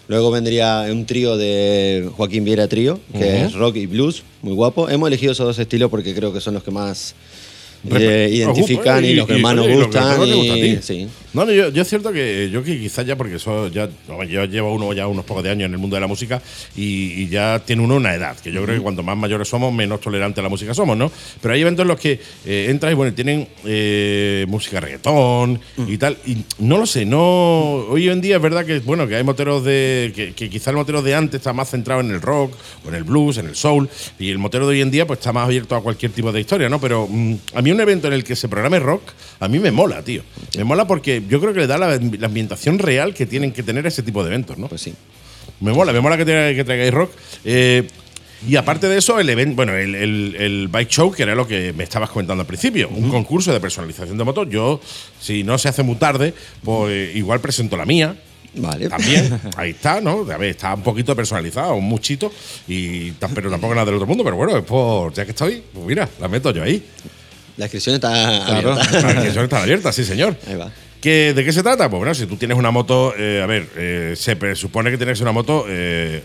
[0.08, 4.88] Luego vendría un trío de Joaquín Viera Trío, que es rock y blues, muy guapo.
[4.90, 7.16] Hemos elegido esos dos estilos porque creo que son los que más
[7.92, 10.18] eh, identifican y, los que más nos y gustan.
[10.18, 11.08] gusta y- sí.
[11.36, 13.90] No, no, yo, yo es cierto que yo que quizás ya, porque eso ya,
[14.30, 16.42] yo llevo uno ya unos pocos de años en el mundo de la música
[16.78, 19.74] y, y ya tiene uno una edad, que yo creo que cuanto más mayores somos,
[19.74, 21.12] menos tolerantes a la música somos, ¿no?
[21.42, 25.98] Pero hay eventos en los que eh, entras y bueno, tienen eh, música reggaetón y
[25.98, 27.20] tal, y no lo sé, no.
[27.90, 30.14] Hoy en día es verdad que bueno, que hay moteros de.
[30.16, 32.54] que, que quizá el motero de antes está más centrado en el rock,
[32.86, 35.20] o en el blues, en el soul, y el motero de hoy en día pues
[35.20, 36.80] está más abierto a cualquier tipo de historia, ¿no?
[36.80, 39.02] Pero mm, a mí un evento en el que se programe rock,
[39.42, 40.24] a mí me mola, tío.
[40.56, 43.64] Me mola porque yo creo que le da la, la ambientación real que tienen que
[43.64, 44.68] tener ese tipo de eventos, ¿no?
[44.68, 44.94] Pues sí.
[45.62, 47.12] Me mola, me mola que, tra- que traigáis rock.
[47.44, 47.88] Eh,
[48.48, 51.48] y aparte de eso, el evento, bueno, el, el- el bike show, que era lo
[51.48, 54.48] que me estabas comentando al principio, un concurso de personalización de motos.
[54.50, 54.80] Yo,
[55.20, 58.16] si no se hace muy tarde, pues igual presento la mía.
[58.58, 58.88] Vale.
[58.88, 60.20] También, ahí está, ¿no?
[60.32, 62.32] A ver, está un poquito personalizada, un muchito,
[62.68, 65.86] y, pero tampoco nada del otro mundo, pero bueno, es por, ya que estoy, pues
[65.86, 66.82] mira, la meto yo ahí.
[67.58, 68.10] La inscripción está
[68.46, 68.74] Claro.
[68.74, 68.92] abierta.
[68.92, 70.38] Las inscripciones están abiertas, sí, señor.
[70.48, 70.72] Ahí va.
[71.06, 71.88] ¿Qué- ¿De qué se trata?
[71.88, 75.22] Pues bueno, si tú tienes una moto, eh, a ver, eh, se presupone que tienes
[75.22, 76.24] una moto eh,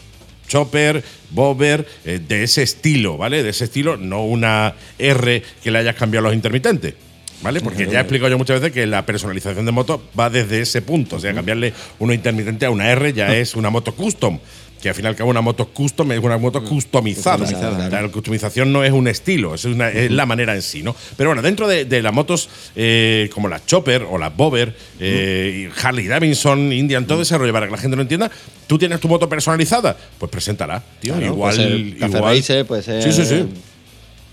[0.49, 3.43] chopper, bobber, de ese estilo, ¿vale?
[3.43, 6.95] De ese estilo, no una R que le hayas cambiado los intermitentes.
[7.43, 7.61] ¿Vale?
[7.61, 10.81] Porque ya he explicado yo muchas veces que la personalización de moto va desde ese
[10.81, 11.17] punto.
[11.17, 14.39] O sea, cambiarle uno intermitente a una R ya es una moto custom.
[14.83, 17.37] Que al final que una moto custom es una moto customizada.
[17.45, 20.97] Customizada, La customización no es un estilo, es, una- es la manera en sí, ¿no?
[21.17, 25.69] Pero bueno, dentro de, de las motos eh, como las Chopper o las Bobber, eh,
[25.71, 28.31] y Harley Davidson, Indian, todo ese rollo, para que la gente lo entienda,
[28.67, 31.13] tú tienes tu moto personalizada, pues preséntala, tío.
[31.15, 32.37] Claro, igual, puede ser Café igual.
[32.39, 33.47] Racer, puede ser, Sí, sí, sí.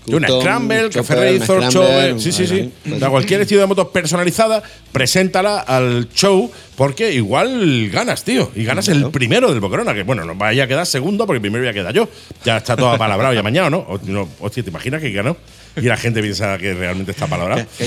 [0.08, 2.72] Y una Scramble, Café Racer, Scramble, Chopper, sí, sí, sí.
[2.98, 8.50] Da cualquier estilo de moto personalizada, preséntala al show, porque igual ganas, tío.
[8.54, 11.62] Y ganas el primero del Boquerona, que bueno, no vaya a quedar segundo, porque primero
[11.62, 12.08] voy a quedar yo.
[12.44, 13.78] Ya está todo apalabrado ya mañana, ¿no?
[13.78, 15.36] O- no, Hostia, ¿te imaginas que ganó?
[15.76, 17.64] Y la gente piensa que realmente está palabrado.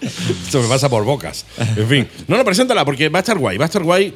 [0.00, 1.44] Esto me pasa por bocas.
[1.76, 2.08] En fin.
[2.28, 4.14] No, no, preséntala, porque va a estar guay, va a estar guay.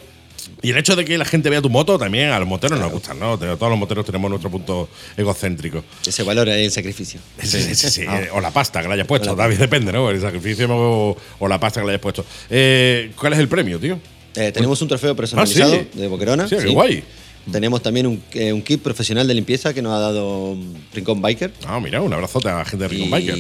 [0.63, 2.91] Y el hecho de que la gente vea tu moto también a los moteros nos
[2.91, 3.39] gustan, ¿no?
[3.39, 5.85] Todos los moteros tenemos nuestro punto egocéntrico.
[6.07, 7.21] Ese valor es el sacrificio.
[7.43, 8.03] Sí, sí, sí.
[8.03, 10.11] Eh, O la pasta que le hayas puesto, también depende, ¿no?
[10.11, 12.25] El sacrificio o, o la pasta que le hayas puesto.
[12.51, 13.99] Eh, ¿Cuál es el premio, tío?
[14.35, 15.99] Eh, tenemos un trofeo personalizado Ah, sí.
[16.01, 16.49] de Boquerona.
[16.49, 17.03] Sí, qué guay.
[17.51, 21.23] Tenemos también un, eh, un kit profesional de limpieza que nos ha dado um, Rincón
[21.23, 21.51] Biker.
[21.67, 23.39] Ah, mira, un abrazote a la gente de Rincon y Biker.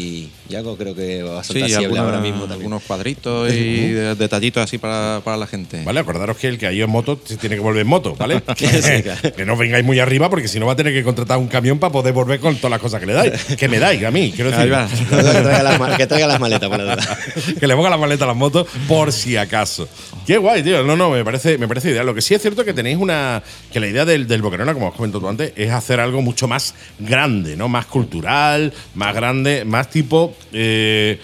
[0.48, 2.60] Yago creo que va a Sí, saltar alguna- ahora mismo también.
[2.60, 5.82] algunos cuadritos y de- detallitos así para, para la gente.
[5.84, 8.14] Vale, acordaros que el que ha ido en moto se tiene que volver en moto,
[8.16, 8.40] ¿vale?
[8.56, 9.32] Sí, claro.
[9.36, 11.78] que no vengáis muy arriba porque si no va a tener que contratar un camión
[11.78, 13.44] para poder volver con todas las cosas que le dais.
[13.58, 14.64] Que me dais a mí, quiero decir.
[14.64, 14.88] Ahí va.
[14.88, 15.04] que,
[15.42, 17.18] traiga las, ma- que traiga las maletas, por la duda.
[17.60, 19.86] que le ponga la maleta a las motos por si acaso.
[20.26, 20.82] Qué guay, tío.
[20.84, 22.06] No, no, me parece, me parece ideal.
[22.06, 23.42] Lo que sí es cierto que tenéis una.
[23.72, 26.46] que la idea del, del Boquerona, como os comentado tú antes, es hacer algo mucho
[26.46, 27.68] más grande, ¿no?
[27.68, 30.34] Más cultural, más grande, más tipo.
[30.52, 31.18] eh,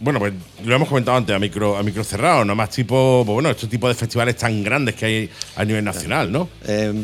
[0.00, 0.32] bueno, pues
[0.64, 3.68] lo hemos comentado antes a micro, a micro cerrado, no más tipo, pues bueno, estos
[3.68, 6.48] tipos de festivales tan grandes que hay a nivel nacional, ¿no?
[6.66, 6.94] Eh,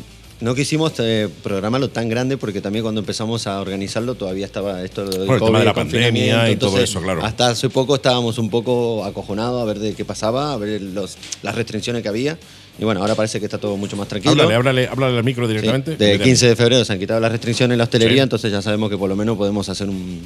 [0.41, 5.05] no quisimos eh, programarlo tan grande porque también cuando empezamos a organizarlo todavía estaba esto
[5.05, 7.25] del Bueno, el tema de la pandemia y todo entonces, eso, claro.
[7.25, 11.17] Hasta hace poco estábamos un poco acojonados a ver de qué pasaba, a ver los,
[11.43, 12.39] las restricciones que había.
[12.79, 14.33] Y bueno, ahora parece que está todo mucho más tranquilo.
[14.33, 15.97] Háblale, háblale, háblale al micro Sí, directamente.
[15.97, 16.25] de Mira.
[16.25, 18.23] 15 de febrero se han quitado las restricciones en la hostelería, Sí.
[18.25, 20.21] entonces ya sabemos que por lo menos podemos hacer un,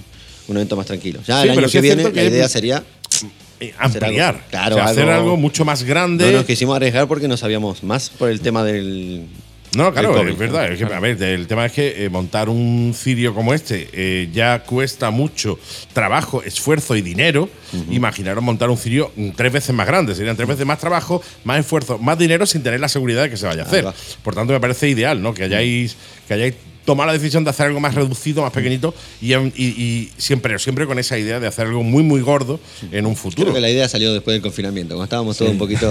[0.48, 1.20] un evento más tranquilo.
[1.26, 2.82] Ya Sí, el año sí que viene la idea sería
[3.60, 4.34] Eh, ampliar.
[4.36, 6.26] algo- claro, O sea, hacer algo- algo mucho más grande.
[6.32, 9.24] no nos quisimos arriesgar porque no sabíamos más por el tema del
[9.78, 10.66] No, claro, es verdad.
[10.66, 10.74] ¿no?
[10.74, 14.28] es que, a ver, el tema es que eh, montar un cirio como este eh,
[14.32, 15.58] ya cuesta mucho
[15.92, 17.48] trabajo, esfuerzo y dinero.
[17.90, 20.16] Imaginaros montar un cirio mm, tres veces más grande.
[20.16, 23.36] Serían tres veces más trabajo, más esfuerzo, más dinero sin tener la seguridad de que
[23.36, 23.86] se vaya a hacer.
[23.86, 23.94] va.
[24.24, 25.32] Por tanto, me parece ideal, ¿no?
[25.32, 25.96] Que hayáis,
[26.26, 26.54] que hayáis
[26.88, 30.86] tomado la decisión de hacer algo más reducido, más pequeñito y, y- y siempre, siempre
[30.86, 32.58] con esa idea de hacer algo muy, muy gordo
[32.90, 33.42] en un futuro.
[33.44, 35.90] Creo que la idea salió después del confinamiento, cuando estábamos todos un poquito.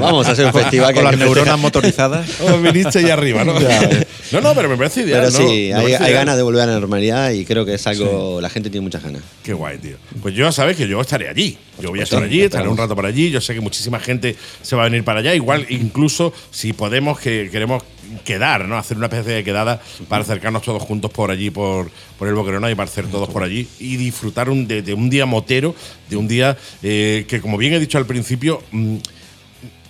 [0.00, 2.28] Vamos a hacer un festival Con que las neuronas motorizadas.
[2.42, 3.54] Oh, viniste ahí arriba, ¿no?
[4.32, 5.26] no, no, pero me parece ideal.
[5.26, 5.48] Pero ¿no?
[5.50, 8.40] sí, Me hay, ganas de volver a la normalidad y creo que es algo.
[8.40, 9.22] La gente tiene muchas ganas.
[9.42, 9.96] Qué guay, tío.
[10.22, 11.58] Pues yo sabes que yo estaré allí.
[11.80, 13.30] Yo voy a estar allí, estaré un rato por allí.
[13.30, 15.34] Yo sé que muchísima gente se va a venir para allá.
[15.34, 17.82] Igual, incluso si podemos, que queremos
[18.22, 18.76] quedar, ¿no?
[18.76, 22.70] Hacer una especie de quedada para acercarnos todos juntos por allí, por, por el Boquerona
[22.70, 25.74] y para hacer todos por allí y disfrutar un- de, de un día motero,
[26.08, 28.96] de un día eh, que, como bien he dicho al principio, mm,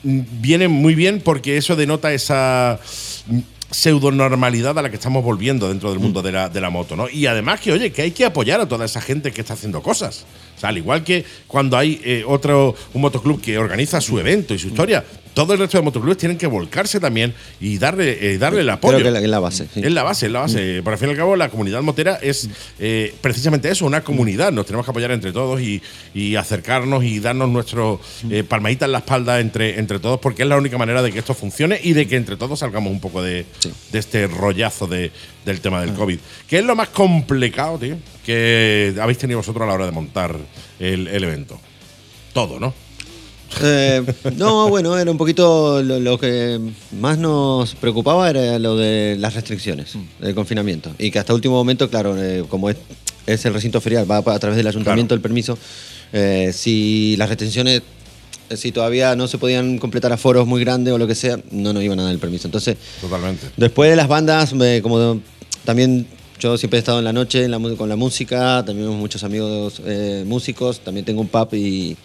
[0.05, 2.79] mm, viene muy bien porque eso denota esa
[3.71, 6.95] pseudo normalidad a la que estamos volviendo dentro del mundo de la, de la moto,
[6.95, 7.09] ¿no?
[7.09, 9.83] Y además que, oye, que hay que apoyar a toda esa gente que está haciendo
[9.83, 10.27] cosas.
[10.63, 14.69] Al igual que cuando hay eh, otro, un motoclub que organiza su evento y su
[14.69, 18.69] historia, todo el resto de motoclubes tienen que volcarse también y darle, eh, darle el
[18.69, 18.99] apoyo.
[18.99, 19.67] Creo que es la, base.
[19.73, 19.81] sí.
[19.83, 20.83] Es la base, es la base.
[20.83, 24.53] Por al fin y al cabo, la comunidad motera es eh, precisamente eso, una comunidad.
[24.53, 25.81] Nos tenemos que apoyar entre todos y,
[26.13, 27.99] y acercarnos y darnos nuestro
[28.31, 31.21] eh, palmadita en la espalda entre, entre todos, porque es la única manera de que
[31.21, 33.47] esto funcione y de que entre todos salgamos un poco de,
[33.91, 35.11] de este rollazo de-
[35.47, 36.19] del tema del COVID.
[36.47, 40.37] ¿Qué es lo más complicado, tío, que habéis tenido vosotros a la hora de montar
[40.79, 41.59] el, el evento?
[42.33, 42.73] Todo, ¿no?
[43.63, 44.03] Eh,
[44.37, 46.59] no, bueno, era un poquito lo, lo que
[46.99, 50.95] más nos preocupaba era lo de las restricciones del confinamiento.
[50.99, 52.77] Y que hasta último momento, claro, eh, como es,
[53.27, 55.59] es el recinto ferial, va a través del ayuntamiento el permiso,
[56.13, 57.83] eh, si las restricciones,
[58.55, 61.83] si todavía no se podían completar aforos muy grandes o lo que sea, no nos
[61.83, 62.49] iban a dar el permiso.
[62.49, 63.49] Entonces, Totalmente.
[63.57, 65.21] Después de las bandas, como
[65.65, 66.07] también
[66.43, 69.81] yo siempre he estado en la noche en la con la música, también muchos amigos
[69.87, 71.97] eh, músicos, también tengo un pub y,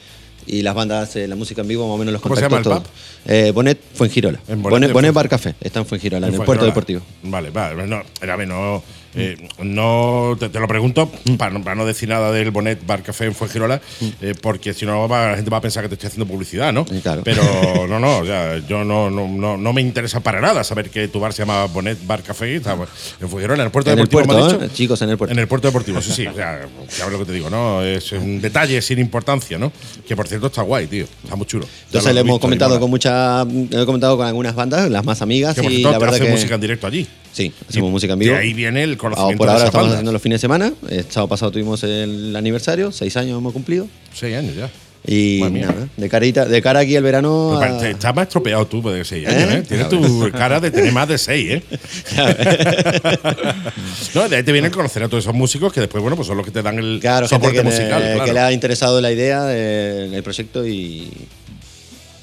[0.45, 2.65] y las bandas, eh, la música en vivo, más o menos los ¿Cómo se contactos
[2.65, 3.47] llama el todos.
[3.47, 4.39] Eh, Bonet Fuengirola.
[4.47, 7.01] En Bonet Bonet, Bar Café, está en Fuengirola, en el puerto deportivo.
[7.23, 7.87] Vale, vale.
[7.87, 8.83] No, a ver, no,
[9.15, 13.03] eh, no te, te lo pregunto para, no- para no decir nada del Bonet Bar
[13.03, 13.81] Café en Fuengirola,
[14.21, 16.71] eh, porque si no va- la gente va a pensar que te estoy haciendo publicidad,
[16.73, 16.85] ¿no?
[16.85, 17.21] claro.
[17.23, 17.41] Pero
[17.87, 21.07] no, no, o sea, yo no, no, no, no me interesa para nada saber que
[21.07, 22.77] tu bar se llama Bonet Bar Café y está
[23.21, 24.63] en Fuengirola, en el puerto En el deportivo, me puerto, ¿eh?
[24.67, 24.75] dicho.
[24.75, 25.33] chicos, en el puerto.
[25.33, 26.27] En el puerto deportivo, sí, sí.
[26.27, 27.83] O sea, sabes lo que te digo, ¿no?
[27.83, 29.71] Es un detalle sin importancia, ¿no?
[30.07, 31.05] Que por cierto está guay, tío.
[31.23, 31.65] Está muy chulo.
[31.65, 34.55] Ya Entonces lo le he hemos visto y comentado con mucha, he comentado con algunas
[34.55, 36.87] bandas, las más amigas Que por y cierto, la verdad hace que música en directo
[36.87, 37.07] allí.
[37.31, 38.35] sí, hacemos Y música en vivo.
[38.35, 40.73] ahí viene el Conocimiento por de ahora esas estamos haciendo los fines de semana.
[40.89, 43.87] El sábado pasado tuvimos el aniversario, seis años hemos cumplido.
[44.13, 44.69] Seis años ya.
[45.09, 45.67] Y Madre mía.
[45.67, 47.57] nada, de, carita, de cara aquí al verano.
[47.61, 49.31] A- Estás más estropeado tú de seis ¿Eh?
[49.31, 49.63] años, ¿eh?
[49.65, 51.63] Tienes Ya tu cara de tener más de seis, ¿eh?
[54.15, 56.27] no, de ahí te viene el conocer a todos esos músicos que después, bueno, pues
[56.27, 58.01] son los que te dan el Claro, gente soporte que, le- musical.
[58.03, 58.33] que claro.
[58.33, 61.09] le ha interesado la idea del proyecto y,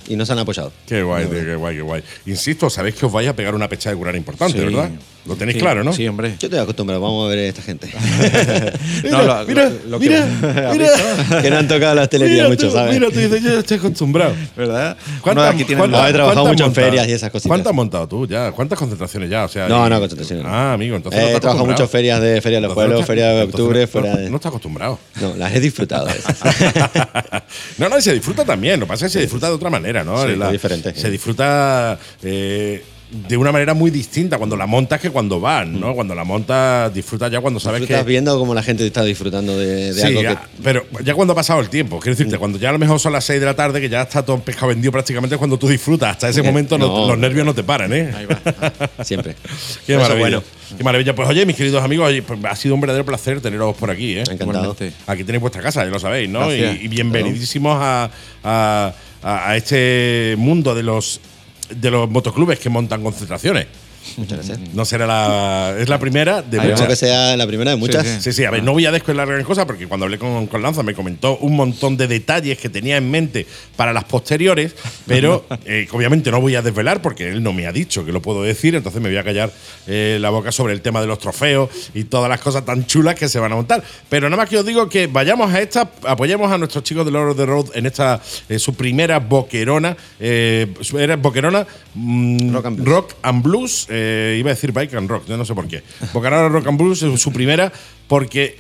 [0.09, 0.73] y nos han apoyado.
[0.87, 2.03] Qué guay, tío, qué guay, qué guay.
[2.27, 4.65] Insisto, sabéis que os vais a pegar una pecha de curar importante, Sí.
[4.65, 4.91] ¿verdad?
[5.27, 5.93] Lo tenéis Sí, claro, ¿no?
[5.95, 6.35] Sí, hombre.
[6.39, 7.89] Yo estoy acostumbrado, vamos a ver a esta gente.
[9.11, 10.25] No, lo- mira, lo- lo que- mira,
[10.71, 11.43] ¿Has mira.
[11.43, 12.93] que no han tocado la hostelería Mira mucho, tú, ¿sabes?
[12.95, 14.35] Mira, tú dices, yo ya estoy acostumbrado.
[14.57, 14.97] ¿Verdad?
[15.23, 17.49] ¿Cuántas- Uno aquí tiene cuántas- No, he trabajado cuántas mucho en ferias y esas cositas.
[17.49, 18.53] ¿Cuántas has montado tú ya?
[18.53, 19.45] ¿Cuántas concentraciones ya?
[19.45, 20.51] O sea, No, y- no, concentraciones no.
[20.51, 21.19] Ah, amigo, entonces.
[21.21, 22.21] no He estás trabajado mucho en acostumbrado.
[22.21, 24.11] ferias de Feria de los Entonces no Pueblos, estás- Feria de entonces Octubre, no- fuera
[24.11, 24.31] no, de.
[24.31, 24.99] no estás acostumbrado.
[25.21, 26.09] No, las he disfrutado.
[26.11, 26.39] esas.
[27.79, 28.79] no, no, y se disfruta también.
[28.81, 30.27] Lo que pasa es que se disfruta de otra manera, ¿no?
[30.27, 30.95] Sí, La- diferente.
[30.95, 32.83] Se disfruta eh,
[33.29, 35.95] de una manera muy distinta cuando la montas que cuando vas, ¿no?
[35.95, 38.03] Cuando la montas, disfrutas ya cuando sabes que.
[38.03, 40.47] viendo cómo la gente está disfrutando de, de Sí, algo ya, que.
[40.65, 43.13] pero ya cuando ha pasado el tiempo, quiero decirte, cuando ya a lo mejor son
[43.13, 45.59] las 6 de la tarde, que ya está todo el pescado vendido prácticamente, es cuando
[45.59, 46.11] tú disfrutas.
[46.11, 48.13] Hasta ese momento no- los nervios no te paran, ¿eh?
[48.17, 49.05] Ahí va.
[49.05, 49.37] Siempre.
[49.87, 50.19] Qué maravilla.
[50.19, 50.43] bueno.
[50.77, 51.15] Qué maravilla.
[51.15, 54.15] Pues oye, mis queridos amigos, oye, pues, ha sido un verdadero placer teneros por aquí,
[54.17, 54.25] ¿eh?
[54.29, 54.75] Encantado.
[55.07, 56.53] Aquí tenéis vuestra casa, ya lo sabéis, ¿no?
[56.53, 58.11] Y, bienvenidísimos a,
[58.43, 58.93] a-
[59.25, 61.21] a- a este mundo de los
[61.71, 63.67] de los motoclubes que montan concentraciones.
[64.17, 64.75] Muchas gracias.
[64.75, 65.75] No será la.
[65.79, 66.87] Es la primera de muchas.
[66.87, 68.07] que sea la primera de muchas.
[68.23, 70.63] Sí, sí, a ver, no voy a desvelar gran cosa porque cuando hablé con, con
[70.63, 74.75] Lanza me comentó un montón de detalles que tenía en mente para las posteriores,
[75.07, 78.23] pero eh, obviamente no voy a desvelar porque él no me ha dicho que lo
[78.23, 79.53] puedo decir, entonces me voy a callar
[79.87, 83.15] eh, la boca sobre el tema de los trofeos y todas las cosas tan chulas
[83.15, 83.83] que se van a montar.
[84.09, 87.13] Pero nada más que os digo que vayamos a esta, apoyemos a nuestros chicos de
[87.13, 92.67] Lord of the Road en esta, eh, su primera boquerona, eh, era boquerona mm, Rock
[92.67, 92.89] and Blues.
[92.89, 95.83] rock and blues, eh, iba a decir bike and rock, yo no sé por qué.
[96.13, 97.73] Bocanada Rock and Blues es su primera
[98.09, 98.59] porque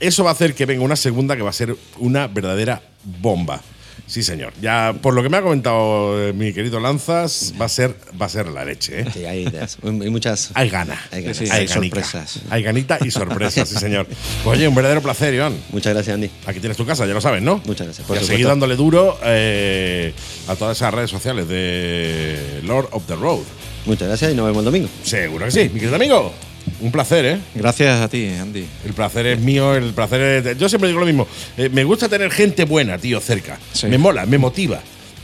[0.00, 3.62] eso va a hacer que venga una segunda que va a ser una verdadera bomba.
[4.06, 4.52] Sí, señor.
[4.62, 8.26] Ya por lo que me ha comentado eh, mi querido Lanzas, va a ser va
[8.26, 9.06] a ser la leche, ¿eh?
[9.12, 9.78] Sí, hay ideas.
[9.82, 10.50] Hay muchas.
[10.54, 10.96] Hay gana.
[11.10, 11.36] Hay ganas.
[11.38, 12.04] Sí, hay hay ganica.
[12.04, 12.40] sorpresas.
[12.50, 14.06] Hay ganita y sorpresas, sí, señor.
[14.06, 15.56] Pues, oye, un verdadero placer, Iván.
[15.72, 16.30] Muchas gracias, Andy.
[16.46, 17.60] Aquí tienes tu casa, ya lo sabes, ¿no?
[17.64, 18.04] Muchas gracias.
[18.04, 18.26] Y Por a supuesto.
[18.26, 20.12] seguir dándole duro eh,
[20.46, 23.42] a todas esas redes sociales de Lord of the Road.
[23.86, 24.88] Muchas gracias y nos vemos el domingo.
[25.02, 26.32] Seguro que sí, mi querido amigo.
[26.80, 27.38] Un placer, ¿eh?
[27.54, 28.64] Gracias a ti, Andy.
[28.84, 30.44] El placer es mío, el placer es.
[30.44, 31.26] de- Yo siempre digo lo mismo.
[31.56, 33.58] eh, me gusta tener gente buena, tío, cerca.
[33.72, 33.86] Sí.
[33.86, 34.80] Me mola, me motiva.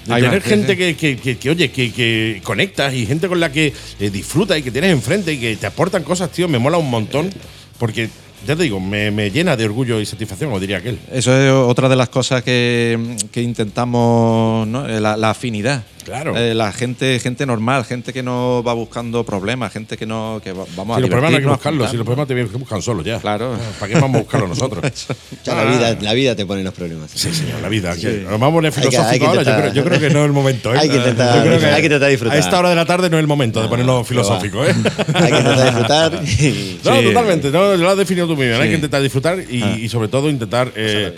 [0.06, 0.78] De tener gente sí.
[0.78, 4.59] Que, que- que- que, oye, que, que conectas y gente con la que eh, disfrutas
[4.59, 7.30] y que tienes enfrente y que te aportan cosas, tío, me mola un montón.
[7.78, 8.09] Porque,
[8.47, 10.98] ya te digo, me, me llena de orgullo y satisfacción, como diría aquel.
[11.12, 14.86] Eso es otra de las cosas que, que intentamos, ¿no?
[14.86, 15.82] La, la afinidad.
[16.05, 16.37] Claro.
[16.37, 20.53] Eh, la gente, gente normal, gente que no va buscando problemas, gente que no que
[20.53, 22.53] va- vamos Si a los problemas no hay que buscarlos, si los problemas te vienen
[22.53, 23.19] que buscan solos ya.
[23.20, 23.57] Claro.
[23.79, 24.83] ¿Para qué vamos a buscarlos nosotros?
[25.45, 25.65] Ya la, Ah.
[25.65, 27.11] vida, la vida te pone los problemas.
[27.15, 27.97] Sí, señor, la vida.
[27.97, 29.43] que- Nos vamos a poner Hay que- filosófico hay que ahora.
[29.43, 30.74] Yo creo, yo creo que no es el momento.
[30.74, 30.79] ¿eh?
[30.79, 32.37] Hay que intentar- Yo creo hay que intentar disfrutar.
[32.37, 34.65] A esta hora de la tarde no es el momento de ponerlo filosófico.
[34.65, 34.74] ¿eh?
[35.15, 36.12] Hay que intentar disfrutar.
[36.41, 37.05] y- No, Sí.
[37.05, 37.51] totalmente.
[37.51, 38.57] No, lo has definido tú muy bien.
[38.61, 38.69] Hay Sí.
[38.70, 41.15] que intentar disfrutar y, y sobre todo intentar eh,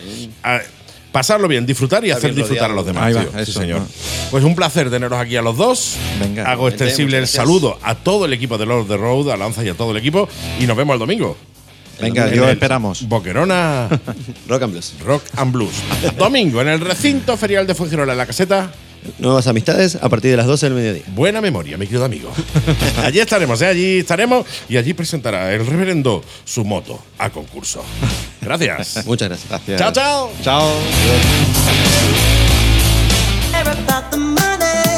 [1.14, 3.04] pasarlo bien, disfrutar y hacer disfrutar a los demás.
[3.04, 3.46] Ahí va, tío.
[3.46, 3.82] Sí, señor.
[3.82, 3.88] ¿no?
[4.32, 5.94] Pues un placer teneros aquí a los dos.
[6.18, 6.50] Venga.
[6.50, 9.62] Hago extensible el saludo a todo el equipo de Lord of the Road, a Lanza
[9.62, 10.28] y a todo el equipo.
[10.58, 11.36] Y nos vemos el domingo.
[12.00, 13.06] Venga, En yo esperamos.
[13.06, 13.88] Boquerona
[14.48, 14.94] Rock and Blues.
[15.06, 15.74] Rock and Blues.
[16.18, 18.72] Domingo en el recinto ferial de Fuengirola en la caseta.
[19.18, 21.02] Nuevas amistades a partir de las 12 del mediodía.
[21.08, 22.30] Buena memoria, mi querido amigo.
[23.02, 23.66] allí estaremos, ¿eh?
[23.66, 27.84] allí estaremos y allí presentará el reverendo su moto a concurso.
[28.40, 29.06] Gracias.
[29.06, 29.48] Muchas gracias.
[29.48, 29.80] Gracias.
[29.80, 30.30] chao, chao.
[30.42, 30.70] Chao.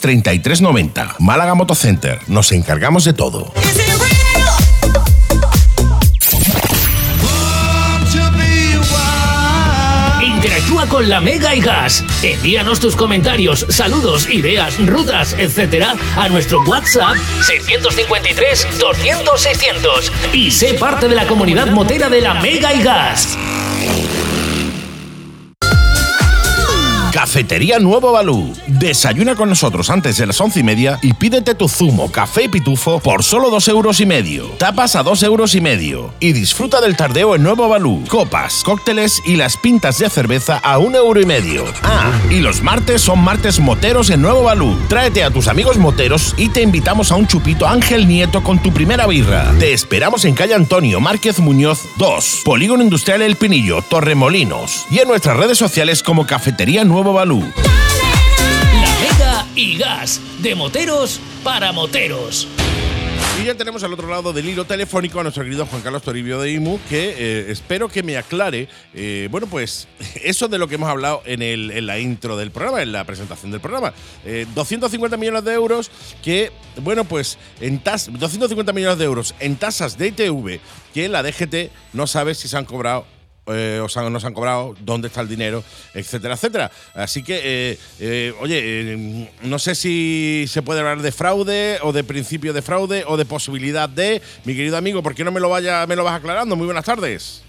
[0.00, 1.16] 33 90.
[1.18, 3.52] Málaga Motocenter, nos encargamos de todo.
[10.22, 12.04] Interactúa con la Mega y Gas.
[12.22, 17.16] Envíanos tus comentarios, saludos, ideas, rutas, etcétera, a nuestro WhatsApp
[17.46, 23.36] 653 200 600 y sé parte de la comunidad motera de la Mega y Gas.
[27.12, 28.54] Cafetería Nuevo Balú.
[28.66, 32.48] Desayuna con nosotros antes de las once y media y pídete tu zumo, café y
[32.48, 34.46] pitufo por solo dos euros y medio.
[34.56, 36.14] Tapas a dos euros y medio.
[36.20, 38.02] Y disfruta del tardeo en Nuevo Balú.
[38.08, 41.66] Copas, cócteles y las pintas de cerveza a un euro y medio.
[41.82, 44.78] Ah, y los martes son martes moteros en Nuevo Balú.
[44.88, 48.72] Tráete a tus amigos moteros y te invitamos a un chupito Ángel Nieto con tu
[48.72, 49.52] primera birra.
[49.58, 54.86] Te esperamos en calle Antonio Márquez Muñoz 2, Polígono Industrial El Pinillo, Torremolinos.
[54.90, 57.40] Y en nuestras redes sociales como Cafetería Nuevo Balú.
[57.40, 60.20] La Mega y Gas.
[60.40, 62.46] De moteros para moteros.
[63.40, 66.38] Y ya tenemos al otro lado del hilo telefónico a nuestro querido Juan Carlos Toribio
[66.40, 69.88] de IMU, que eh, espero que me aclare, eh, bueno, pues
[70.22, 73.04] eso de lo que hemos hablado en, el, en la intro del programa, en la
[73.04, 73.94] presentación del programa.
[74.24, 75.90] Eh, 250 millones de euros
[76.22, 76.52] que,
[76.82, 80.60] bueno, pues en tas 250 millones de euros en tasas de ITV
[80.92, 83.06] que la DGT no sabe si se han cobrado
[83.46, 85.64] eh, o sea, no se han cobrado, dónde está el dinero,
[85.94, 86.70] etcétera, etcétera.
[86.94, 91.92] Así que, eh, eh, oye, eh, no sé si se puede hablar de fraude o
[91.92, 94.22] de principio de fraude o de posibilidad de.
[94.44, 96.56] Mi querido amigo, ¿por qué no me lo, vaya, me lo vas aclarando?
[96.56, 97.42] Muy buenas tardes.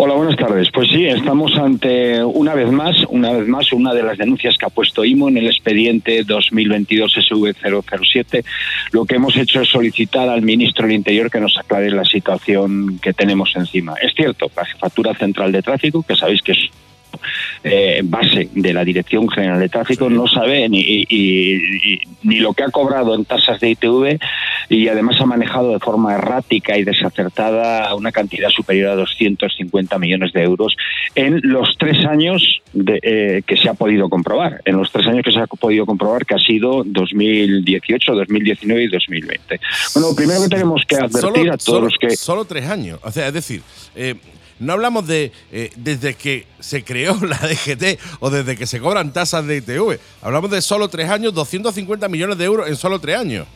[0.00, 0.68] Hola, buenas tardes.
[0.72, 4.64] Pues sí, estamos ante una vez más, una vez más, una de las denuncias que
[4.64, 8.44] ha puesto IMO en el expediente 2022 SV007.
[8.92, 13.00] Lo que hemos hecho es solicitar al ministro del Interior que nos aclare la situación
[13.00, 13.94] que tenemos encima.
[14.00, 16.70] Es cierto, la Jefatura Central de Tráfico, que sabéis que es
[17.64, 22.52] eh, base de la Dirección General de Tráfico no sabe ni, y- y- ni lo
[22.54, 24.18] que ha cobrado en tasas de ITV
[24.68, 30.32] y además ha manejado de forma errática y desacertada una cantidad superior a 250 millones
[30.32, 30.76] de euros
[31.14, 35.22] en los tres años de, eh, que se ha podido comprobar, en los tres años
[35.24, 39.60] que se ha podido comprobar que ha sido 2018, 2019 y 2020.
[39.94, 42.10] Bueno, lo primero que tenemos que advertir a todos solo- los que...
[42.16, 42.98] Solo tres años.
[43.02, 43.62] O sea, es decir,
[43.96, 44.14] eh,
[44.60, 49.12] no hablamos de eh, desde que se creó la DGT o desde que se cobran
[49.12, 49.98] tasas de ITV.
[50.22, 53.46] Hablamos de solo tres años, 250 millones de euros en solo tres años.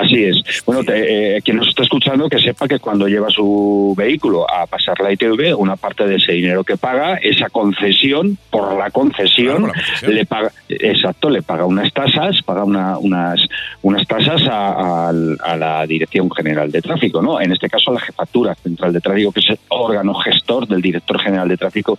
[0.00, 0.62] Así es.
[0.64, 4.66] Bueno, te- eh, quien nos está escuchando que sepa que cuando lleva su vehículo a
[4.66, 9.64] pasar la ITV, una parte de ese dinero que paga, esa concesión, por la concesión,
[9.64, 10.14] Claro, por la concesión.
[10.14, 13.40] le paga, exacto, le paga unas tasas, paga una- unas,
[13.82, 15.12] unas tasas a, a-
[15.42, 17.40] a la Dirección General de Tráfico, ¿no?
[17.40, 20.80] En este caso a la Jefatura Central de Tráfico, que es el órgano gestor del
[20.80, 21.98] Director General de Tráfico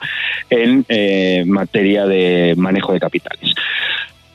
[0.50, 3.54] en eh, materia de manejo de capitales.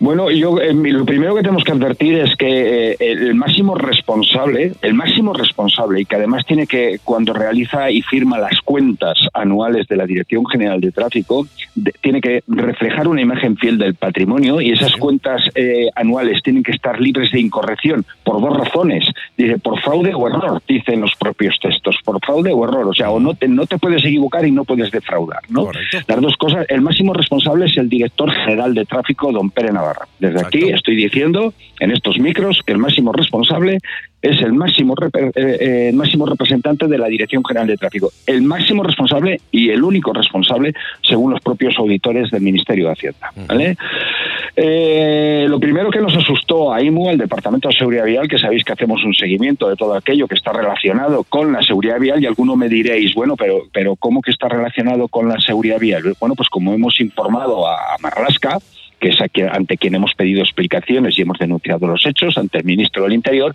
[0.00, 4.72] Bueno, yo eh, lo primero que tenemos que advertir es que eh, el máximo responsable,
[4.82, 9.86] el máximo responsable y que además tiene que cuando realiza y firma las cuentas anuales
[9.88, 14.60] de la Dirección General de Tráfico de- tiene que reflejar una imagen fiel del patrimonio
[14.60, 19.04] y esas cuentas eh, anuales tienen que estar libres de incorrección por dos razones,
[19.38, 23.10] dice por fraude o error, dicen los propios textos, por fraude o error, o sea,
[23.10, 25.66] o no te no te puedes equivocar y no puedes defraudar, ¿no?
[25.66, 25.98] Correcto.
[26.08, 30.08] Las dos cosas, el máximo responsable es el director general de tráfico, don Pere Navarra.
[30.18, 30.58] Desde Exacto.
[30.58, 33.78] aquí estoy diciendo en estos micros que el máximo responsable
[34.24, 38.10] es el máximo, eh, eh, el máximo representante de la Dirección General de Tráfico.
[38.26, 43.30] El máximo responsable y el único responsable según los propios auditores del Ministerio de Hacienda.
[43.46, 43.76] ¿vale?
[44.56, 48.64] Eh, lo primero que nos asustó a IMU, al Departamento de Seguridad Vial, que sabéis
[48.64, 52.26] que hacemos un seguimiento de todo aquello que está relacionado con la seguridad vial, y
[52.26, 56.14] alguno me diréis, bueno, pero, pero ¿cómo que está relacionado con la seguridad vial?
[56.18, 58.58] Bueno, pues como hemos informado a Marlaska,
[59.04, 59.20] que es
[59.52, 63.54] ante quien hemos pedido explicaciones y hemos denunciado los hechos ante el ministro del Interior,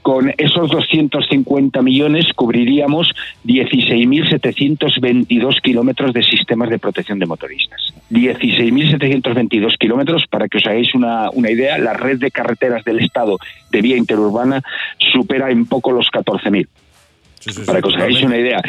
[0.00, 7.92] con esos 250 millones cubriríamos 16.722 kilómetros de sistemas de protección de motoristas.
[8.10, 13.36] 16.722 kilómetros, para que os hagáis una, una idea, la red de carreteras del Estado
[13.70, 14.62] de vía interurbana
[15.12, 16.66] supera en poco los 14.000
[17.40, 18.60] Sí, sí, sí, para que os hagáis una idea.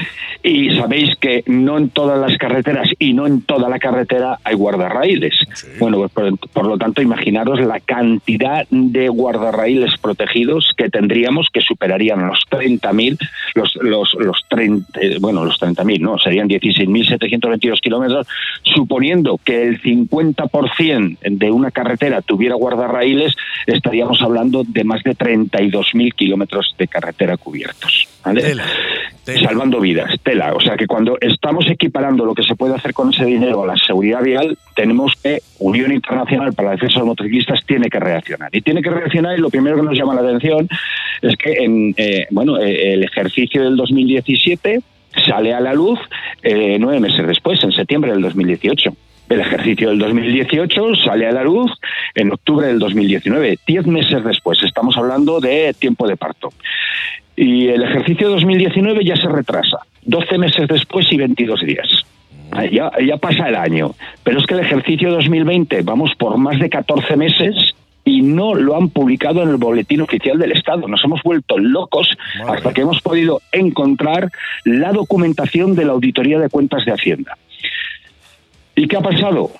[0.44, 4.56] Y sabéis que no en todas las carreteras y no en toda la carretera hay
[4.56, 5.36] guardarraíles.
[5.80, 11.62] Bueno, pues por, por lo tanto, imaginaros la cantidad de guardarraíles protegidos que tendríamos que
[11.62, 13.18] superarían los 30.000,
[13.56, 18.28] los, los, los 30, eh, bueno, los 30.000, no, serían 16.722 kilómetros,
[18.64, 23.36] suponiendo que el 50% de una carretera tuviera guardarraíles,
[23.66, 28.08] estaríamos hablando de más de 32.000 kilómetros de carretera cubiertos.
[28.24, 28.56] ¿vale?
[29.44, 30.54] Salvando vidas, tela.
[30.56, 33.68] O sea que cuando estamos equiparando lo que se puede hacer con ese dinero a
[33.68, 38.00] la seguridad vial, tenemos que Unión Internacional para la Defensa de los Motociclistas tiene que
[38.00, 38.50] reaccionar.
[38.52, 40.68] Y tiene que reaccionar y lo primero que nos llama la atención
[41.22, 44.82] es que en eh, bueno eh, el ejercicio del 2017
[45.28, 46.00] sale a la luz
[46.42, 48.94] eh, nueve meses después, en septiembre del 2018.
[49.30, 51.72] El ejercicio del 2018 sale a la luz
[52.16, 54.58] en octubre del 2019, diez meses después.
[54.64, 56.50] Estamos hablando de tiempo de parto.
[57.36, 61.88] Y el ejercicio 2019 ya se retrasa, 12 meses después y 22 días.
[62.52, 63.92] Ah, Ya, ya pasa el año.
[64.24, 68.76] Pero es que el ejercicio 2020 vamos por más de 14 meses y no lo
[68.76, 70.88] han publicado en el boletín oficial del Estado.
[70.88, 74.32] Nos hemos vuelto locos Madre hasta que hemos podido encontrar
[74.66, 77.38] la documentación de la Auditoría de Cuentas de Hacienda.
[78.80, 79.52] ¿Y qué ha pasado?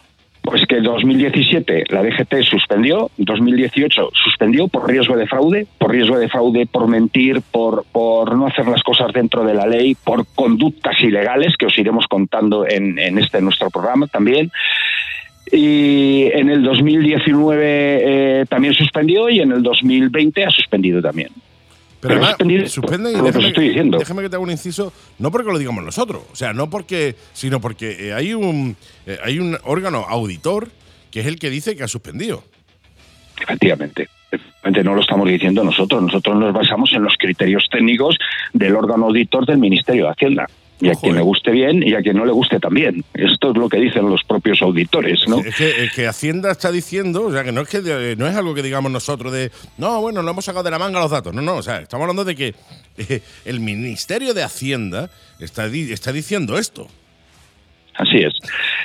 [0.42, 6.18] Pues que en 2017 la DGT suspendió, 2018 suspendió por riesgo de fraude, por riesgo
[6.18, 10.26] de fraude, por mentir, por, por no hacer las cosas dentro de la ley, por
[10.36, 14.52] conductas ilegales, que os iremos contando en, en este nuestro programa también.
[15.52, 21.30] Y en el 2019 eh, también suspendió y en el 2020 ha suspendido también.
[22.02, 23.98] Pero Pero además, suspendido suspende y estoy diciendo.
[23.98, 27.16] déjame que te haga un inciso, no porque lo digamos nosotros, o sea, no porque,
[27.34, 30.70] sino porque eh, hay un eh, hay un órgano auditor
[31.12, 32.44] que es el que dice que ha suspendido.
[33.42, 34.08] Efectivamente.
[34.32, 36.02] Efectivamente, no lo estamos diciendo nosotros.
[36.02, 38.18] Nosotros nos basamos en los criterios técnicos
[38.54, 40.48] del órgano auditor del Ministerio de Hacienda.
[40.82, 41.18] Y a quien eh.
[41.18, 43.04] le guste bien y a quien no le guste también.
[43.14, 45.40] Esto es lo que dicen los propios auditores, ¿no?
[45.40, 48.28] Es, que, es que Hacienda está diciendo, o sea, que no es que de- no
[48.28, 51.12] es algo que digamos nosotros de, no, bueno, lo hemos sacado de la manga los
[51.12, 51.34] datos.
[51.34, 52.56] No, no, o sea, estamos hablando de que
[52.98, 56.88] eh, el Ministerio de Hacienda está, di- está diciendo esto.
[58.00, 58.34] Así es.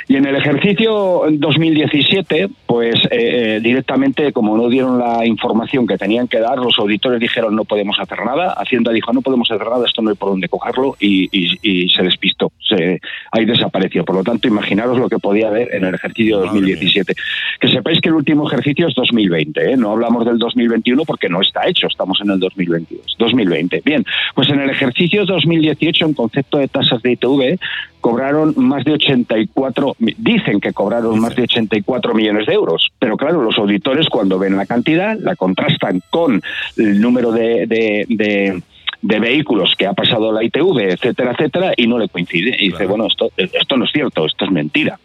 [0.09, 5.97] Y en el ejercicio 2017, pues eh, eh, directamente, como no dieron la información que
[5.97, 8.53] tenían que dar, los auditores dijeron no podemos hacer nada.
[8.53, 11.89] Hacienda dijo no podemos hacer nada, esto no hay por dónde cogerlo y, y- y
[11.89, 12.53] se despistó.
[12.69, 13.01] Se,
[13.33, 14.05] ahí desapareció.
[14.05, 17.15] Por lo tanto, imaginaros lo que podía haber en el ejercicio 2017.
[17.61, 19.77] Que sepáis que el último ejercicio es 2020, ¿eh?
[19.77, 23.17] no hablamos del 2021 porque no está hecho, estamos en el 2022.
[23.19, 23.83] 2020.
[23.85, 24.05] Bien,
[24.35, 27.59] pues en el ejercicio 2018, en concepto de tasas de ITV,
[28.05, 33.17] cobraron más de 84, mi- dicen que cobraron más de 84 millones de euros, pero
[33.17, 36.43] claro, los auditores cuando ven la cantidad la contrastan con
[36.77, 38.63] el número de, de- de-
[39.01, 42.55] de vehículos que ha pasado la ITV, etcétera, etcétera, y no le coincide.
[42.59, 44.99] Y dice, bueno, esto, esto no es cierto, esto es mentira.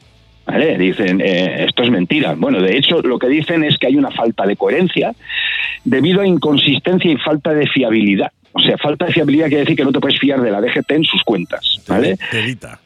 [0.46, 0.78] ¿Vale?
[0.78, 2.34] Dicen, eh, esto es mentira.
[2.36, 5.14] Bueno, de hecho, lo que dicen es que hay una falta de coherencia
[5.86, 8.32] debido a inconsistencia y falta de fiabilidad.
[8.52, 10.92] O sea, falta de fiabilidad quiere decir que no te puedes fiar de la DGT
[10.92, 11.82] en sus cuentas.
[11.88, 12.18] ¿vale?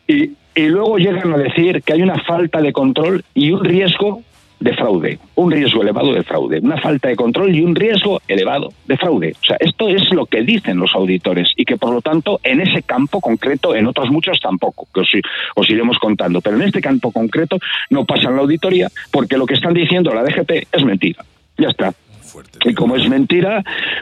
[0.08, 4.22] Y, y luego llegan a decir que hay una falta de control y un riesgo
[4.64, 8.72] de fraude, un riesgo elevado de fraude, una falta de control y un riesgo elevado
[8.86, 9.34] de fraude.
[9.42, 12.62] O sea, esto es lo que dicen los auditores y que por lo tanto en
[12.62, 15.12] ese campo concreto, en otros muchos tampoco, que os,
[15.56, 17.58] os iremos contando, pero en este campo concreto
[17.90, 21.26] no pasan la auditoría porque lo que están diciendo la DGT es mentira.
[21.58, 21.94] Ya está.
[22.66, 23.62] Y como es mentira,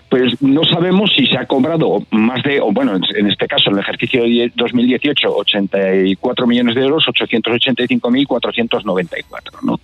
[0.10, 3.76] pues no sabemos si se ha cobrado más de, o bueno, en este caso, en
[3.76, 9.82] el ejercicio de 2018, 84 millones de euros, 885.494, ¿no?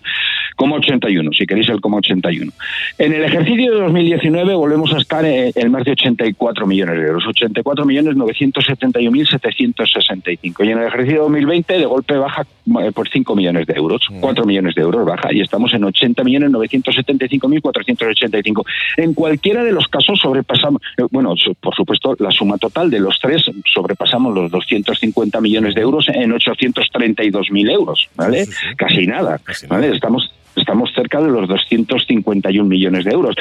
[0.57, 2.51] Como 81, si queréis el como 81.
[2.97, 7.25] En el ejercicio de 2019 volvemos a estar en, más de 84 millones de euros,
[7.27, 10.65] 84 millones 971.765.
[10.65, 12.45] Y en el ejercicio de 2020 de golpe baja
[12.81, 16.23] eh, por 5 millones de euros, 4 millones de euros baja, y estamos en 80
[16.23, 18.65] millones 975.485.
[18.97, 23.19] En cualquiera de los casos sobrepasamos, eh, bueno, por supuesto, la suma total de los
[23.19, 28.45] tres sobrepasamos los 250 millones de euros en 832.000 euros, ¿vale?
[28.75, 29.93] Casi nada, ¿vale?
[29.93, 33.35] Estamos, estamos cerca de los 251 millones de euros.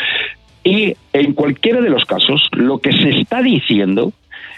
[0.65, 4.13] Y en cualquiera de los casos, lo que se está diciendo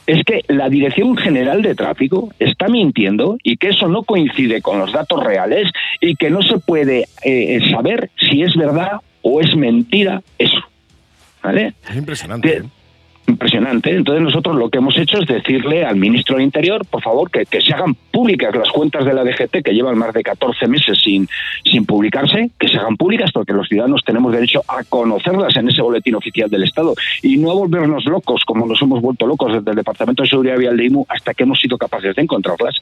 [0.07, 4.79] es que la Dirección General de Tráfico está mintiendo y que eso no coincide con
[4.79, 5.71] los datos reales
[6.01, 10.61] y que no se puede eh, saber si es verdad o es mentira eso.
[11.43, 11.75] ¿Vale?
[11.91, 12.57] Es impresionante.
[12.57, 12.63] ¿eh?
[13.29, 13.95] Impresionante.
[13.95, 17.45] Entonces nosotros lo que hemos hecho es decirle al ministro del Interior, por favor, que,
[17.45, 20.99] que se hagan públicas las cuentas de la DGT, que llevan más de 14 meses
[21.05, 21.29] sin,
[21.63, 25.83] sin publicarse, que se hagan públicas porque los ciudadanos tenemos derecho a conocerlas en ese
[25.83, 29.71] boletín oficial del Estado y no a volvernos locos como nos hemos vuelto locos desde
[29.71, 32.77] el Departamento de Seguridad Vial de IMU hasta que hemos sido capaces de encontrarlas.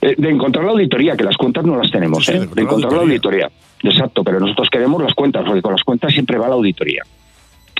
[0.00, 2.48] Eh, De encontrar la auditoría, que las cuentas no las tenemos, ¿eh?
[2.50, 3.50] de encontrar la auditoría.
[3.82, 7.02] Exacto, pero nosotros queremos las cuentas, porque con las cuentas siempre va la auditoría.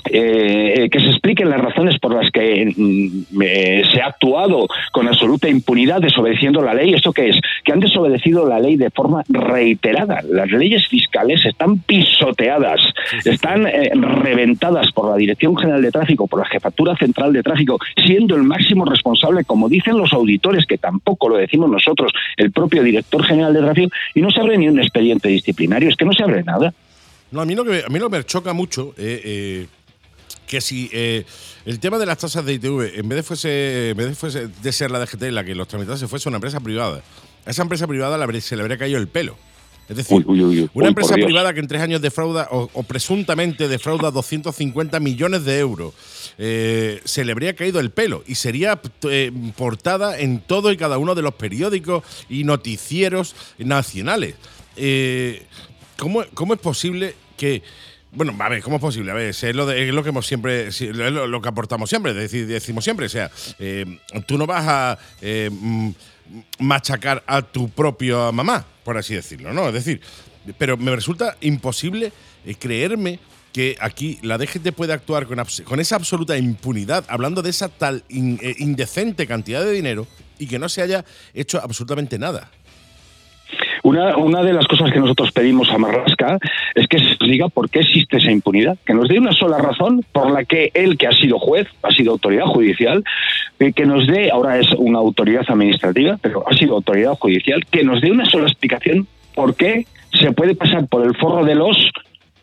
[0.07, 5.07] Eh, que se expliquen las razones por las que mm, eh, se ha actuado con
[5.07, 6.93] absoluta impunidad desobedeciendo la ley.
[6.93, 7.37] ¿Esto qué es?
[7.63, 10.21] Que han desobedecido la ley de forma reiterada.
[10.29, 12.81] Las leyes fiscales están pisoteadas,
[13.23, 17.79] están eh, reventadas por la Dirección General de Tráfico, por la Jefatura Central de Tráfico,
[18.05, 22.83] siendo el máximo responsable, como dicen los auditores, que tampoco lo decimos nosotros, el propio
[22.83, 26.13] Director General de Tráfico, y no se abre ni un expediente disciplinario, es que no
[26.13, 26.73] se abre nada.
[27.31, 29.67] No, a mí lo que, a mí lo que me choca mucho eh, eh,
[30.47, 31.25] que si eh,
[31.65, 34.47] el tema de las tasas de ITV, en vez de fuese, en vez de, fuese
[34.47, 37.01] de ser la DGT la que los tramitase, fuese una empresa privada,
[37.45, 39.35] a esa empresa privada se le habría caído el pelo.
[39.87, 40.69] Es decir, Uy, uy, uy, uy.
[40.73, 45.59] una empresa privada que en tres años defrauda o, o presuntamente defrauda 250 millones de
[45.59, 45.93] euros,
[46.39, 50.97] eh, se le habría caído el pelo y sería eh, portada en todo y cada
[50.97, 54.35] uno de los periódicos y noticieros nacionales.
[54.75, 55.43] Eh,
[55.97, 57.61] ¿cómo, ¿Cómo es posible que
[58.15, 59.11] bueno, a ver, ¿cómo es posible?
[59.11, 62.13] A ver, es lo, de- es lo que hemos siempre, es lo, que aportamos siempre,
[62.13, 63.29] decimos siempre, o sea,
[63.59, 65.89] eh, tú no vas a eh, mm,
[66.59, 69.67] machacar a tu propia mamá, por así decirlo, ¿no?
[69.67, 70.01] Es decir,
[70.57, 72.11] pero me resulta imposible
[72.45, 73.19] eh, creerme
[73.53, 78.39] que aquí la DGT puede actuar con, esa absoluta impunidad, hablando de esa tal in-
[78.57, 82.51] indecente cantidad de dinero y que no se haya hecho absolutamente nada.
[83.83, 86.39] Una, una de las cosas que nosotros pedimos a Marlasca
[86.73, 90.03] es que se diga por qué existe esa impunidad, que nos dé una sola razón
[90.11, 93.03] por la que él, que ha sido juez, ha sido autoridad judicial,
[93.59, 97.83] eh, que nos dé, ahora es una autoridad administrativa, pero ha sido autoridad judicial, que
[97.83, 99.85] nos dé una sola explicación por qué
[100.19, 101.77] se puede pasar por el forro de los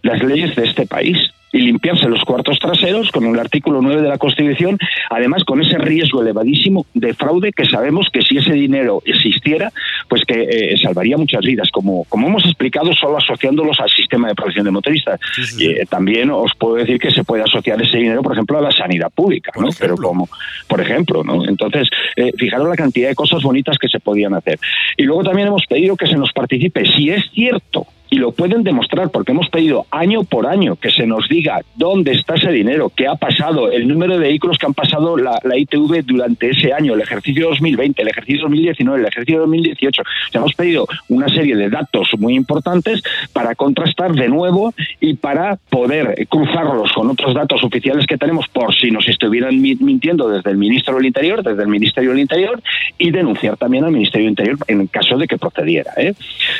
[0.03, 1.17] las leyes de este país.
[1.53, 4.79] Y limpiarse los cuartos traseros con el artículo 9 de la Constitución,
[5.11, 9.71] además con ese riesgo elevadísimo de fraude que sabemos que si ese dinero existiera,
[10.09, 14.35] pues que eh, salvaría muchas vidas, como, como hemos explicado, solo asociándolos al sistema de
[14.35, 15.21] protección de motoristas.
[15.59, 18.63] Y, eh, también os puedo decir que se puede asociar ese dinero, por ejemplo, a
[18.63, 19.69] la sanidad pública, ¿no?
[19.79, 20.29] Pero como,
[20.67, 21.47] por ejemplo, ¿no?
[21.47, 24.59] Entonces, eh, fijaros la cantidad de cosas bonitas que se podían hacer.
[24.97, 28.63] Y luego también hemos pedido que se nos participe, si es cierto y lo pueden
[28.63, 32.93] demostrar porque hemos pedido año por año que se nos diga dónde está ese dinero,
[32.95, 36.93] qué ha pasado, el número de vehículos que han pasado la, ITV durante ese año,
[36.93, 40.03] el ejercicio 2020, el ejercicio 2019, el ejercicio 2018.
[40.35, 43.03] hemos pedido una serie de datos muy importantes
[43.33, 48.75] para contrastar de nuevo y para poder cruzarlos con otros datos oficiales que tenemos por
[48.75, 52.63] si nos estuvieran mintiendo desde el Ministro del Interior, desde el Ministerio del Interior
[52.99, 55.93] y denunciar también al Ministerio del Interior en caso de que procediera.
[55.97, 56.13] ¿eh?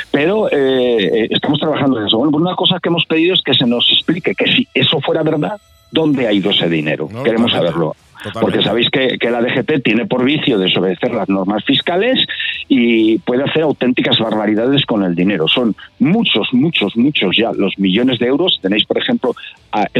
[0.09, 2.17] Pero eh, estamos trabajando en eso.
[2.17, 5.01] Bueno, pues una cosa que hemos pedido es que se nos explique que si eso
[5.01, 5.59] fuera verdad,
[5.91, 7.09] ¿dónde ha ido ese dinero?
[7.23, 7.95] Queremos saberlo.
[8.39, 12.25] Porque sabéis que, que, la DGT tiene por vicio desobedecer las normas fiscales
[12.69, 15.49] y puede hacer auténticas barbaridades con el dinero.
[15.49, 18.59] Son muchos, muchos, muchos ya los millones de euros.
[18.61, 19.35] Tenéis, por ejemplo,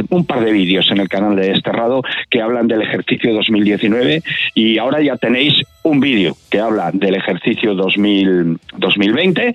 [0.09, 4.23] un par de vídeos en el canal de Desterrado que hablan del ejercicio 2019
[4.55, 9.53] y ahora ya tenéis un vídeo que habla del ejercicio 2000, 2020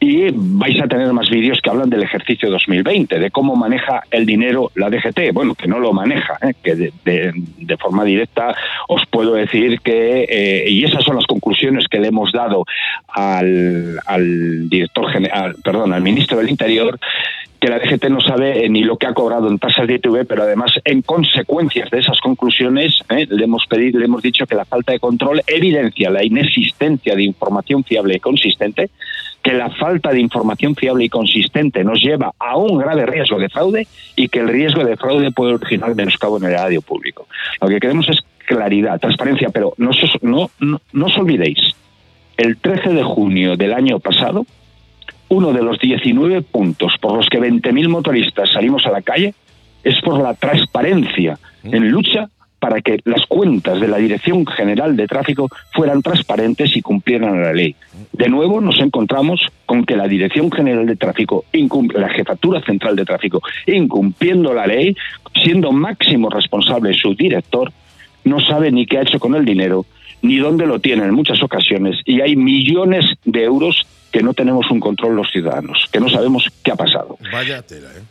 [0.00, 4.26] y vais a tener más vídeos que hablan del ejercicio 2020, de cómo maneja el
[4.26, 5.32] dinero la DGT.
[5.32, 6.54] Bueno, que no lo maneja, ¿eh?
[6.62, 8.54] que de, forma directa
[8.88, 12.64] os puedo decir que, eh, y esas son las conclusiones que le hemos dado
[13.08, 16.98] al, al director general, perdón, al ministro del Interior,
[17.60, 20.26] que la DGT no sabe eh, ni lo que ha cobrado en tasas de ITV,
[20.26, 24.54] pero además en consecuencias de esas conclusiones eh, le hemos pedido, le hemos dicho que
[24.54, 28.90] la falta de control evidencia la inexistencia de información fiable y consistente,
[29.42, 33.48] que la falta de información fiable y consistente nos lleva a un grave riesgo de
[33.48, 37.26] fraude y que el riesgo de fraude puede originar menoscabo en el erario público.
[37.60, 39.90] Lo que queremos es claridad, transparencia, pero no,
[40.22, 41.58] no, no, no os olvidéis,
[42.36, 44.46] el 13 de junio del año pasado,
[45.28, 49.34] uno de los 19 puntos por los que 20.000 motoristas salimos a la calle
[49.82, 52.28] es por la transparencia en lucha
[52.58, 57.52] para que las cuentas de la Dirección General de Tráfico fueran transparentes y cumplieran la
[57.52, 57.76] ley.
[58.12, 62.96] De nuevo nos encontramos con que la Dirección General de Tráfico, incumple, la Jefatura Central
[62.96, 64.96] de Tráfico, incumpliendo la ley,
[65.44, 67.72] siendo máximo responsable su director,
[68.24, 69.84] no sabe ni qué ha hecho con el dinero,
[70.22, 74.70] ni dónde lo tiene en muchas ocasiones, y hay millones de euros que no tenemos
[74.70, 77.18] un control los ciudadanos, que no sabemos qué ha pasado.
[77.32, 78.02] Vaya tela, ¿eh?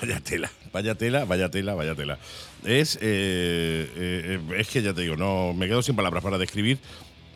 [0.00, 2.18] Vaya tela, vaya tela, vaya tela, vaya tela.
[2.64, 6.78] Es, eh, eh, es que ya te digo, no me quedo sin palabras para describir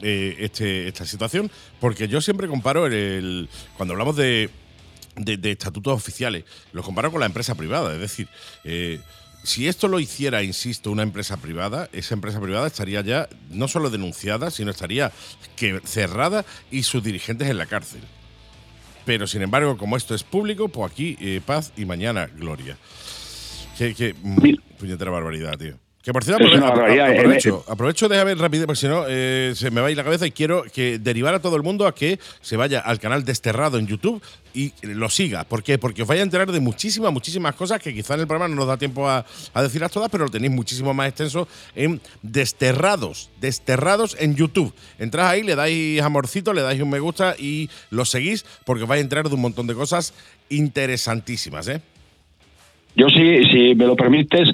[0.00, 1.50] eh, este, esta situación,
[1.80, 4.48] porque yo siempre comparo el, cuando hablamos de,
[5.16, 8.26] de, estatutos oficiales, los comparo con la empresa privada, es decir,
[9.42, 13.90] si esto lo hiciera, insisto, una empresa privada, esa empresa privada estaría ya no solo
[13.90, 15.12] denunciada, sino estaría
[15.56, 18.02] que cerrada y sus dirigentes en la cárcel.
[19.06, 22.76] Pero sin embargo, como esto es público, pues aquí eh, paz y mañana gloria.
[23.78, 24.14] Qué, qué
[24.78, 25.78] puñetera barbaridad, tío.
[26.02, 29.88] Que por cierto, aprovecho, aprovecho, de ver rápido, porque si no eh, se me va
[29.88, 32.56] a ir la cabeza y quiero que derivar a todo el mundo a que se
[32.56, 34.22] vaya al canal Desterrado en YouTube
[34.54, 35.44] y lo siga.
[35.44, 35.76] ¿Por qué?
[35.76, 38.56] Porque os vais a enterar de muchísimas, muchísimas cosas que quizá en el programa no
[38.56, 44.16] nos da tiempo a, decirlas todas, pero lo tenéis muchísimo más extenso en Desterrados, Desterrados
[44.18, 44.72] en YouTube.
[44.98, 48.88] Entras ahí, le dais amorcito, le dais un me gusta y lo seguís porque os
[48.88, 50.14] vais a enterar de un montón de cosas
[50.48, 51.82] interesantísimas, ¿eh?
[52.96, 54.50] Yo sí, si me lo permites,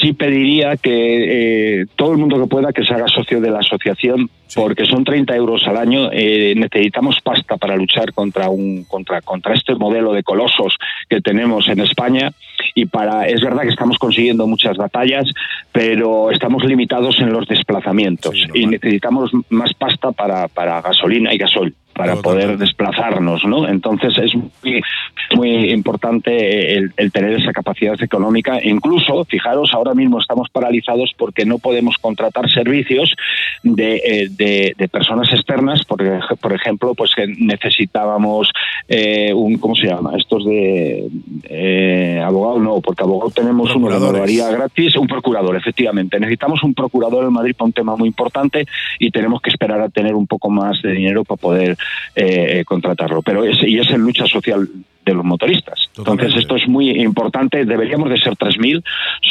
[0.00, 3.60] sí pediría que eh, todo el mundo que pueda que se haga socio de la
[3.60, 6.10] asociación, porque son 30 euros al año.
[6.12, 10.76] Eh, necesitamos pasta para luchar contra un contra contra este modelo de colosos
[11.08, 12.32] que tenemos en España.
[12.74, 15.26] Y para es verdad que estamos consiguiendo muchas batallas,
[15.72, 21.74] pero estamos limitados en los desplazamientos y necesitamos más pasta para, para gasolina y gasol
[21.96, 23.66] para poder desplazarnos, ¿no?
[23.66, 24.82] Entonces es muy,
[25.34, 28.58] muy importante el, tener esa capacidad económica.
[28.62, 33.14] Incluso, fijaros, ahora mismo estamos paralizados porque no podemos contratar servicios
[33.62, 34.28] de, eh,
[34.76, 38.50] de, personas externas, porque, por ejemplo, pues que necesitábamos
[38.88, 40.12] eh, un, ¿cómo se llama?
[40.16, 41.08] Estos de
[41.48, 46.20] eh, abogado, no, porque abogado tenemos uno de haría gratis, un procurador, efectivamente.
[46.20, 48.66] Necesitamos un procurador en Madrid para un tema muy importante
[48.98, 51.76] y tenemos que esperar a tener un poco más de dinero para poder
[52.14, 53.22] eh, contratarlo.
[53.22, 54.68] Pero es, y es en lucha social
[55.04, 55.78] de los motoristas.
[55.96, 57.64] Entonces, esto es muy importante.
[57.64, 58.82] Deberíamos de ser 3.000.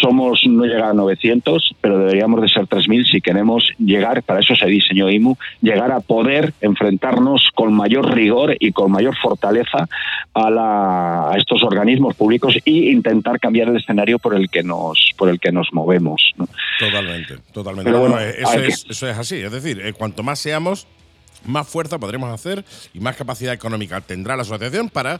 [0.02, 4.56] Somos, no llegar a 900, pero deberíamos de ser 3.000 si queremos llegar, para eso
[4.56, 9.88] se diseñó IMU, llegar a poder enfrentarnos con mayor rigor y con mayor fortaleza
[10.34, 15.12] a, la, a estos organismos públicos e intentar cambiar el escenario por el que nos,
[15.18, 16.32] por el que nos movemos.
[16.38, 16.48] ¿no?
[16.80, 17.90] Totalmente, totalmente.
[17.92, 19.36] Pero bueno, Bueno, eso, hay que- es, eso es así.
[19.42, 20.88] Es decir, eh, cuanto más seamos,
[21.46, 25.20] más fuerza podremos hacer y más capacidad económica tendrá la asociación para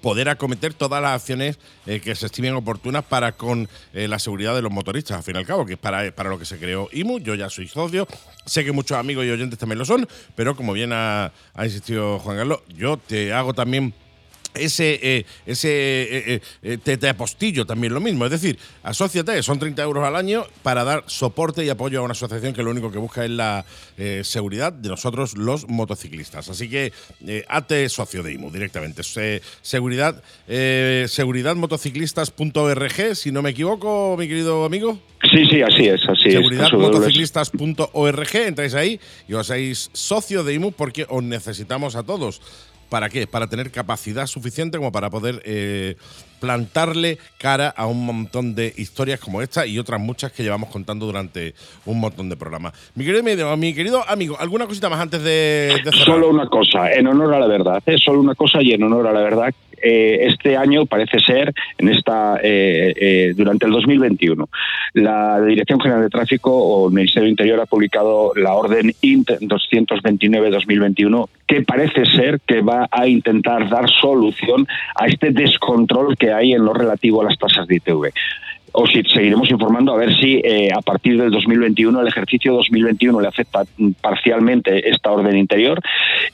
[0.00, 4.54] poder acometer todas las acciones eh, que se estimen oportunas para con eh, la seguridad
[4.54, 6.58] de los motoristas, al fin y al cabo, que es para, para lo que se
[6.58, 7.18] creó IMU.
[7.18, 8.06] Yo ya soy socio,
[8.44, 12.18] sé que muchos amigos y oyentes también lo son, pero como bien ha, ha insistido
[12.20, 13.94] Juan Carlos, yo te hago también
[14.58, 18.24] ese, eh, ese eh, eh, eh, te, te apostillo también lo mismo.
[18.24, 22.12] Es decir, asóciate, son 30 euros al año para dar soporte y apoyo a una
[22.12, 23.64] asociación que lo único que busca es la
[24.22, 26.48] seguridad de nosotros los motociclistas.
[26.48, 26.92] Así que
[27.48, 29.02] hazte socio de IMU directamente.
[29.02, 34.98] Se- seguridad, seguridadmotociclistas.org, si no me equivoco, mi querido amigo.
[35.32, 36.34] Sí, sí, así es, así es.
[36.34, 42.40] Seguridadmotociclistas.org, entráis ahí y os hacéis socio de IMU porque os necesitamos a todos.
[42.88, 43.26] ¿Para qué?
[43.26, 45.96] Para tener capacidad suficiente como para poder eh,
[46.40, 51.06] plantarle cara a un montón de historias como esta y otras muchas que llevamos contando
[51.06, 51.54] durante
[51.84, 52.72] un montón de programas.
[52.94, 56.04] Mi querido, mi querido amigo, ¿alguna cosita más antes de, cerrar?
[56.04, 57.96] Solo una cosa, en honor a la verdad, ¿eh?
[57.98, 59.54] solo una cosa y en honor a la verdad.
[59.82, 64.48] Eh, este año parece ser, en esta eh, eh, durante el 2021,
[64.94, 69.30] la Dirección General de Tráfico o el Ministerio del Interior ha publicado la orden INT
[69.40, 74.66] 229-2021 que parece ser que va a intentar dar solución
[74.96, 78.12] a este descontrol que hay en lo relativo a las tasas de ITV
[78.78, 83.20] o si seguiremos informando a ver si eh, a partir del 2021, el ejercicio 2021
[83.20, 85.80] le afecta mm, parcialmente esta orden interior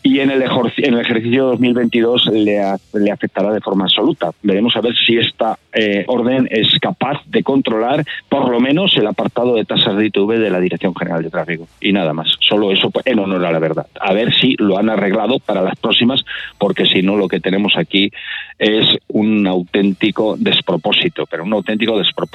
[0.02, 2.60] y en el, en el ejercicio 2022 le,
[2.94, 4.32] le afectará de forma absoluta.
[4.42, 9.06] Veremos a ver si esta eh, orden es capaz de controlar por lo menos el
[9.06, 11.68] apartado de tasas de ITV de la Dirección General de Tráfico.
[11.80, 13.86] Y nada más, solo eso en honor a la verdad.
[14.00, 16.24] A ver si lo han arreglado para las próximas,
[16.58, 18.10] porque si no lo que tenemos aquí
[18.58, 22.31] es un auténtico despropósito, pero un auténtico despropósito,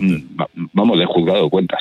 [0.00, 1.80] mm, va- vamos, de juzgado de cuentas,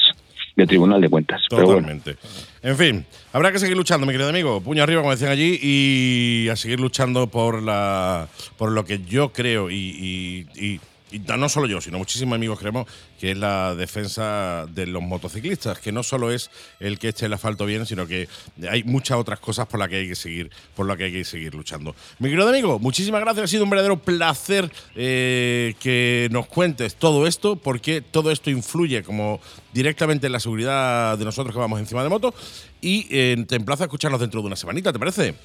[0.56, 1.42] de tribunal de cuentas.
[1.50, 1.80] Pero bueno.
[1.82, 2.16] Totalmente.
[2.62, 4.62] En fin, habrá que seguir luchando, mi querido amigo.
[4.62, 8.28] Puño arriba, como decían allí, y a seguir luchando por la
[8.58, 10.80] por lo que yo creo y, y- y-
[11.14, 12.88] y no solo yo, sino muchísimos amigos creemos
[13.20, 16.50] que es la defensa de los motociclistas, que no solo es
[16.80, 18.28] el que eche el asfalto bien, sino que
[18.68, 21.24] hay muchas otras cosas por las que hay que seguir, por las que hay que
[21.24, 21.96] seguir luchando.
[22.18, 27.28] Mi querido amigo, muchísimas gracias, ha sido un verdadero placer eh, que nos cuentes todo
[27.28, 29.40] esto, porque todo esto influye como
[29.72, 32.34] directamente en la seguridad de nosotros que vamos encima de moto.
[32.82, 35.36] Y eh, te emplazo a escucharnos dentro de una semanita, ¿te parece?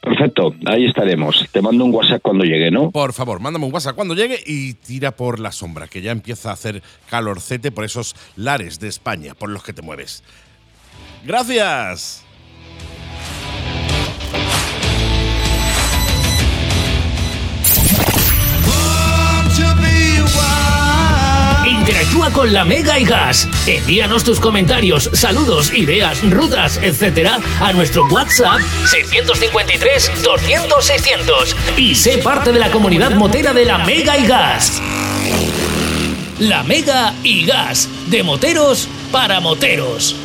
[0.00, 1.46] Perfecto, ahí estaremos.
[1.52, 2.90] Te mando un WhatsApp cuando llegue, ¿no?
[2.90, 6.50] Por favor, mándame un WhatsApp cuando llegue y tira por la sombra, que ya empieza
[6.50, 10.22] a hacer calorcete por esos lares de España por los que te mueves.
[11.24, 12.24] Gracias.
[22.00, 23.46] Interactúa con la Mega y Gas.
[23.66, 32.16] Envíanos tus comentarios, saludos, ideas, rutas, etcétera, a nuestro WhatsApp 653 200 600 y sé
[32.16, 34.80] parte de la comunidad motera de la Mega y Gas.
[36.38, 40.16] La Mega y Gas, de moteros para moteros.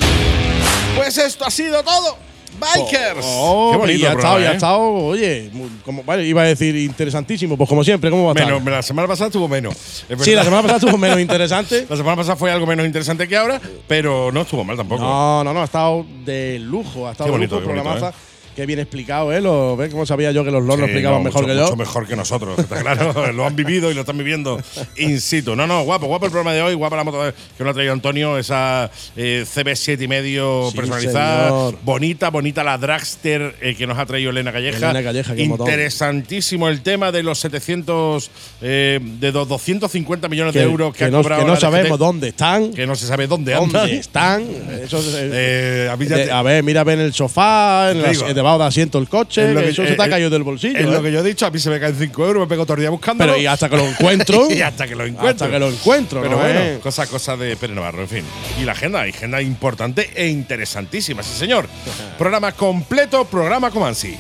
[0.96, 2.18] Pues esto ha sido todo.
[2.60, 3.24] Bikers.
[3.24, 4.56] Oh, Qué bonito y ya estado, ya ha ¿eh?
[4.56, 5.52] estado, oye,
[5.84, 8.48] como, vale, iba a decir interesantísimo, pues como siempre, ¿cómo va a estar?
[8.48, 9.76] Menos, la semana pasada estuvo menos.
[10.20, 11.86] Sí, la semana pasada estuvo menos interesante.
[11.90, 15.02] La semana pasada fue algo menos interesante que ahora, pero no estuvo mal tampoco.
[15.02, 17.84] No, no, no, ha estado de lujo, ha estado Qué de bonito, lujo, qué bonito,
[17.84, 18.18] programaza.
[18.56, 19.42] Qué bien explicado, ¿eh?
[19.42, 21.64] Lo, ¿Ves cómo sabía yo que los LOL lo explicaban no, mejor mucho, que yo?
[21.66, 23.32] Mucho mejor que nosotros, está claro.
[23.34, 24.60] lo han vivido y lo están viviendo
[24.98, 25.56] in situ.
[25.56, 27.20] No, no, guapo, guapo el programa de hoy, guapa la moto
[27.58, 31.78] que nos ha traído Antonio, esa eh, CB7 y medio Sí, personalizada, señor.
[31.84, 34.78] bonita, bonita la Dragster eh, que nos ha traído Elena Calleja.
[34.78, 35.44] Elena Calleja, qué.
[35.44, 41.00] Interesantísimo el tema de los 700, eh, de los 250 millones Que, de euros que,
[41.00, 43.72] que ha no, cobrado que no sabemos dónde están, que no se sabe dónde andan.
[43.72, 44.44] dónde están.
[44.84, 48.24] Eso es- a de- a ver, mira, ven el sofá, en las-.
[48.46, 50.30] Debajo de asiento el coche, lo que que- eso eh, se te ha eh, caído
[50.30, 50.78] del bolsillo.
[50.78, 50.90] Es ¿eh?
[50.92, 52.76] lo que yo he dicho, a mí se me caen 5 euros, me pego todo
[52.76, 53.34] el día buscándolo.
[53.34, 54.48] Pero y hasta que lo encuentro.
[54.52, 55.46] y hasta que lo encuentro.
[55.46, 56.42] Hasta que lo encuentro, Pero ¿no?
[56.42, 56.80] bueno, eh?
[56.82, 58.24] cosa, cosa de Pere Navarro, en fin.
[58.62, 61.68] Y la agenda, agenda importante e interesantísima, sí señor.
[62.18, 64.16] programa completo, programa Comansi.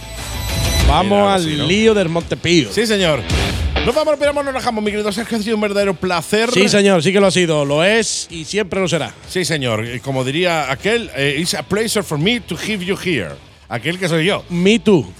[0.87, 1.65] Vamos Mira, al sí, ¿no?
[1.67, 2.71] lío del Montepío.
[2.71, 3.21] Sí, señor.
[3.85, 5.37] Nos vamos, pero nos dejamos, mi querido Sergio.
[5.37, 6.49] Ha sido un verdadero placer.
[6.51, 9.13] Sí, señor, sí que lo ha sido, lo es y siempre lo será.
[9.29, 9.85] Sí, señor.
[10.01, 13.35] Como diría aquel, eh, it's a pleasure for me to have you here.
[13.67, 14.43] Aquel que soy yo.
[14.49, 15.05] Me too.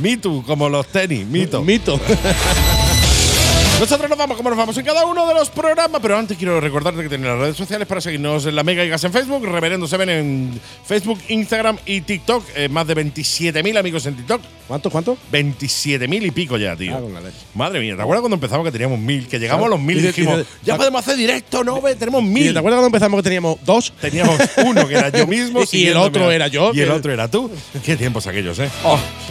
[0.00, 1.62] Mito, como los tenis, mito.
[1.62, 1.98] Mito.
[3.80, 6.60] Nosotros nos vamos como nos vamos en cada uno de los programas, pero antes quiero
[6.60, 9.44] recordarte que tienen las redes sociales para seguirnos en la Mega y Gas en Facebook,
[9.44, 12.44] Reverendo Seven en Facebook, Instagram y TikTok.
[12.56, 14.42] Eh, más de 27.000 amigos en TikTok.
[14.68, 15.16] ¿Cuánto, cuánto?
[15.32, 16.94] 27.000 y pico ya, tío.
[16.94, 17.38] Ah, con la leche.
[17.54, 19.26] Madre mía, ¿te acuerdas cuando empezamos que teníamos 1.000?
[19.26, 21.80] Que llegamos a los 1.000 y dijimos, ya podemos hacer directo, ¿no?
[21.80, 22.52] Ve, Tenemos ¿Y 1.000.
[22.52, 23.92] ¿Te acuerdas cuando empezamos que teníamos dos?
[23.98, 25.62] Teníamos uno que era yo mismo.
[25.72, 27.50] Y el otro era yo, Y el otro era tú.
[27.82, 28.68] Qué tiempos aquellos, ¿eh?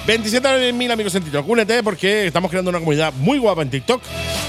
[0.08, 1.48] 27.000 amigos en TikTok.
[1.48, 4.02] Únete porque estamos creando una comunidad muy guapa en TikTok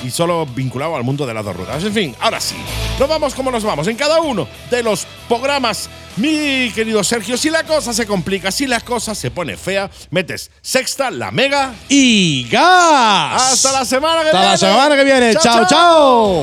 [0.05, 1.85] y solo vinculado al mundo de las dos ruedas.
[1.85, 2.57] En fin, ahora sí.
[2.99, 3.87] Nos vamos como nos vamos.
[3.89, 8.67] En cada uno de los programas, mi querido Sergio, si la cosa se complica, si
[8.67, 11.75] la cosa se pone fea, metes sexta, la mega.
[11.89, 13.53] Y gas.
[13.53, 14.51] Hasta la semana que Hasta viene.
[14.53, 15.35] la semana que viene.
[15.37, 15.67] Chao.
[15.67, 16.43] chao.